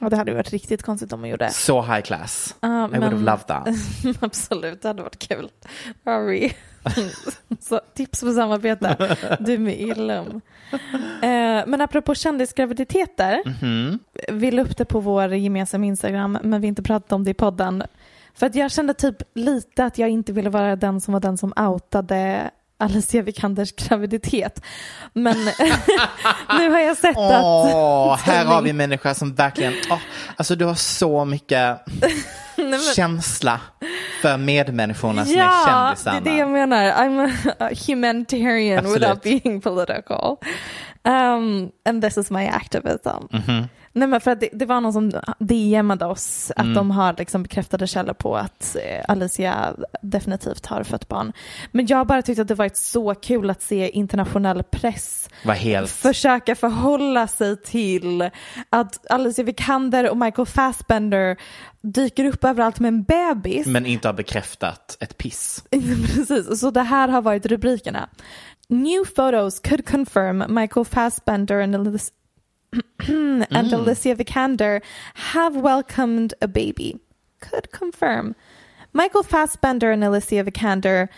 Ja, 0.00 0.08
det 0.08 0.16
hade 0.16 0.34
varit 0.34 0.50
riktigt 0.50 0.82
konstigt 0.82 1.12
om 1.12 1.20
man 1.20 1.30
gjorde. 1.30 1.50
Så 1.50 1.82
high 1.82 2.00
class. 2.00 2.56
Ja, 2.60 2.68
I 2.68 2.88
would 2.88 3.02
have 3.02 3.16
men- 3.16 3.24
loved 3.24 3.46
that. 3.46 3.68
Absolut, 4.20 4.82
det 4.82 4.88
hade 4.88 5.02
varit 5.02 5.18
kul. 5.28 5.48
Harry. 6.04 6.50
så, 7.60 7.80
tips 7.94 8.20
på 8.20 8.32
samarbete. 8.32 9.16
Du 9.40 9.58
med 9.58 9.80
Illum. 9.80 10.40
Eh, 11.22 11.66
men 11.66 11.80
apropå 11.80 12.14
kändisgraviditeter. 12.14 13.42
Mhm. 13.46 13.98
Vi 14.28 14.50
la 14.50 14.62
upp 14.62 14.76
det 14.76 14.84
på 14.84 15.00
vår 15.00 15.34
gemensamma 15.34 15.86
Instagram 15.86 16.38
men 16.42 16.60
vi 16.60 16.68
inte 16.68 16.82
pratat 16.82 17.12
om 17.12 17.24
det 17.24 17.30
i 17.30 17.34
podden. 17.34 17.82
För 18.34 18.46
att 18.46 18.54
jag 18.54 18.70
kände 18.70 18.94
typ 18.94 19.16
lite 19.34 19.84
att 19.84 19.98
jag 19.98 20.08
inte 20.08 20.32
ville 20.32 20.50
vara 20.50 20.76
den 20.76 21.00
som 21.00 21.12
var 21.12 21.20
den 21.20 21.38
som 21.38 21.52
outade 21.56 22.50
Alicia 22.80 23.22
Vikanders 23.22 23.72
graviditet. 23.72 24.62
Men 25.12 25.36
nu 26.58 26.70
har 26.70 26.78
jag 26.80 26.96
sett 26.96 27.16
att... 27.16 27.44
Åh, 27.44 28.16
här 28.18 28.44
har 28.44 28.62
vi 28.62 28.70
en 28.70 28.76
människa 28.76 29.14
som 29.14 29.34
verkligen, 29.34 29.74
åh, 29.90 29.98
alltså 30.36 30.56
du 30.56 30.64
har 30.64 30.74
så 30.74 31.24
mycket 31.24 31.78
känsla 32.96 33.60
för 34.22 34.36
medmänniskorna 34.36 35.24
som 35.24 35.34
är 35.34 35.38
Ja, 35.38 35.46
det 35.46 35.70
kändisarna. 35.70 36.16
är 36.16 36.20
det 36.20 36.36
jag 36.36 36.48
menar. 36.50 36.84
I'm 36.84 37.32
a, 37.58 37.70
humanitarian 37.86 38.78
Absolut. 38.78 39.02
without 39.02 39.22
being 39.22 39.60
political. 39.60 40.36
Um, 41.04 41.70
and 41.84 42.02
this 42.02 42.18
is 42.18 42.30
my 42.30 42.46
activism. 42.46 43.08
Mhm. 43.30 43.68
Nej 43.92 44.08
men 44.08 44.20
för 44.20 44.30
att 44.30 44.40
det, 44.40 44.48
det 44.52 44.66
var 44.66 44.80
någon 44.80 44.92
som 44.92 45.12
DMade 45.38 46.04
oss 46.06 46.52
att 46.56 46.64
Mm. 46.64 46.74
de 46.74 46.90
har 46.90 47.14
liksom 47.18 47.42
bekräftade 47.42 47.86
källor 47.86 48.12
på 48.14 48.36
att 48.36 48.76
eh, 48.76 49.04
Alicia 49.08 49.74
definitivt 50.02 50.66
har 50.66 50.82
fött 50.84 51.08
barn. 51.08 51.32
Men 51.72 51.86
jag 51.86 52.06
bara 52.06 52.22
tyckte 52.22 52.42
att 52.42 52.48
det 52.48 52.54
varit 52.54 52.76
så 52.76 53.14
kul 53.14 53.50
att 53.50 53.62
se 53.62 53.90
internationell 53.90 54.62
press 54.62 55.28
helt, 55.44 55.90
försöka 55.90 56.54
förhålla 56.54 57.26
sig 57.28 57.56
till 57.62 58.30
att 58.70 59.10
Alicia 59.10 59.44
Vikander 59.44 60.10
och 60.10 60.16
Michael 60.16 60.46
Fassbender 60.46 61.36
dyker 61.82 62.24
upp 62.24 62.44
överallt 62.44 62.80
med 62.80 62.88
en 62.88 63.02
bebis. 63.02 63.66
men 63.66 63.86
inte 63.86 64.08
har 64.08 64.12
bekräftat 64.12 64.96
ett 65.00 65.18
piss. 65.18 65.64
Precis, 66.14 66.60
så 66.60 66.70
det 66.70 66.82
här 66.82 67.08
har 67.08 67.22
varit 67.22 67.46
rubrikerna. 67.46 68.08
New 68.68 69.04
photos 69.04 69.60
could 69.60 69.88
confirm 69.88 70.44
Michael 70.48 70.86
Fassbender 70.86 71.60
and, 71.60 71.98
And 73.00 73.42
mm. 73.50 73.72
Alicia 73.72 74.14
Vikander 74.14 74.82
have 75.14 75.56
welcomed 75.56 76.34
a 76.40 76.48
baby. 76.48 77.00
Could 77.40 77.72
confirm. 77.72 78.36
Michael 78.92 79.22
Fassbender 79.22 79.90
and 79.90 80.04
Alicia 80.04 80.44
Vikander 80.44 81.08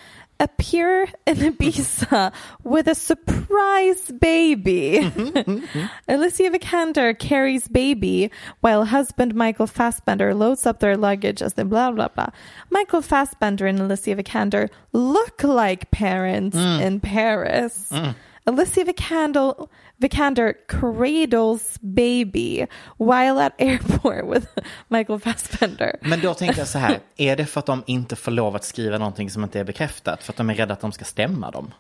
appear 0.43 1.05
in 1.27 1.37
Ibiza 1.53 2.33
with 2.65 2.89
a 2.89 2.95
surprise 2.95 4.11
baby. 4.11 4.99
Mm-hmm. 5.03 5.23
Mm-hmm. 5.43 5.87
Alicia 6.09 6.51
Vikander 6.51 7.19
carries 7.19 7.67
baby 7.69 8.31
while 8.61 8.85
husband 8.85 9.35
Michael 9.35 9.67
Fassbender 9.67 10.35
loads 10.35 10.67
up 10.67 10.81
their 10.81 10.97
luggage 10.97 11.43
as 11.43 11.55
they 11.55 11.63
blah 11.63 11.91
blah 11.91 12.09
blah. 12.09 12.29
Michael 12.71 13.03
Fassbender 13.03 13.67
and 13.67 13.81
Alicia 13.81 14.17
Vikander 14.17 14.71
look 14.93 15.43
like 15.43 15.91
parents 15.91 16.57
mm. 16.57 16.81
in 16.81 17.01
Paris. 17.01 17.89
Mm. 17.91 18.15
Alicia 18.47 18.85
Vikander, 18.85 19.69
Vikander 20.03 20.55
cradles 20.69 21.81
baby 21.81 22.67
while 22.99 23.47
at 23.47 23.53
airport 23.61 24.35
with 24.35 24.47
Michael 24.89 25.21
Fassbender. 25.21 25.97
Men 26.01 26.21
då 26.21 26.35
tänkte 26.35 26.61
jag 26.61 26.69
så 26.69 26.79
här, 26.79 26.99
är 27.17 27.37
det 27.37 27.47
för 27.47 27.59
att 27.61 27.67
de 27.67 27.83
inte 27.87 28.17
får 28.17 28.33
lov 28.33 28.57
att 28.57 28.65
skriva 28.65 28.99
någonting 28.99 29.31
som 29.31 29.43
inte 29.43 29.61
är 29.61 29.65
bekräftat? 29.65 30.23
För 30.23 30.33
att 30.33 30.37
de 30.37 30.51
är 30.51 30.55
rädda 30.55 30.73
att 30.73 30.81
de 30.81 30.93
ska 30.93 31.05
stämma 31.05 31.51
dem? 31.51 31.71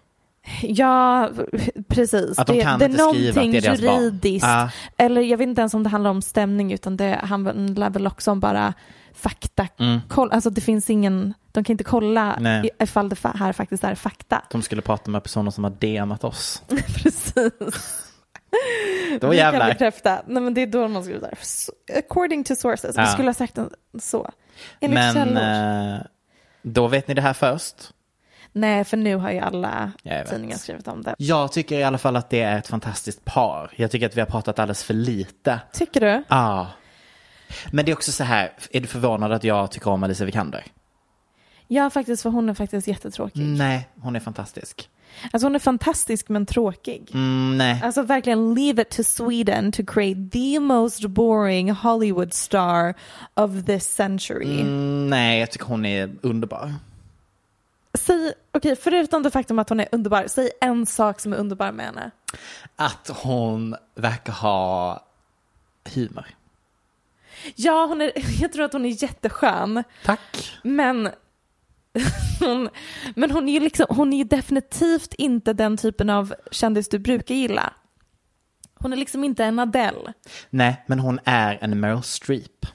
Ja, 0.62 1.30
precis. 1.88 2.38
Att 2.38 2.46
de 2.46 2.56
det, 2.56 2.62
kan 2.62 2.78
det 2.78 2.84
är 2.84 2.88
skriva 2.88 3.04
att 3.04 3.14
någonting 3.14 3.52
det 3.52 3.66
är 3.66 3.76
juridiskt. 3.76 4.46
Ja. 4.46 4.70
Eller 4.96 5.20
jag 5.20 5.38
vet 5.38 5.48
inte 5.48 5.60
ens 5.60 5.74
om 5.74 5.82
det 5.82 5.88
handlar 5.88 6.10
om 6.10 6.22
stämning 6.22 6.72
utan 6.72 6.96
det 6.96 7.20
handlar 7.22 7.90
väl 7.90 8.06
också 8.06 8.30
om 8.30 8.40
bara 8.40 8.74
fakta. 9.14 9.68
Koll, 10.08 10.30
alltså 10.32 10.50
det 10.50 10.60
finns 10.60 10.90
ingen, 10.90 11.34
de 11.52 11.64
kan 11.64 11.74
inte 11.74 11.84
kolla 11.84 12.32
Mm. 12.34 12.42
Nej. 12.42 12.70
ifall 12.80 13.08
det 13.08 13.16
här 13.34 13.52
faktiskt 13.52 13.84
är 13.84 13.94
fakta. 13.94 14.42
De 14.50 14.62
skulle 14.62 14.82
prata 14.82 15.10
med 15.10 15.22
personer 15.22 15.50
som 15.50 15.64
har 15.64 15.70
DMat 15.70 16.24
oss. 16.24 16.62
Precis. 16.68 18.01
Då 19.20 19.28
Vi 19.28 19.36
kan 19.38 19.52
jävlar. 19.52 19.68
bekräfta. 19.68 20.22
Nej 20.26 20.42
men 20.42 20.54
det 20.54 20.60
är 20.62 20.66
då 20.66 20.88
man 20.88 21.04
skulle 21.04 21.20
säga, 21.20 21.32
"So- 21.32 21.98
according 21.98 22.44
to 22.44 22.54
sources. 22.56 22.96
Vi 22.96 23.00
Ja. 23.00 23.06
skulle 23.06 23.28
ha 23.28 23.34
sagt 23.34 23.58
en- 23.58 23.70
så. 24.00 24.30
Enligt 24.80 24.94
Men 24.98 25.14
källor. 25.14 25.94
eh, 25.94 26.00
då 26.62 26.86
vet 26.88 27.08
ni 27.08 27.14
det 27.14 27.22
här 27.22 27.32
först. 27.32 27.76
Nej, 28.52 28.84
för 28.84 28.96
nu 28.96 29.16
har 29.16 29.30
ju 29.30 29.38
alla 29.38 29.92
tidningar 30.30 30.56
skrivit 30.56 30.88
om 30.88 31.02
det. 31.02 31.14
Jag 31.18 31.52
tycker 31.52 31.78
i 31.78 31.82
alla 31.82 31.98
fall 31.98 32.16
att 32.16 32.30
det 32.30 32.40
är 32.40 32.58
ett 32.58 32.66
fantastiskt 32.68 33.24
par. 33.24 33.70
Jag 33.76 33.90
tycker 33.90 34.06
att 34.06 34.16
vi 34.16 34.20
har 34.20 34.26
pratat 34.28 34.58
alldeles 34.58 34.84
för 34.84 34.94
lite. 34.94 35.60
Tycker 35.72 36.00
du? 36.00 36.24
Ja. 36.28 36.66
Men 37.72 37.84
det 37.84 37.92
är 37.92 37.96
också 37.96 38.12
så 38.12 38.24
här, 38.24 38.52
är 38.70 38.80
du 38.80 38.86
förvånad 38.86 39.32
att 39.32 39.44
jag 39.44 39.70
tycker 39.70 39.90
om 39.90 40.02
Alicia 40.02 40.26
Vikander? 40.26 40.64
Ja, 41.68 41.90
faktiskt, 41.90 42.22
för 42.22 42.30
hon 42.30 42.48
är 42.48 42.54
faktiskt 42.54 42.86
jättetråkig. 42.88 43.42
Nej, 43.46 43.88
hon 44.00 44.16
är 44.16 44.20
fantastisk. 44.20 44.88
Alltså 45.32 45.46
hon 45.46 45.54
är 45.54 45.58
fantastisk 45.58 46.28
men 46.28 46.46
tråkig. 46.46 47.10
Mm, 47.14 47.58
nej. 47.58 47.80
Alltså 47.84 48.02
verkligen 48.02 48.54
leave 48.54 48.82
it 48.82 48.90
to 48.90 49.02
Sweden 49.04 49.72
to 49.72 49.82
create 49.86 50.30
the 50.32 50.60
most 50.60 51.06
boring 51.06 51.70
Hollywood 51.70 52.34
star 52.34 52.94
of 53.34 53.64
this 53.66 53.94
century. 53.94 54.60
Mm, 54.60 55.10
nej, 55.10 55.40
jag 55.40 55.50
tycker 55.50 55.66
hon 55.66 55.84
är 55.84 56.10
underbar. 56.22 56.74
Säg, 57.94 58.32
okej, 58.52 58.76
förutom 58.76 59.22
det 59.22 59.30
faktum 59.30 59.58
att 59.58 59.68
hon 59.68 59.80
är 59.80 59.88
underbar, 59.92 60.24
säg 60.28 60.50
en 60.60 60.86
sak 60.86 61.20
som 61.20 61.32
är 61.32 61.36
underbar 61.36 61.72
med 61.72 61.86
henne. 61.86 62.10
Att 62.76 63.10
hon 63.22 63.76
verkar 63.94 64.32
ha 64.32 65.04
humor. 65.94 66.26
Ja, 67.54 67.86
hon 67.86 68.00
är, 68.00 68.12
jag 68.42 68.52
tror 68.52 68.64
att 68.64 68.72
hon 68.72 68.84
är 68.84 69.02
jätteskön. 69.02 69.84
Tack. 70.04 70.60
Men 70.62 71.08
hon, 72.40 72.68
men 73.14 73.30
hon 73.30 73.48
är 73.48 73.52
ju 73.52 73.60
liksom, 73.60 73.86
hon 73.88 74.12
är 74.12 74.16
ju 74.16 74.24
definitivt 74.24 75.14
inte 75.14 75.52
den 75.52 75.76
typen 75.76 76.10
av 76.10 76.34
kändis 76.50 76.88
du 76.88 76.98
brukar 76.98 77.34
gilla. 77.34 77.72
Hon 78.74 78.92
är 78.92 78.96
liksom 78.96 79.24
inte 79.24 79.44
en 79.44 79.58
Adele. 79.58 80.12
Nej, 80.50 80.84
men 80.86 80.98
hon 80.98 81.20
är 81.24 81.58
en 81.60 81.80
Meryl 81.80 82.02
Streep. 82.02 82.66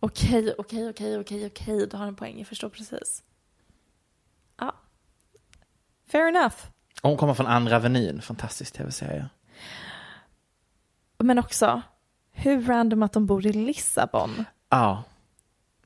Okej, 0.00 0.54
okej, 0.58 0.88
okej, 0.88 1.18
okej, 1.18 1.46
okej, 1.46 1.86
du 1.86 1.96
har 1.96 2.06
en 2.06 2.16
poäng, 2.16 2.38
jag 2.38 2.46
förstår 2.46 2.68
precis. 2.68 3.22
Ja. 4.58 4.74
Fair 6.10 6.28
enough. 6.28 6.56
Och 7.02 7.08
hon 7.10 7.18
kommer 7.18 7.34
från 7.34 7.46
Andra 7.46 7.76
Avenyn, 7.76 8.22
fantastisk 8.22 8.74
tv-serie. 8.74 9.28
Men 11.18 11.38
också, 11.38 11.82
hur 12.30 12.62
random 12.62 13.02
att 13.02 13.12
de 13.12 13.26
bor 13.26 13.46
i 13.46 13.52
Lissabon. 13.52 14.44
Ja, 14.68 15.04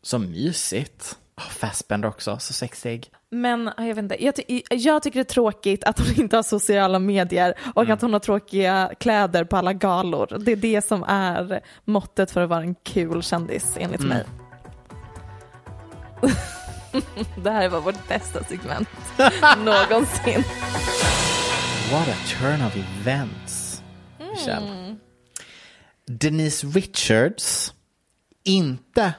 så 0.03 0.19
mysigt. 0.19 1.19
Oh, 1.37 1.43
Fassbender 1.51 2.09
också, 2.09 2.39
så 2.39 2.53
sexig. 2.53 3.11
Men 3.31 3.71
ja, 3.77 3.85
jag 3.87 3.95
vet 3.95 4.03
inte, 4.03 4.25
jag, 4.25 4.37
ty- 4.37 4.63
jag 4.71 5.03
tycker 5.03 5.19
det 5.19 5.23
är 5.31 5.35
tråkigt 5.35 5.85
att 5.85 5.99
hon 5.99 6.09
inte 6.21 6.37
har 6.37 6.43
sociala 6.43 6.99
medier 6.99 7.55
och 7.75 7.89
att 7.89 8.01
hon 8.03 8.13
har 8.13 8.21
tråkiga 8.21 8.91
kläder 9.01 9.45
på 9.45 9.57
alla 9.57 9.73
galor. 9.73 10.39
Det 10.41 10.53
är 10.53 10.57
det 10.57 10.85
som 10.85 11.03
är 11.09 11.61
måttet 11.85 12.31
för 12.31 12.41
att 12.43 12.49
vara 12.49 12.61
en 12.63 12.75
kul 12.75 13.23
kändis 13.23 13.77
enligt 13.81 14.01
mig. 14.01 14.25
det 17.43 17.51
här 17.51 17.69
var 17.69 17.81
vårt 17.81 18.09
bästa 18.09 18.45
segment 18.45 18.89
någonsin. 19.59 20.45
What 21.93 22.09
a 22.09 22.15
turn 22.41 22.63
of 22.67 22.77
events, 22.77 23.83
Michelle. 24.19 24.97
Denise 26.07 26.67
Richards, 26.67 27.73
inte 28.45 29.13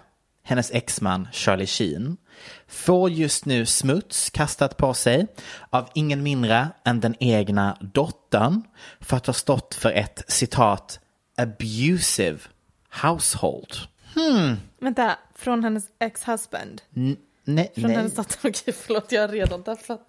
hennes 0.43 0.71
exman 0.71 1.27
Charlie 1.31 1.67
Sheen, 1.67 2.17
får 2.67 3.09
just 3.09 3.45
nu 3.45 3.65
smuts 3.65 4.29
kastat 4.29 4.77
på 4.77 4.93
sig 4.93 5.27
av 5.69 5.89
ingen 5.95 6.23
mindre 6.23 6.67
än 6.85 6.99
den 6.99 7.15
egna 7.19 7.77
dottern 7.81 8.63
för 8.99 9.17
att 9.17 9.25
ha 9.27 9.33
stått 9.33 9.75
för 9.75 9.91
ett 9.91 10.23
citat 10.27 10.99
abusive 11.37 12.39
household. 13.01 13.75
Vänta, 14.79 15.17
från 15.35 15.63
hennes 15.63 15.83
ex-husband? 15.99 16.81
N- 16.95 17.17
nej, 17.43 17.71
Från 17.75 17.83
nej. 17.83 17.95
hennes 17.95 18.15
dotter? 18.15 18.37
Okej, 18.49 18.73
förlåt, 18.73 19.11
jag 19.11 19.21
har 19.21 19.27
redan 19.27 19.63
tappat 19.63 20.07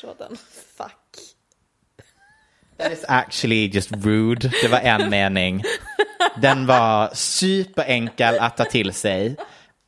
tråden. 0.00 0.36
Fuck. 0.76 0.92
That 2.78 2.92
is 2.92 3.04
actually 3.08 3.66
just 3.68 3.92
rude. 3.92 4.50
Det 4.62 4.68
var 4.68 4.78
en 4.78 5.10
mening. 5.10 5.62
Den 6.42 6.66
var 6.66 7.10
superenkel 7.14 8.38
att 8.38 8.56
ta 8.56 8.64
till 8.64 8.92
sig. 8.92 9.36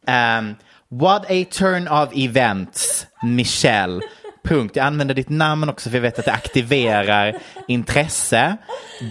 Um, 0.09 0.57
what 0.89 1.25
a 1.29 1.45
turn 1.45 1.89
of 1.89 2.09
events, 2.13 3.07
Michelle. 3.23 4.01
Punkt. 4.45 4.77
Jag 4.77 4.87
använder 4.87 5.15
ditt 5.15 5.29
namn 5.29 5.69
också 5.69 5.91
för 5.91 5.97
jag 5.97 6.03
vet 6.03 6.19
att 6.19 6.25
det 6.25 6.33
aktiverar 6.33 7.37
intresse. 7.69 8.57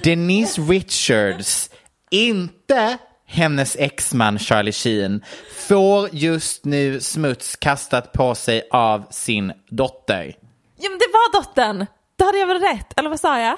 Denise 0.04 0.62
Richards, 0.62 1.70
inte 2.12 2.98
hennes 3.26 3.76
exman 3.76 4.40
Charlie 4.40 4.72
Sheen, 4.72 5.24
får 5.68 6.10
just 6.12 6.66
nu 6.66 7.00
smuts 7.00 7.56
kastat 7.56 8.14
på 8.14 8.36
sig 8.36 8.68
av 8.72 9.08
sin 9.10 9.54
dotter. 9.70 10.36
Ja 10.80 10.90
men 10.90 11.00
det 11.00 11.12
var 11.14 11.42
dottern! 11.42 11.86
Då 12.16 12.26
hade 12.26 12.38
jag 12.38 12.48
väl 12.48 12.62
rätt, 12.62 13.00
eller 13.00 13.10
vad 13.10 13.20
sa 13.20 13.40
jag? 13.40 13.58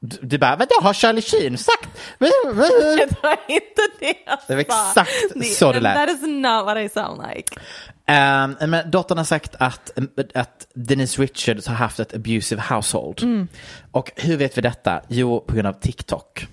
Du, 0.00 0.18
du 0.22 0.38
bara, 0.38 0.56
vadå 0.56 0.74
har 0.82 0.92
Charlie 0.94 1.22
Sheen 1.22 1.58
sagt? 1.58 1.88
Det 2.18 3.22
var 3.22 3.38
inte 3.48 3.82
det 4.00 4.14
jag 4.26 4.38
Det 4.46 4.54
var 4.54 4.64
sa. 4.64 4.90
exakt 4.90 5.46
så 5.58 5.72
det 5.72 5.80
lät. 5.80 5.94
That 5.94 6.10
is 6.10 6.22
not 6.22 6.64
what 6.64 6.76
I 6.76 6.88
sound 6.88 7.22
like. 7.34 7.56
Um, 8.10 8.70
men 8.70 8.90
dottern 8.90 9.18
har 9.18 9.24
sagt 9.24 9.54
att, 9.58 9.90
att 10.34 10.66
Denise 10.74 11.22
Richards 11.22 11.66
har 11.66 11.74
haft 11.74 12.00
ett 12.00 12.14
abusive 12.14 12.62
household. 12.68 13.48
Och 13.92 14.10
hur 14.16 14.36
vet 14.36 14.58
vi 14.58 14.62
detta? 14.62 15.02
Jo, 15.08 15.40
på 15.40 15.54
grund 15.54 15.66
av 15.66 15.72
TikTok. 15.72 16.46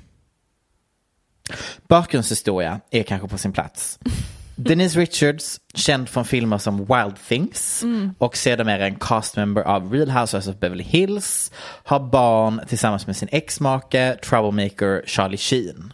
Bakgrundshistoria 1.88 2.80
är 2.92 3.04
kanske 3.04 3.28
på 3.28 3.38
sin 3.38 3.54
plats. 3.54 4.00
Denise 4.56 5.00
Richards, 5.00 5.60
känd 5.74 6.10
från 6.10 6.26
filmer 6.26 6.58
som 6.58 6.78
Wild 6.78 7.16
Things 7.28 7.84
och 8.18 8.38
sedermera 8.38 8.86
en 8.86 8.96
castmember 8.96 9.62
av 9.62 9.94
Real 9.94 10.10
Housewives 10.10 10.48
of 10.48 10.60
Beverly 10.60 10.84
Hills, 10.84 11.52
har 11.84 12.00
barn 12.00 12.62
tillsammans 12.68 13.08
med 13.08 13.16
sin 13.16 13.30
exmake, 13.32 14.18
troublemaker 14.24 15.04
Charlie 15.06 15.38
Sheen. 15.38 15.94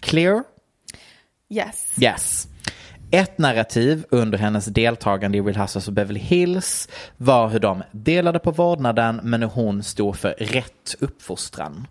Clear? 0.00 0.44
Yes. 1.48 1.94
Yes. 2.00 2.48
Ett 3.10 3.38
narrativ 3.38 4.04
under 4.10 4.38
hennes 4.38 4.66
deltagande 4.66 5.38
i 5.38 5.40
Real 5.40 5.56
Housewives 5.56 5.88
of 5.88 5.94
Beverly 5.94 6.20
Hills 6.20 6.88
var 7.16 7.48
hur 7.48 7.60
de 7.60 7.82
delade 7.90 8.38
på 8.38 8.50
vårdnaden 8.50 9.20
men 9.22 9.42
hur 9.42 9.48
hon 9.48 9.82
stod 9.82 10.16
för 10.16 10.34
rätt 10.38 10.94
uppfostran. 11.00 11.86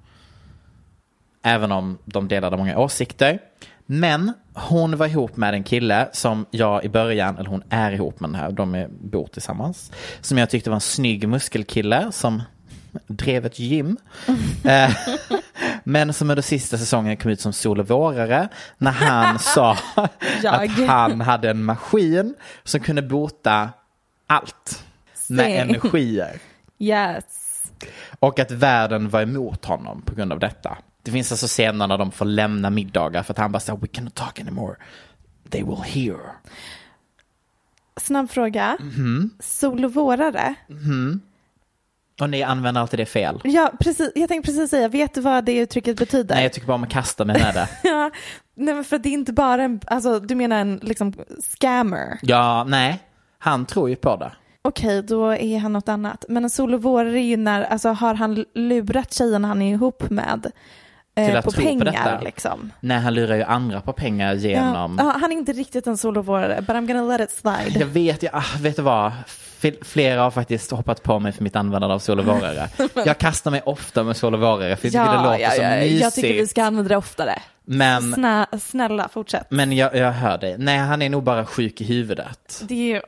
Även 1.43 1.71
om 1.71 1.97
de 2.05 2.27
delade 2.27 2.57
många 2.57 2.77
åsikter. 2.77 3.39
Men 3.85 4.33
hon 4.53 4.97
var 4.97 5.07
ihop 5.07 5.37
med 5.37 5.53
en 5.53 5.63
kille 5.63 6.09
som 6.13 6.45
jag 6.51 6.83
i 6.85 6.89
början, 6.89 7.37
eller 7.37 7.49
hon 7.49 7.63
är 7.69 7.91
ihop 7.91 8.19
med 8.19 8.29
den 8.29 8.35
här, 8.35 8.51
de 8.51 8.75
är, 8.75 8.87
bor 8.87 9.27
tillsammans. 9.27 9.91
Som 10.21 10.37
jag 10.37 10.49
tyckte 10.49 10.69
var 10.69 10.75
en 10.75 10.81
snygg 10.81 11.27
muskelkille 11.27 12.11
som 12.11 12.41
drev 13.07 13.45
ett 13.45 13.59
gym. 13.59 13.97
Eh, 14.63 14.91
Men 15.83 16.13
som 16.13 16.29
under 16.29 16.41
sista 16.43 16.77
säsongen 16.77 17.17
kom 17.17 17.31
ut 17.31 17.41
som 17.41 17.53
sol 17.53 17.79
och 17.79 17.87
vårare 17.87 18.49
när 18.77 18.91
han 18.91 19.39
sa 19.55 19.77
att 19.95 20.71
han 20.87 21.21
hade 21.21 21.49
en 21.49 21.63
maskin 21.63 22.35
som 22.63 22.79
kunde 22.79 23.01
bota 23.01 23.69
allt 24.27 24.83
med 25.29 25.61
energier. 25.61 26.39
Yes. 26.79 27.23
Och 28.21 28.39
att 28.39 28.51
världen 28.51 29.09
var 29.09 29.21
emot 29.21 29.65
honom 29.65 30.01
på 30.01 30.15
grund 30.15 30.33
av 30.33 30.39
detta. 30.39 30.77
Det 31.03 31.11
finns 31.11 31.31
alltså 31.31 31.47
scener 31.47 31.87
när 31.87 31.97
de 31.97 32.11
får 32.11 32.25
lämna 32.25 32.69
middagar 32.69 33.23
för 33.23 33.33
att 33.33 33.37
han 33.37 33.51
bara 33.51 33.59
säger 33.59 33.79
we 33.79 33.87
cannot 33.87 34.15
talk 34.15 34.39
anymore. 34.39 34.75
They 35.49 35.63
will 35.63 35.81
hear. 35.83 36.19
Snabb 37.97 38.29
fråga. 38.29 38.77
Mhm. 38.79 39.29
Sol 39.39 39.85
och 39.85 39.93
vårare? 39.93 40.55
Och 42.21 42.29
ni 42.29 42.43
använder 42.43 42.81
alltid 42.81 42.99
det 42.99 43.05
fel. 43.05 43.41
Ja, 43.43 43.71
precis. 43.79 44.11
Jag 44.15 44.29
tänkte 44.29 44.51
precis 44.51 44.69
säga, 44.69 44.87
vet 44.87 45.13
du 45.13 45.21
vad 45.21 45.45
det 45.45 45.57
uttrycket 45.57 45.97
betyder? 45.97 46.35
Nej, 46.35 46.43
jag 46.43 46.53
tycker 46.53 46.67
bara 46.67 46.75
om 46.75 46.83
att 46.83 46.89
kasta 46.89 47.25
mig 47.25 47.41
med 47.41 47.53
det. 47.53 47.69
ja, 47.89 48.11
nej, 48.55 48.73
men 48.73 48.83
för 48.83 48.97
det 48.97 49.09
är 49.09 49.13
inte 49.13 49.33
bara 49.33 49.63
en, 49.63 49.81
alltså 49.87 50.19
du 50.19 50.35
menar 50.35 50.57
en 50.57 50.79
liksom 50.83 51.13
scammer. 51.41 52.19
Ja, 52.21 52.63
nej. 52.67 53.03
Han 53.37 53.65
tror 53.65 53.89
ju 53.89 53.95
på 53.95 54.15
det. 54.15 54.31
Okej, 54.63 55.01
då 55.03 55.35
är 55.35 55.59
han 55.59 55.73
något 55.73 55.89
annat. 55.89 56.25
Men 56.29 56.43
en 56.43 56.49
sol 56.49 56.73
och 56.73 56.81
vårare 56.83 57.19
är 57.19 57.23
ju 57.23 57.37
när, 57.37 57.63
alltså 57.63 57.89
har 57.89 58.13
han 58.13 58.45
lurat 58.55 59.13
tjejen 59.13 59.43
han 59.45 59.61
är 59.61 59.73
ihop 59.73 60.09
med 60.09 60.51
eh, 61.15 61.27
Till 61.27 61.37
att 61.37 61.45
på 61.45 61.51
tro 61.51 61.61
på 61.61 61.67
pengar 61.67 61.85
detta. 61.85 62.19
liksom? 62.21 62.71
Nej, 62.79 62.99
han 62.99 63.13
lurar 63.13 63.35
ju 63.35 63.43
andra 63.43 63.81
på 63.81 63.93
pengar 63.93 64.33
genom... 64.33 64.95
Ja, 64.99 65.05
ja, 65.05 65.19
han 65.21 65.31
är 65.31 65.35
inte 65.35 65.53
riktigt 65.53 65.87
en 65.87 65.97
sol 65.97 66.17
och 66.17 66.25
vårare, 66.25 66.61
but 66.61 66.69
I'm 66.75 66.87
gonna 66.87 67.17
let 67.17 67.21
it 67.21 67.31
slide. 67.37 67.79
Jag 67.79 67.87
vet, 67.87 68.23
jag, 68.23 68.35
ah, 68.35 68.43
vet 68.59 68.75
du 68.75 68.81
vad? 68.81 69.11
Flera 69.81 70.21
har 70.21 70.31
faktiskt 70.31 70.71
hoppat 70.71 71.03
på 71.03 71.19
mig 71.19 71.31
för 71.31 71.43
mitt 71.43 71.55
användande 71.55 71.93
av 71.93 71.99
sol 71.99 72.19
och 72.19 72.25
vårare. 72.25 72.69
Jag 73.05 73.17
kastar 73.17 73.51
mig 73.51 73.61
ofta 73.65 74.03
med 74.03 74.17
sol 74.17 74.33
och 74.33 74.39
vårare 74.39 74.75
för 74.75 74.87
jag 74.87 74.91
tycker 74.91 75.17
det 75.17 75.23
låter 75.23 75.49
så 75.49 75.61
mysigt. 75.85 76.01
jag 76.01 76.13
tycker 76.13 76.33
vi 76.33 76.47
ska 76.47 76.63
använda 76.63 76.89
det 76.89 76.97
oftare. 76.97 77.39
Men, 77.65 78.13
Snä, 78.13 78.45
snälla, 78.61 79.09
fortsätt. 79.09 79.47
men 79.49 79.71
jag, 79.71 79.95
jag 79.95 80.11
hör 80.11 80.37
dig. 80.37 80.55
Nej, 80.57 80.77
han 80.77 81.01
är 81.01 81.09
nog 81.09 81.23
bara 81.23 81.45
sjuk 81.45 81.81
i 81.81 81.83
huvudet. 81.83 82.63
Det 82.67 82.93
är 82.93 83.01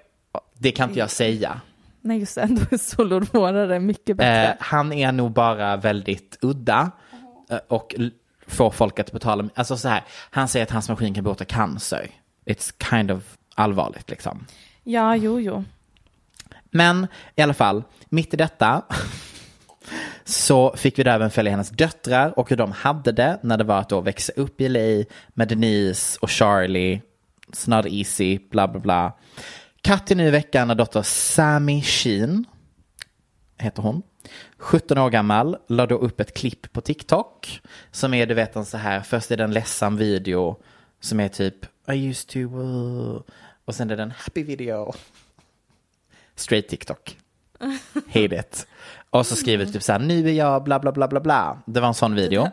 Det 0.53 0.71
kan 0.71 0.89
inte 0.89 0.99
jag 0.99 1.11
säga. 1.11 1.61
nej 2.01 2.19
just 2.19 2.35
det, 2.35 2.41
ändå 2.49 2.61
är 2.71 2.77
sol 2.77 3.13
och 3.13 3.35
vårare 3.35 3.79
mycket 3.79 4.17
bättre. 4.17 4.47
Eh, 4.47 4.55
han 4.59 4.93
är 4.93 5.11
nog 5.11 5.31
bara 5.31 5.77
väldigt 5.77 6.37
udda 6.41 6.91
eh, 7.49 7.57
och 7.67 7.95
får 8.47 8.71
folk 8.71 8.99
att 8.99 9.11
betala. 9.11 9.49
Alltså 9.55 9.77
så 9.77 9.87
här, 9.87 10.03
han 10.09 10.47
säger 10.47 10.65
att 10.65 10.71
hans 10.71 10.89
maskin 10.89 11.13
kan 11.13 11.23
bota 11.23 11.45
cancer. 11.45 12.09
It's 12.45 12.89
kind 12.89 13.11
of 13.11 13.37
allvarligt 13.55 14.09
liksom. 14.09 14.45
Ja, 14.83 15.15
jo, 15.15 15.39
jo. 15.39 15.63
Men 16.71 17.07
i 17.35 17.41
alla 17.41 17.53
fall, 17.53 17.83
mitt 18.09 18.33
i 18.33 18.37
detta 18.37 18.81
så 20.23 20.75
fick 20.77 20.99
vi 20.99 21.03
då 21.03 21.11
även 21.11 21.31
följa 21.31 21.51
hennes 21.51 21.69
döttrar 21.69 22.39
och 22.39 22.49
hur 22.49 22.57
de 22.57 22.71
hade 22.71 23.11
det 23.11 23.39
när 23.41 23.57
det 23.57 23.63
var 23.63 23.79
att 23.79 23.89
då 23.89 24.01
växa 24.01 24.33
upp 24.35 24.61
i 24.61 24.69
LA 24.69 25.05
med 25.27 25.47
Denise 25.47 26.17
och 26.21 26.29
Charlie. 26.29 27.01
It's 27.51 27.69
not 27.69 27.85
easy, 27.85 28.39
bla 28.51 28.67
bla 28.67 28.79
bla. 28.79 29.13
Katten 29.83 30.17
nu 30.17 30.27
i 30.27 30.31
veckan 30.31 30.69
är 30.69 30.75
dotter 30.75 31.01
Sami 31.01 31.81
Sheen, 31.81 32.45
heter 33.57 33.81
hon. 33.81 34.01
17 34.57 34.97
år 34.97 35.09
gammal, 35.09 35.57
la 35.67 35.85
då 35.85 35.95
upp 35.95 36.19
ett 36.19 36.33
klipp 36.33 36.73
på 36.73 36.81
TikTok 36.81 37.61
som 37.91 38.13
är 38.13 38.25
du 38.25 38.33
vet 38.33 38.55
en 38.55 38.65
så 38.65 38.77
här, 38.77 39.01
först 39.01 39.31
är 39.31 39.37
det 39.37 39.43
en 39.43 39.51
ledsam 39.51 39.97
video 39.97 40.55
som 40.99 41.19
är 41.19 41.27
typ 41.27 41.55
I 41.91 42.07
used 42.07 42.29
to, 42.29 42.39
uh, 42.39 43.21
och 43.65 43.75
sen 43.75 43.91
är 43.91 43.97
det 43.97 44.03
en 44.03 44.11
happy 44.11 44.43
video 44.43 44.93
straight 46.35 46.67
TikTok. 46.67 47.17
Hate 48.07 48.35
it. 48.35 48.67
Och 49.09 49.25
så 49.25 49.35
skriver 49.35 49.65
typ 49.65 49.83
så 49.83 49.91
här, 49.91 49.99
nu 49.99 50.29
är 50.29 50.33
jag 50.33 50.63
bla 50.63 50.79
bla 50.79 50.91
bla 50.91 51.07
bla 51.07 51.19
bla. 51.19 51.61
Det 51.65 51.79
var 51.79 51.87
en 51.87 51.93
sån 51.93 52.15
video. 52.15 52.51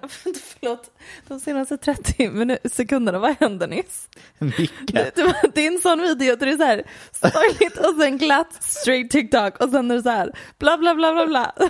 Förlåt, 0.60 0.90
de 1.28 1.40
senaste 1.40 1.76
30 1.76 2.28
minu- 2.28 2.68
sekunderna, 2.68 3.18
vad 3.18 3.36
hände 3.40 3.66
nyss? 3.66 4.08
Mycket. 4.38 5.14
Det, 5.16 5.34
det 5.54 5.66
är 5.66 5.72
en 5.72 5.78
sån 5.80 6.00
video 6.02 6.36
där 6.36 6.46
det 6.46 6.52
är 6.52 6.56
så 6.56 6.64
här 6.64 6.82
sorgligt 7.12 7.76
och 7.78 7.94
sen 8.00 8.18
glatt, 8.18 8.62
straight 8.62 9.10
TikTok 9.10 9.60
och 9.60 9.70
sen 9.70 9.90
är 9.90 9.94
det 9.96 10.02
så 10.02 10.10
här 10.10 10.32
bla 10.58 10.78
bla 10.78 10.94
bla 10.94 11.12
bla 11.12 11.26
bla. 11.26 11.52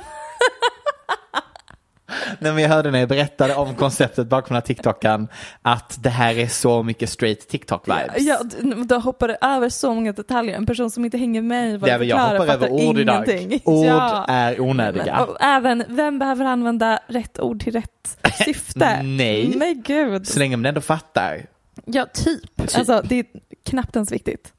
Nej, 2.38 2.52
men 2.52 2.62
jag 2.62 2.68
hörde 2.70 2.90
när 2.90 2.98
jag 2.98 3.08
berättade 3.08 3.54
om 3.54 3.74
konceptet 3.74 4.26
bakom 4.26 4.48
den 4.48 4.54
här 4.54 4.60
TikToken 4.66 5.28
att 5.62 5.96
det 6.02 6.10
här 6.10 6.38
är 6.38 6.46
så 6.46 6.82
mycket 6.82 7.10
straight 7.10 7.52
TikTok-vibes. 7.52 8.12
Ja, 8.18 8.42
d- 8.42 8.74
då 8.84 8.98
hoppar 8.98 9.28
det 9.28 9.38
över 9.40 9.68
så 9.68 9.94
många 9.94 10.12
detaljer. 10.12 10.56
En 10.56 10.66
person 10.66 10.90
som 10.90 11.04
inte 11.04 11.18
hänger 11.18 11.42
med 11.42 11.70
i 11.70 11.76
vad 11.76 11.90
Ja, 11.90 11.98
du 11.98 12.04
jag 12.04 12.18
hoppar 12.18 12.46
över 12.46 12.70
ord 12.70 12.98
idag. 12.98 13.28
ingenting. 13.28 13.60
Ord 13.64 13.86
Ja. 13.90 14.24
är 14.28 14.60
onödiga. 14.60 15.26
Men, 15.40 15.56
även, 15.56 15.84
vem 15.88 16.18
behöver 16.18 16.44
använda 16.44 17.00
rätt 17.06 17.40
ord 17.40 17.62
till 17.62 17.72
rätt 17.72 18.18
syfte? 18.44 19.02
Nej. 19.02 19.52
Men 19.56 19.82
gud. 19.82 20.26
Så 20.28 20.38
länge 20.38 20.56
man 20.56 20.66
ändå 20.66 20.80
fattar. 20.80 21.46
Ja, 21.84 22.06
typ. 22.14 22.60
Alltså, 22.76 23.02
det 23.04 23.18
är 23.18 23.24
knappt 23.66 23.96
ens 23.96 24.12
viktigt. 24.12 24.52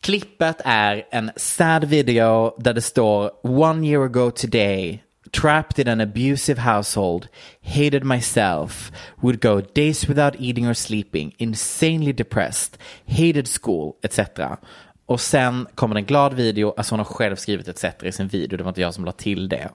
Klippet 0.00 0.60
är 0.64 1.04
en 1.10 1.30
sad 1.36 1.84
video 1.84 2.54
där 2.58 2.74
det 2.74 2.82
står 2.82 3.30
One 3.46 3.86
year 3.86 4.04
ago 4.04 4.30
today 4.30 5.02
Trapped 5.32 5.78
in 5.78 5.88
an 5.88 6.00
abusive 6.00 6.58
household, 6.58 7.28
hated 7.60 8.04
myself, 8.04 8.90
would 9.22 9.40
go 9.40 9.60
days 9.60 10.08
without 10.08 10.36
eating 10.38 10.66
or 10.66 10.74
sleeping, 10.74 11.34
insanely 11.38 12.12
depressed, 12.12 12.78
hated 13.06 13.48
school, 13.48 13.96
etc. 14.02 14.58
Och 15.06 15.20
sen 15.20 15.66
kommer 15.74 15.96
en 15.96 16.04
glad 16.04 16.34
video, 16.34 16.74
alltså 16.76 16.92
hon 16.92 17.00
har 17.00 17.04
själv 17.04 17.36
skrivit 17.36 17.68
etc. 17.68 17.84
i 18.02 18.12
sin 18.12 18.28
video, 18.28 18.56
det 18.56 18.64
var 18.64 18.70
inte 18.70 18.80
jag 18.80 18.94
som 18.94 19.04
la 19.04 19.12
till 19.12 19.48
det. 19.48 19.70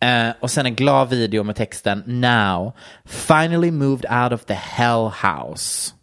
Eh, 0.00 0.30
och 0.40 0.50
sen 0.50 0.66
en 0.66 0.74
glad 0.74 1.08
video 1.08 1.42
med 1.42 1.56
texten 1.56 2.02
Now, 2.06 2.72
finally 3.04 3.70
moved 3.70 4.06
out 4.10 4.32
of 4.32 4.44
the 4.44 4.54
hell 4.54 5.10
house. 5.22 5.94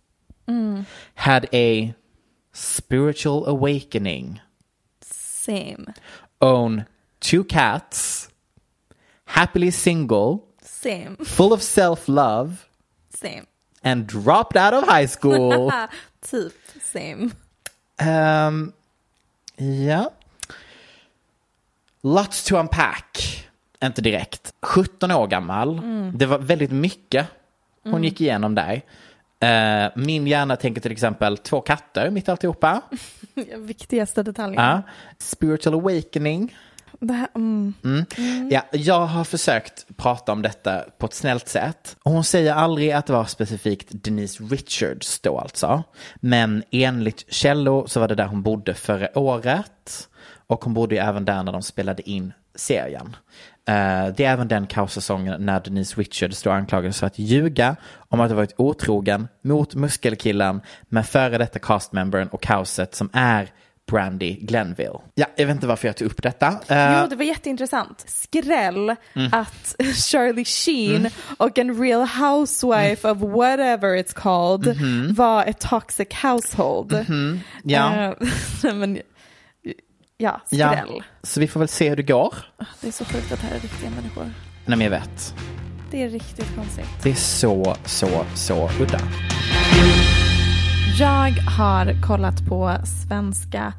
Had 1.15 1.45
a 1.53 1.93
spiritual 2.53 3.45
awakening. 3.47 4.41
Same. 5.01 5.93
Own 6.41 6.84
two 7.19 7.43
cats. 7.43 8.30
Happily 9.26 9.71
single. 9.71 10.39
Same. 10.61 11.17
Full 11.26 11.53
of 11.53 11.61
self-love. 11.61 12.51
Same. 13.13 13.45
And 13.84 14.07
dropped 14.07 14.57
out 14.57 14.73
of 14.73 14.89
high 14.89 15.07
school. 15.07 15.71
typ 16.32 16.53
same. 16.93 17.30
Ehm, 17.97 18.71
ja. 19.88 20.09
Lots 22.01 22.43
to 22.43 22.57
unpack. 22.57 23.17
Inte 23.84 24.01
direkt. 24.01 24.53
17 24.61 25.11
år 25.11 25.28
gammal. 25.28 25.82
Det 26.13 26.26
var 26.26 26.39
väldigt 26.39 26.71
mycket 26.71 27.28
hon 27.84 28.03
gick 28.03 28.21
igenom 28.21 28.55
där. 28.55 28.82
Eh, 29.39 29.91
min 29.95 30.28
hjärna 30.28 30.55
tänker 30.55 30.82
till 30.82 30.91
exempel 30.91 31.38
två 31.38 31.61
katter 31.61 32.09
mitt 32.09 32.28
i 32.28 32.32
alltihopa. 32.32 32.82
Viktigaste 33.57 34.23
detaljen. 34.23 34.63
Ja. 34.63 34.82
Spiritual 35.17 35.73
awakening. 35.76 36.55
Här, 37.14 37.28
mm. 37.36 37.74
Ja, 38.49 38.62
jag 38.72 39.06
har 39.06 39.24
försökt 39.24 39.97
prata 39.97 40.32
om 40.32 40.41
detta 40.41 40.84
på 40.97 41.06
ett 41.06 41.14
snällt 41.14 41.47
sätt. 41.47 41.95
Hon 42.03 42.24
säger 42.24 42.53
aldrig 42.53 42.91
att 42.91 43.06
det 43.06 43.14
var 43.14 43.26
specifikt 43.26 43.88
Denise 43.91 44.43
Richards 44.43 45.20
då 45.20 45.39
alltså. 45.39 45.84
Men 46.16 46.64
enligt 46.72 47.34
källor 47.34 47.88
så 47.88 47.99
var 47.99 48.08
det 48.08 48.16
där 48.16 48.28
hon 48.28 48.41
bodde 48.41 48.74
förra 48.74 49.20
året. 49.20 50.10
Och 50.47 50.64
hon 50.64 50.74
bodde 50.74 50.95
ju 50.95 51.01
även 51.01 51.26
där 51.26 51.43
när 51.43 51.51
de 51.51 51.62
spelade 51.62 52.10
in 52.10 52.34
serien. 52.56 53.16
Eh, 53.68 54.08
det 54.16 54.26
är 54.26 54.34
även 54.34 54.47
den 54.47 54.68
kaossäsongen 54.68 55.45
när 55.45 55.60
Denise 55.60 56.01
Richards 56.01 56.41
då 56.41 56.51
anklagades 56.51 56.99
för 56.99 57.08
att 57.08 57.20
ljuga 57.20 57.76
om 57.95 58.20
att 58.20 58.30
ha 58.30 58.36
varit 58.36 58.53
otrogen 58.58 59.28
mot 59.41 59.76
muskelkillen 59.76 60.62
med 60.89 61.06
före 61.06 61.38
detta 61.38 61.60
castmembern 61.60 62.28
och 62.28 62.41
kaoset 62.41 62.95
som 62.95 63.10
är 63.14 63.49
Brandy 63.92 64.34
Glenville. 64.42 65.00
Ja, 65.16 65.26
jag 65.36 65.46
vet 65.48 65.56
inte 65.56 65.68
varför 65.68 65.88
jag 65.88 65.98
tog 65.98 66.06
upp 66.06 66.24
detta. 66.24 66.48
Eh, 66.48 67.00
Jo, 67.02 67.08
det 67.10 67.16
var 67.16 67.24
jätteintressant. 67.26 68.04
Skräll 68.08 68.96
Mm. 69.16 69.30
att 69.34 69.76
Charlie 69.96 70.46
Sheen 70.46 71.10
och 71.38 71.58
en 71.58 71.82
real 71.82 72.08
housewife 72.08 73.08
Mm. 73.08 73.24
of 73.24 73.36
whatever 73.36 73.88
it's 74.04 74.14
called 74.14 74.76
Mhm. 74.82 75.14
var 75.14 75.46
ett 75.46 75.60
toxic 75.60 76.08
household. 76.24 77.06
ja. 77.64 78.04
Eh, 78.64 78.74
men, 78.74 79.00
ja, 80.18 80.42
Ja, 80.50 80.70
skräll. 80.72 81.04
så 81.24 81.40
vi 81.40 81.48
får 81.48 81.60
väl 81.60 81.70
se 81.70 81.90
hur 81.90 81.96
det 81.96 82.04
går. 82.04 82.36
Det 82.82 82.88
är 82.88 82.92
så 82.92 83.06
sjukt 83.06 83.32
att 83.32 83.42
det 83.42 83.48
här 83.48 83.56
är 83.56 83.60
riktiga 83.60 83.90
människor. 83.90 84.24
Nej, 84.66 84.78
men 84.78 84.82
jag 84.82 84.90
vet. 84.92 85.34
Det 85.92 86.04
är 86.04 86.10
riktigt 86.10 86.56
konstigt. 86.56 86.86
Det 87.04 87.10
är 87.10 87.16
så, 87.16 87.76
så, 87.86 88.26
så 88.36 88.70
udda. 88.82 89.00
Jag 91.00 91.32
har 91.32 92.02
kollat 92.02 92.46
på 92.50 92.78
svenska 93.08 93.74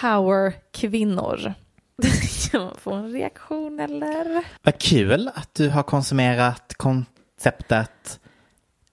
powerkvinnor. 0.00 1.54
Kan 2.50 2.60
man 2.60 2.76
få 2.82 2.92
en 2.94 3.12
reaktion 3.12 3.80
eller? 3.80 4.44
Vad 4.62 4.78
kul 4.78 5.30
att 5.34 5.54
du 5.54 5.68
har 5.68 5.82
konsumerat 5.82 6.74
konceptet 6.76 8.20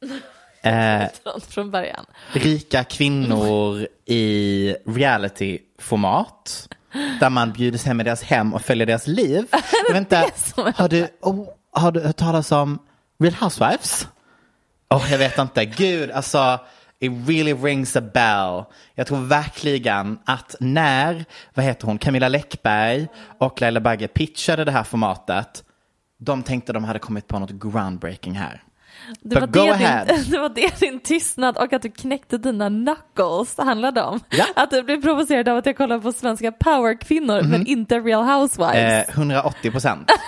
eh, 0.61 1.03
Från 1.47 1.71
början. 1.71 2.05
rika 2.33 2.83
kvinnor 2.83 3.87
i 4.05 4.75
reality-format. 4.85 6.69
Där 7.19 7.29
man 7.29 7.51
bjuds 7.51 7.85
hem 7.85 8.01
i 8.01 8.03
deras 8.03 8.23
hem 8.23 8.53
och 8.53 8.61
följer 8.61 8.85
deras 8.87 9.07
liv. 9.07 9.45
Jag 9.87 9.93
vet 9.93 9.99
inte, 9.99 10.31
har 10.75 10.89
du, 10.89 11.07
oh, 11.21 11.47
har 11.71 11.91
du 11.91 11.99
hört 12.01 12.17
talas 12.17 12.51
om 12.51 12.79
Real 13.19 13.33
Housewives? 13.33 14.07
Oh, 14.89 15.11
jag 15.11 15.17
vet 15.17 15.37
inte. 15.37 15.65
Gud, 15.65 16.11
alltså. 16.11 16.59
It 16.99 17.11
really 17.27 17.53
rings 17.53 17.95
a 17.95 18.01
bell. 18.01 18.63
Jag 18.95 19.07
tror 19.07 19.17
verkligen 19.17 20.19
att 20.25 20.55
när, 20.59 21.25
vad 21.53 21.65
heter 21.65 21.87
hon, 21.87 21.97
Camilla 21.97 22.27
Läckberg 22.27 23.07
och 23.37 23.61
Laila 23.61 23.79
Bagge 23.79 24.07
pitchade 24.07 24.65
det 24.65 24.71
här 24.71 24.83
formatet, 24.83 25.63
de 26.19 26.43
tänkte 26.43 26.73
de 26.73 26.83
hade 26.83 26.99
kommit 26.99 27.27
på 27.27 27.39
något 27.39 27.51
groundbreaking 27.51 28.33
här. 28.33 28.63
Det 29.21 29.39
var, 29.39 29.47
det, 29.47 30.07
din, 30.07 30.23
det 30.31 30.39
var 30.39 30.49
det 30.49 30.79
din 30.79 30.99
tystnad 30.99 31.57
och 31.57 31.73
att 31.73 31.81
du 31.81 31.91
knäckte 31.91 32.37
dina 32.37 32.69
knuckles 32.69 33.57
handlade 33.57 34.01
om. 34.01 34.19
Ja. 34.29 34.45
Att 34.55 34.71
du 34.71 34.83
blev 34.83 35.01
provocerad 35.01 35.49
av 35.49 35.57
att 35.57 35.65
jag 35.65 35.77
kollade 35.77 36.01
på 36.01 36.11
svenska 36.11 36.51
powerkvinnor 36.51 37.41
men 37.41 37.67
inte 37.67 37.99
real 37.99 38.23
housewives. 38.23 39.09
Eh, 39.09 39.15
180 39.15 39.71
procent. 39.71 40.11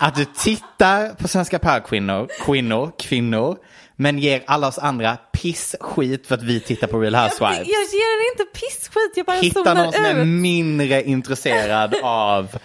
Att 0.00 0.14
du 0.14 0.24
tittar 0.24 1.14
på 1.14 1.28
svenska 1.28 1.58
powerkvinnor, 1.58 2.28
kvinnor, 2.46 2.92
kvinnor, 2.98 3.56
men 4.00 4.18
ger 4.18 4.42
alla 4.46 4.68
oss 4.68 4.78
andra 4.78 5.16
pissskit 5.32 6.26
för 6.26 6.34
att 6.34 6.42
vi 6.42 6.60
tittar 6.60 6.86
på 6.86 6.98
Real 7.00 7.12
jag, 7.12 7.22
Housewives. 7.22 7.58
jag 7.58 7.66
ger 7.66 8.26
er 8.26 8.32
inte 8.32 8.58
pissskit, 8.60 9.12
jag 9.16 9.26
bara 9.26 9.36
Hitta 9.36 9.74
någon 9.74 9.92
som 9.92 10.04
är 10.04 10.20
ut. 10.20 10.26
mindre 10.26 11.02
intresserad 11.02 11.94
av 12.02 12.58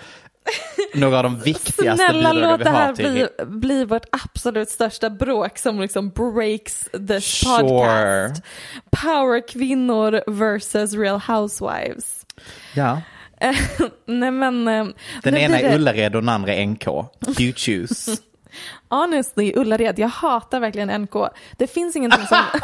några 0.93 1.17
av 1.17 1.23
de 1.23 1.39
viktigaste 1.39 2.05
Snälla 2.05 2.33
låt 2.33 2.59
vi 2.59 2.63
det 2.63 2.69
här 2.69 2.93
bli, 2.93 3.27
bli 3.45 3.85
vårt 3.85 4.05
absolut 4.11 4.69
största 4.69 5.09
bråk 5.09 5.57
som 5.57 5.79
liksom 5.81 6.09
breaks 6.09 6.89
this 7.07 7.25
Sure. 7.25 7.61
podcast. 7.61 8.43
Powerkvinnor 8.91 10.23
versus 10.27 10.93
real 10.93 11.19
housewives. 11.19 12.25
Ja. 12.75 13.01
Nej 14.05 14.31
men. 14.31 14.67
eh, 14.67 14.85
Den 15.23 15.37
ena 15.37 15.59
är 15.59 15.75
Ullared 15.75 16.15
och 16.15 16.21
den 16.21 16.29
andra 16.29 16.53
är 16.53 16.65
NK. 16.65 16.87
You 17.39 17.53
choose. 17.55 18.11
Honestly, 18.93 19.53
Ullared, 19.55 19.99
jag 19.99 20.07
hatar 20.07 20.59
verkligen 20.59 21.01
NK. 21.01 21.13
Det 21.57 21.67
finns 21.67 21.95
ingenting 21.95 22.27
som, 22.27 22.37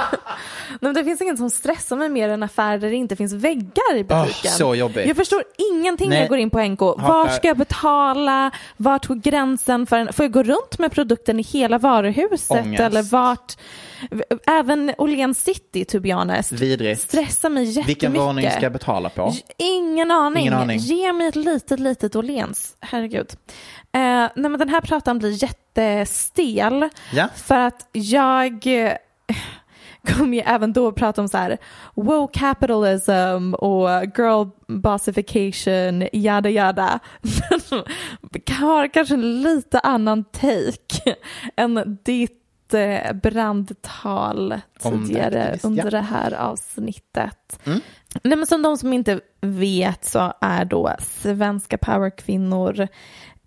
Nej, 0.81 0.93
det 0.93 1.03
finns 1.03 1.21
inget 1.21 1.37
som 1.37 1.49
stressar 1.49 1.95
mig 1.95 2.09
mer 2.09 2.29
än 2.29 2.43
affärer 2.43 2.77
där 2.77 2.89
det 2.89 2.95
inte 2.95 3.15
finns 3.15 3.33
väggar 3.33 3.95
i 3.95 4.03
butiken. 4.03 4.51
Åh, 4.51 4.57
så 4.57 4.75
jobbigt. 4.75 5.07
Jag 5.07 5.15
förstår 5.15 5.43
ingenting 5.73 6.09
när 6.09 6.19
jag 6.19 6.29
går 6.29 6.37
in 6.37 6.49
på 6.49 6.59
NK. 6.61 6.79
Var 6.79 7.27
ska 7.27 7.47
jag 7.47 7.57
betala? 7.57 8.51
Vart 8.77 9.05
går 9.05 9.15
gränsen 9.15 9.85
för 9.85 9.97
en? 9.97 10.13
Får 10.13 10.25
jag 10.25 10.31
gå 10.31 10.43
runt 10.43 10.79
med 10.79 10.91
produkten 10.91 11.39
i 11.39 11.43
hela 11.43 11.77
varuhuset? 11.77 12.65
Ångest. 12.65 12.81
Eller 12.81 13.01
vart? 13.01 13.57
Även 14.47 14.93
Åhléns 14.97 15.43
City, 15.43 15.85
to 15.85 15.99
be 15.99 16.13
honest. 16.13 16.51
Vidrigt. 16.51 17.01
Stressar 17.01 17.49
mig 17.49 17.63
jättemycket. 17.63 17.89
Vilken 17.89 18.13
våning 18.13 18.51
ska 18.51 18.61
jag 18.61 18.71
betala 18.71 19.09
på? 19.09 19.33
Ingen 19.57 20.11
aning. 20.11 20.41
Ingen 20.41 20.53
aning. 20.53 20.79
Ge 20.79 21.13
mig 21.13 21.27
ett 21.27 21.35
litet, 21.35 21.79
litet 21.79 22.15
Åhléns. 22.15 22.75
Herregud. 22.79 23.27
Eh, 23.91 24.01
nej, 24.01 24.31
men 24.35 24.59
den 24.59 24.69
här 24.69 24.81
pratan 24.81 25.19
blir 25.19 25.43
jättestel. 26.19 26.89
Ja. 27.13 27.27
För 27.35 27.55
att 27.55 27.87
jag 27.91 28.67
eh, 28.67 28.93
kommer 30.07 30.37
ju 30.37 30.43
även 30.43 30.73
då 30.73 30.91
prata 30.91 31.21
om 31.21 31.27
så 31.27 31.37
här 31.37 31.57
woke 31.95 32.39
capitalism 32.39 33.53
och 33.53 33.89
girl 34.17 34.47
bossification, 34.67 36.07
yada 36.13 36.49
yada. 36.49 36.99
Har 38.59 38.87
kanske 38.87 39.13
en 39.13 39.41
lite 39.41 39.79
annan 39.79 40.23
take 40.23 41.15
än 41.55 41.97
ditt 42.03 42.73
eh, 42.73 43.13
brandtal 43.13 44.61
tidigare 44.83 45.43
aktivist, 45.43 45.65
under 45.65 45.83
ja. 45.83 45.89
det 45.89 46.01
här 46.01 46.33
avsnittet. 46.33 47.59
Nej, 48.23 48.37
men 48.37 48.47
som 48.47 48.61
de 48.61 48.77
som 48.77 48.93
inte 48.93 49.19
vet 49.41 50.05
så 50.05 50.33
är 50.41 50.65
då 50.65 50.95
svenska 50.99 51.77
powerkvinnor 51.77 52.87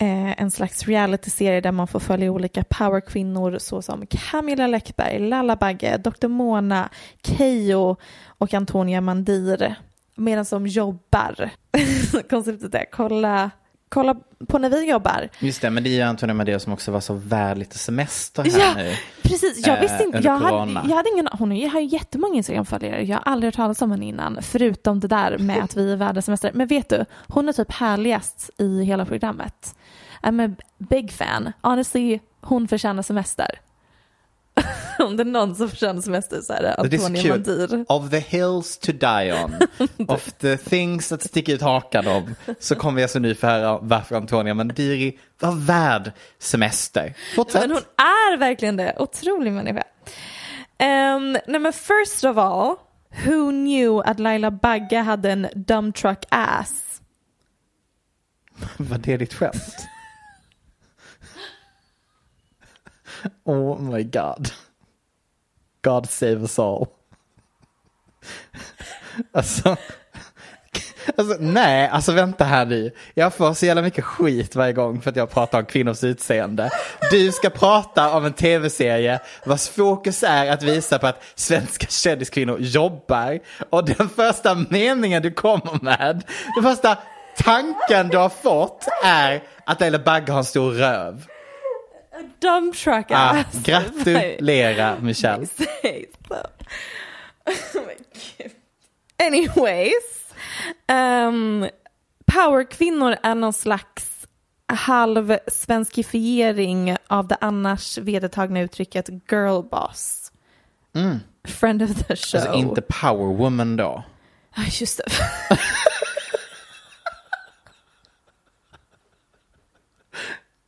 Eh, 0.03 0.43
en 0.43 0.51
slags 0.51 0.87
realityserie 0.87 1.61
där 1.61 1.73
man 1.73 1.89
får 1.89 2.01
följa 2.01 2.33
olika 2.33 2.65
powerkvinnor 2.65 3.59
såsom 3.59 4.07
Camilla 4.07 4.67
Läckberg, 4.67 5.19
Lalla 5.19 5.57
Bagge, 5.57 5.97
Dr. 5.97 6.29
Mona, 6.29 6.89
Keyyo 7.23 7.97
och 8.27 8.55
Antonia 8.55 9.01
Mandir 9.01 9.75
medan 10.15 10.45
de 10.51 10.67
jobbar. 10.67 11.51
Konceptet 12.31 12.75
är 12.75 12.85
kolla, 12.93 13.51
kolla 13.93 14.17
på 14.49 14.59
när 14.59 14.71
vi 14.71 14.91
jobbar. 14.91 15.29
Just 15.39 15.63
det, 15.63 15.71
men 15.71 15.83
det 15.83 15.91
är 15.91 15.95
ju 15.95 16.01
Antonija 16.03 16.35
Madeira 16.35 16.61
som 16.61 16.73
också 16.73 16.93
var 16.93 17.01
så 17.01 17.15
värd 17.15 17.59
lite 17.59 17.79
semester 17.79 18.43
här 18.43 18.59
Ja, 18.59 18.75
nu. 18.77 18.95
precis. 19.23 19.67
Jag 19.67 19.77
eh, 19.77 19.81
visste 19.81 20.05
inte. 20.05 20.19
Jag 20.19 20.39
hade, 20.39 20.73
jag 20.89 20.97
hade 20.97 21.09
ingen 21.09 21.29
Hon 21.33 21.51
har 21.51 21.81
ju 21.81 21.87
jättemånga 21.87 22.35
Instagram-följare. 22.35 23.03
Jag 23.03 23.17
har 23.17 23.33
aldrig 23.33 23.47
hört 23.49 23.55
talas 23.57 23.83
om 23.83 23.91
henne 23.91 24.07
innan. 24.07 24.39
Förutom 24.43 25.01
det 25.01 25.09
där 25.09 25.39
med 25.39 25.65
att 25.65 25.77
vi 25.77 25.93
är 25.93 25.97
världens 25.97 26.25
semester. 26.25 26.51
Men 26.55 26.67
vet 26.67 26.89
du, 26.89 27.05
hon 27.29 27.49
är 27.49 27.53
typ 27.53 27.73
härligast 27.73 28.51
i 28.59 28.83
hela 28.85 29.05
programmet. 29.05 29.77
I'm 30.23 30.53
a 30.53 30.55
big 30.79 31.13
fan. 31.13 31.53
Honestly, 31.61 32.19
hon 32.41 32.69
förtjänar 32.69 33.03
semester. 33.03 33.61
om 34.99 35.17
det 35.17 35.23
är 35.23 35.25
någon 35.25 35.55
som 35.55 35.69
förtjänar 35.69 36.01
semester 36.01 36.41
så 36.41 36.53
är 36.53 36.63
det 36.89 36.99
så 36.99 37.15
kul. 37.15 37.31
Mandir. 37.31 37.85
Of 37.89 38.11
the 38.11 38.19
hills 38.19 38.79
to 38.79 38.93
die 38.93 39.45
on. 39.45 39.55
of 40.09 40.33
the 40.33 40.57
things 40.57 41.09
that 41.09 41.23
stick 41.23 41.49
ut 41.49 41.63
hakan 41.63 42.07
om. 42.07 42.35
Så 42.59 42.75
kommer 42.75 42.97
vi 42.97 43.03
alltså 43.03 43.19
nu 43.19 43.35
få 43.35 43.47
höra 43.47 43.79
varför 43.83 44.17
Antonia 44.17 44.55
Mandiri 44.55 45.19
var 45.41 45.53
värd 45.53 46.13
semester. 46.39 47.15
Fortsätt. 47.35 47.61
Men 47.61 47.71
hon 47.71 47.83
är 47.97 48.37
verkligen 48.37 48.77
det. 48.77 48.95
Otrolig 48.99 49.53
människa. 49.53 49.83
Um, 50.79 51.33
nej 51.33 51.61
men 51.61 51.73
first 51.73 52.25
of 52.25 52.37
all, 52.37 52.77
who 53.25 53.51
knew 53.51 54.03
att 54.11 54.19
Laila 54.19 54.51
Bagge 54.51 54.99
hade 54.99 55.31
en 55.31 55.49
dump 55.55 55.97
truck 55.97 56.25
ass? 56.29 57.01
Var 58.77 58.99
det 58.99 59.17
ditt 59.17 59.35
skämt? 59.35 59.89
oh 63.45 63.81
my 63.81 64.03
god. 64.03 64.51
God 65.83 66.11
save 66.11 66.41
us 66.41 66.59
all. 66.59 66.87
Alltså, 69.33 69.77
alltså, 71.17 71.37
nej, 71.41 71.89
alltså 71.89 72.13
vänta 72.13 72.45
här 72.45 72.67
nu. 72.67 72.91
Jag 73.15 73.35
får 73.35 73.55
så 73.55 73.67
jävla 73.67 73.83
mycket 73.83 74.05
skit 74.05 74.57
varje 74.57 74.73
gång 74.73 75.01
för 75.01 75.11
att 75.11 75.17
jag 75.17 75.31
pratar 75.31 75.59
om 75.59 75.65
kvinnors 75.65 76.05
utseende. 76.05 76.71
Du 77.11 77.33
ska 77.33 77.51
prata 77.51 78.17
om 78.17 78.25
en 78.25 78.33
tv-serie 78.33 79.21
vars 79.47 79.69
fokus 79.69 80.23
är 80.23 80.51
att 80.51 80.63
visa 80.63 80.99
på 80.99 81.07
att 81.07 81.23
svenska 81.35 81.87
kändiskvinnor 81.87 82.59
jobbar. 82.61 83.39
Och 83.71 83.85
den 83.85 84.09
första 84.09 84.55
meningen 84.71 85.23
du 85.23 85.31
kommer 85.31 85.83
med, 85.83 86.23
den 86.55 86.65
första 86.65 86.99
tanken 87.37 88.09
du 88.09 88.17
har 88.17 88.29
fått 88.29 88.87
är 89.05 89.43
att 89.67 89.81
Laila 89.81 89.99
Bagge 89.99 90.33
har 90.33 90.39
en 90.39 90.45
stor 90.45 90.73
röv. 90.73 91.27
Dump 92.39 92.75
truck 92.77 93.07
Ah, 93.11 93.39
ass. 93.41 93.63
gratulera 93.63 94.97
Michelle. 95.03 95.47
Anyways. 99.23 100.33
Um, 100.89 101.69
powerkvinnor 102.27 103.17
är 103.23 103.35
någon 103.35 103.53
slags 103.53 104.27
halv 104.67 105.39
svenskifiering 105.49 106.97
av 107.09 107.29
det 107.29 107.37
annars 107.41 107.99
vedertagna 107.99 108.61
uttrycket 108.61 109.09
girl 109.31 109.63
boss. 109.63 110.33
Friend 111.45 111.83
of 111.83 111.91
the 112.07 112.17
show. 112.17 112.41
Alltså 112.41 112.55
inte 112.55 112.83
power 112.83 113.35
woman 113.37 113.77
då. 113.77 114.05
Ah, 114.57 114.63
Just 114.81 114.99
det. 114.99 115.05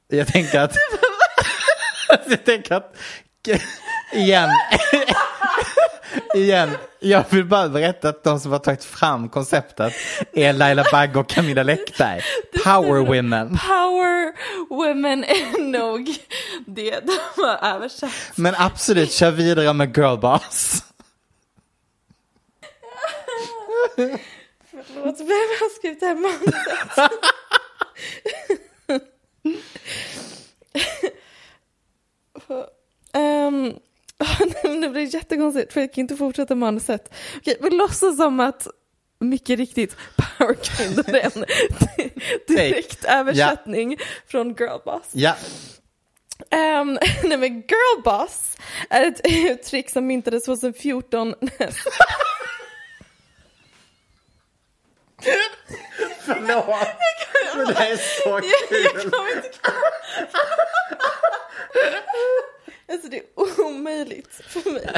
Jag 0.16 0.26
tänker 0.26 0.60
att... 0.60 0.76
jag 2.28 2.44
tänker 2.44 2.74
att... 2.74 2.96
Igen. 4.12 4.50
Igen. 6.34 6.70
Jag 7.00 7.24
vill 7.30 7.44
bara 7.44 7.68
berätta 7.68 8.08
att 8.08 8.24
de 8.24 8.40
som 8.40 8.52
har 8.52 8.58
tagit 8.58 8.84
fram 8.84 9.28
konceptet 9.28 9.92
är 10.32 10.52
Laila 10.52 10.84
Bagge 10.92 11.18
och 11.18 11.28
Camilla 11.28 11.62
Läckberg. 11.62 12.20
Power 12.64 13.06
women. 13.06 13.58
Power 13.58 14.32
women 14.68 15.24
är 15.24 15.62
nog 15.62 16.16
det 16.66 17.00
de 17.00 17.42
har 17.42 17.74
översatt. 17.74 18.12
Men 18.34 18.54
absolut, 18.58 19.12
kör 19.12 19.30
vidare 19.30 19.72
med 19.72 19.96
girlboss. 19.96 20.84
Förlåt, 24.86 25.20
vem 25.20 25.28
har 25.60 25.76
skrivit 25.78 26.00
det 26.00 26.06
här 26.06 26.14
manuset? 26.14 27.12
um, 33.18 33.74
nu 34.62 34.88
blir 34.88 35.02
det 35.02 35.14
jättekonstigt 35.14 35.72
för 35.72 35.80
jag 35.80 35.92
kan 35.92 36.02
inte 36.02 36.16
fortsätta 36.16 36.54
manuset. 36.54 37.14
Okej, 37.36 37.56
vi 37.60 37.70
låtsas 37.70 38.16
som 38.16 38.40
att 38.40 38.66
mycket 39.18 39.58
riktigt 39.58 39.96
powerkvinnor 40.38 41.14
är 41.14 41.36
en 41.36 41.44
direkt 42.56 43.04
översättning 43.04 43.96
från 44.26 44.54
girlboss. 44.54 45.10
Ja, 45.12 45.34
Um, 46.50 46.98
nej 47.24 47.36
men 47.38 47.62
girlboss 47.62 48.56
är 48.90 49.06
ett 49.06 49.20
uttryck 49.24 49.90
som 49.90 50.06
myntades 50.06 50.44
2014 50.44 51.34
förlåt. 56.20 56.86
Men 57.56 57.66
det 57.66 57.72
är 57.72 57.96
så 57.96 58.28
jag, 58.28 58.44
jag 58.44 59.02
kul. 59.02 59.10
Alltså 62.88 63.08
det 63.08 63.16
är 63.16 63.60
omöjligt 63.60 64.40
för 64.48 64.70
mig 64.70 64.88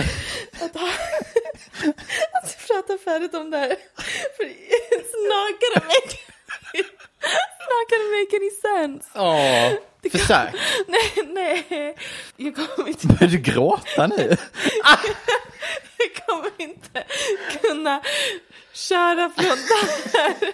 att, 0.61 0.74
ha, 0.74 0.89
att 2.32 2.66
prata 2.66 2.99
färdigt 2.99 3.34
om 3.34 3.51
det 3.51 3.59
här. 3.59 3.76
För 4.37 4.45
gonna 5.61 5.87
make, 5.87 6.18
it's 6.72 7.64
not 7.72 7.91
gonna 7.91 8.11
make 8.18 8.37
any 8.37 8.51
sense. 8.51 9.09
Åh, 9.14 10.11
försök. 10.11 10.55
Nej, 10.87 11.26
nej. 11.26 11.97
Jag 12.37 12.57
kommer 12.57 12.89
inte, 12.89 13.07
Börjar 13.07 13.28
du 13.28 13.39
gråta 13.39 14.07
nu? 14.07 14.37
jag 15.99 16.26
kommer 16.26 16.51
inte 16.59 17.05
kunna 17.62 18.03
köra 18.72 19.30
från 19.30 19.57
det 19.57 20.18
här 20.18 20.53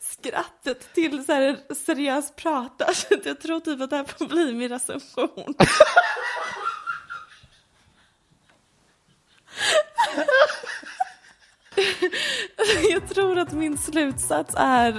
skrattet 0.00 0.94
till 0.94 1.24
så 1.24 1.32
här 1.32 1.74
seriöst 1.74 2.36
prata. 2.36 2.94
Så 2.94 3.14
att 3.14 3.26
jag 3.26 3.40
tror 3.40 3.60
typ 3.60 3.80
att 3.80 3.90
det 3.90 3.96
här 3.96 4.04
får 4.18 4.26
bli 4.26 4.52
min 4.52 4.68
recension. 4.68 5.54
Jag 12.90 13.08
tror 13.08 13.38
att 13.38 13.52
min 13.52 13.78
slutsats 13.78 14.54
är 14.58 14.92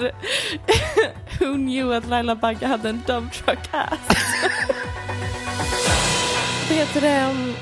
Who 1.45 1.53
knew 1.56 1.93
att 1.97 2.08
Laila 2.08 2.36
Bagge 2.36 2.66
hade 2.68 2.89
en 2.89 3.01
dump 3.08 3.34
truck 3.34 3.60
ass? 3.72 3.99
Det 6.70 6.76
heter 6.76 7.01
det 7.01 7.26
um, 7.30 7.53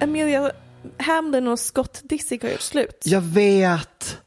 Amelia 0.00 0.50
Hamlin 0.98 1.48
och 1.48 1.58
Scott 1.58 2.00
Disick 2.04 2.42
har 2.42 2.50
gjort 2.50 2.60
slut. 2.60 3.02
Jag 3.04 3.20
vet. 3.20 4.18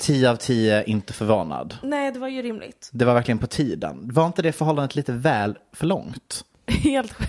10 0.00 0.30
av 0.30 0.36
10 0.36 0.84
inte 0.84 1.12
förvånad. 1.12 1.78
Nej, 1.82 2.12
det 2.12 2.18
var 2.18 2.28
ju 2.28 2.42
rimligt. 2.42 2.88
Det 2.92 3.04
var 3.04 3.14
verkligen 3.14 3.38
på 3.38 3.46
tiden. 3.46 4.10
Var 4.12 4.26
inte 4.26 4.42
det 4.42 4.52
förhållandet 4.52 4.96
lite 4.96 5.12
väl 5.12 5.58
för 5.72 5.86
långt? 5.86 6.44
Helt, 6.66 7.12
sj- 7.12 7.26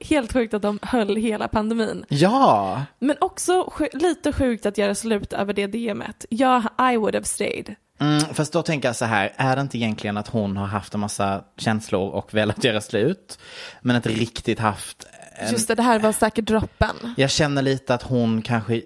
helt 0.00 0.32
sjukt 0.32 0.54
att 0.54 0.62
de 0.62 0.78
höll 0.82 1.16
hela 1.16 1.48
pandemin. 1.48 2.04
Ja, 2.08 2.82
Men 2.98 3.16
också 3.20 3.72
lite 3.92 4.32
sjukt 4.32 4.66
att 4.66 4.78
göra 4.78 4.94
slut 4.94 5.32
över 5.32 5.52
det 5.52 5.66
DMet. 5.66 6.26
Ja, 6.28 6.62
I 6.92 6.96
would 6.96 7.14
have 7.14 7.24
stayed. 7.26 7.74
mm, 8.00 8.20
fast 8.20 8.52
då 8.52 8.62
tänker 8.62 8.88
jag 8.88 8.96
så 8.96 9.04
här, 9.04 9.32
är 9.36 9.56
det 9.56 9.62
inte 9.62 9.78
egentligen 9.78 10.16
att 10.16 10.28
hon 10.28 10.56
har 10.56 10.66
haft 10.66 10.94
en 10.94 11.00
massa 11.00 11.44
känslor 11.58 12.10
och 12.10 12.34
velat 12.34 12.64
göra 12.64 12.80
slut, 12.80 13.38
men 13.80 13.96
inte 13.96 14.08
riktigt 14.08 14.58
haft 14.58 15.06
en... 15.34 15.50
Just 15.52 15.68
det, 15.68 15.74
det 15.74 15.82
här 15.82 15.98
var 15.98 16.12
säkert 16.12 16.44
droppen. 16.44 17.14
Jag 17.16 17.30
känner 17.30 17.62
lite 17.62 17.94
att 17.94 18.02
hon 18.02 18.42
kanske, 18.42 18.82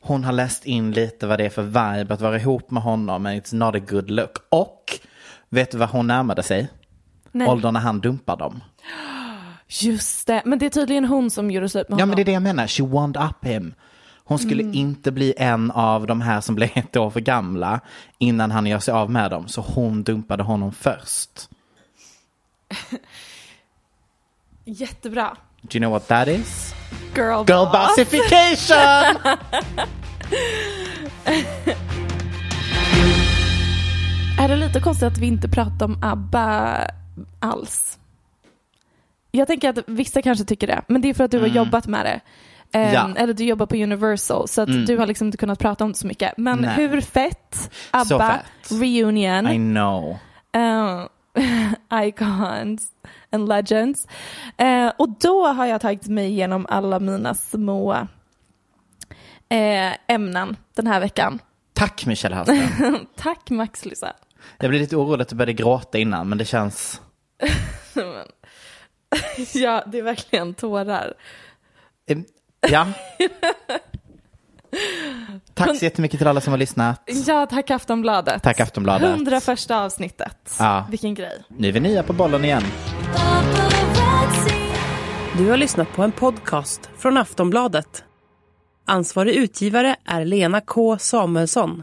hon 0.00 0.24
har 0.24 0.32
läst 0.32 0.66
in 0.66 0.92
lite 0.92 1.26
vad 1.26 1.38
det 1.38 1.44
är 1.44 1.50
för 1.50 1.62
vibe 1.62 2.14
att 2.14 2.20
vara 2.20 2.36
ihop 2.36 2.70
med 2.70 2.82
honom, 2.82 3.22
men 3.22 3.40
it's 3.40 3.54
not 3.54 3.74
a 3.74 3.78
good 3.88 4.10
look. 4.10 4.36
Och, 4.48 4.82
vet 5.48 5.70
du 5.70 5.78
vad 5.78 5.88
hon 5.88 6.06
närmade 6.06 6.42
sig? 6.42 6.68
Nej. 7.32 7.48
Åldern 7.48 7.72
när 7.74 7.80
han 7.80 8.00
dumpar 8.00 8.36
dem. 8.36 8.60
Just 9.68 10.26
det, 10.26 10.42
men 10.44 10.58
det 10.58 10.66
är 10.66 10.70
tydligen 10.70 11.04
hon 11.04 11.30
som 11.30 11.50
gjorde 11.50 11.68
slut 11.68 11.88
med 11.88 11.96
Ja 11.98 12.02
honom. 12.02 12.08
men 12.08 12.16
det 12.16 12.22
är 12.22 12.24
det 12.24 12.32
jag 12.32 12.42
menar, 12.42 12.66
she 12.66 12.82
wound 12.82 13.16
up 13.16 13.44
him. 13.44 13.74
Hon 14.24 14.38
skulle 14.38 14.62
inte 14.62 15.12
bli 15.12 15.34
en 15.36 15.70
av 15.70 16.06
de 16.06 16.20
här 16.20 16.40
som 16.40 16.54
blev 16.54 16.68
ett 16.74 16.96
år 16.96 17.10
för 17.10 17.20
gamla 17.20 17.80
innan 18.18 18.50
han 18.50 18.66
gör 18.66 18.78
sig 18.78 18.94
av 18.94 19.10
med 19.10 19.30
dem. 19.30 19.48
Så 19.48 19.60
hon 19.60 20.02
dumpade 20.02 20.42
honom 20.42 20.72
först. 20.72 21.30
Jättebra. 24.64 25.36
Do 25.62 25.78
you 25.78 25.80
know 25.80 25.92
what 25.92 26.08
that 26.08 26.28
is? 26.28 26.74
Girl, 27.14 27.44
Girl 27.48 27.66
boss. 27.72 27.96
bossification! 27.96 29.36
Är 34.38 34.48
det 34.48 34.56
lite 34.56 34.80
konstigt 34.80 35.06
att 35.12 35.18
vi 35.18 35.26
inte 35.26 35.48
pratar 35.48 35.86
om 35.86 35.98
ABBA 36.02 36.78
alls? 37.40 37.95
Jag 39.36 39.46
tänker 39.48 39.68
att 39.70 39.78
vissa 39.86 40.22
kanske 40.22 40.44
tycker 40.44 40.66
det, 40.66 40.82
men 40.88 41.00
det 41.00 41.08
är 41.10 41.14
för 41.14 41.24
att 41.24 41.30
du 41.30 41.38
har 41.40 41.46
jobbat 41.46 41.86
med 41.86 42.06
det. 42.06 42.20
Ehm, 42.78 42.94
Ja. 42.94 43.10
Eller 43.16 43.34
du 43.34 43.44
jobbar 43.44 43.66
på 43.66 43.76
Universal, 43.76 44.48
så 44.48 44.62
att 44.62 44.86
du 44.86 44.96
har 44.98 45.06
liksom 45.06 45.26
inte 45.28 45.38
kunnat 45.38 45.58
prata 45.58 45.84
om 45.84 45.92
det 45.92 45.98
så 45.98 46.06
mycket. 46.06 46.32
Men 46.36 46.58
Nej. 46.58 46.74
hur 46.76 47.00
fett? 47.00 47.70
ABBA, 47.90 48.30
fett. 48.32 48.70
reunion, 48.80 49.46
I 49.48 49.56
know. 49.56 50.16
eh, 50.52 51.04
icons 52.06 52.88
and 53.30 53.48
legends. 53.48 54.06
Eh, 54.56 54.88
och 54.98 55.08
då 55.20 55.46
har 55.46 55.66
jag 55.66 55.80
tagit 55.80 56.06
mig 56.06 56.26
igenom 56.26 56.66
alla 56.68 56.98
mina 57.00 57.34
små 57.34 57.92
eh, 59.48 59.92
ämnen 60.08 60.56
den 60.74 60.86
här 60.86 61.00
veckan. 61.00 61.38
Tack 61.72 62.06
Michelle 62.06 62.36
Hallström. 62.36 63.06
Tack 63.16 63.50
Max 63.50 63.84
Lysa. 63.84 64.12
Jag 64.58 64.70
blev 64.70 64.80
lite 64.80 64.96
orolig 64.96 65.22
att 65.22 65.28
du 65.28 65.36
började 65.36 65.52
gråta 65.52 65.98
innan, 65.98 66.28
men 66.28 66.38
det 66.38 66.44
känns... 66.44 67.00
Ja, 69.54 69.84
det 69.86 69.98
är 69.98 70.02
verkligen 70.02 70.54
tårar. 70.54 71.14
Ja. 72.70 72.86
Tack 75.54 75.78
så 75.78 75.84
jättemycket 75.84 76.18
till 76.18 76.26
alla 76.26 76.40
som 76.40 76.50
har 76.50 76.58
lyssnat. 76.58 77.02
Ja, 77.26 77.46
tack 77.46 77.70
Aftonbladet. 77.70 78.42
Tack 78.42 78.60
Aftonbladet. 78.60 79.10
101 79.16 79.70
avsnittet. 79.70 80.56
Ja. 80.58 80.86
Vilken 80.90 81.14
grej. 81.14 81.44
Nu 81.48 81.68
är 81.68 81.72
vi 81.72 81.80
nya 81.80 82.02
på 82.02 82.12
bollen 82.12 82.44
igen. 82.44 82.62
Du 85.38 85.50
har 85.50 85.56
lyssnat 85.56 85.92
på 85.92 86.02
en 86.02 86.12
podcast 86.12 86.90
från 86.98 87.16
Aftonbladet. 87.16 88.04
Ansvarig 88.86 89.34
utgivare 89.34 89.96
är 90.04 90.24
Lena 90.24 90.60
K 90.60 90.98
Samuelsson. 90.98 91.82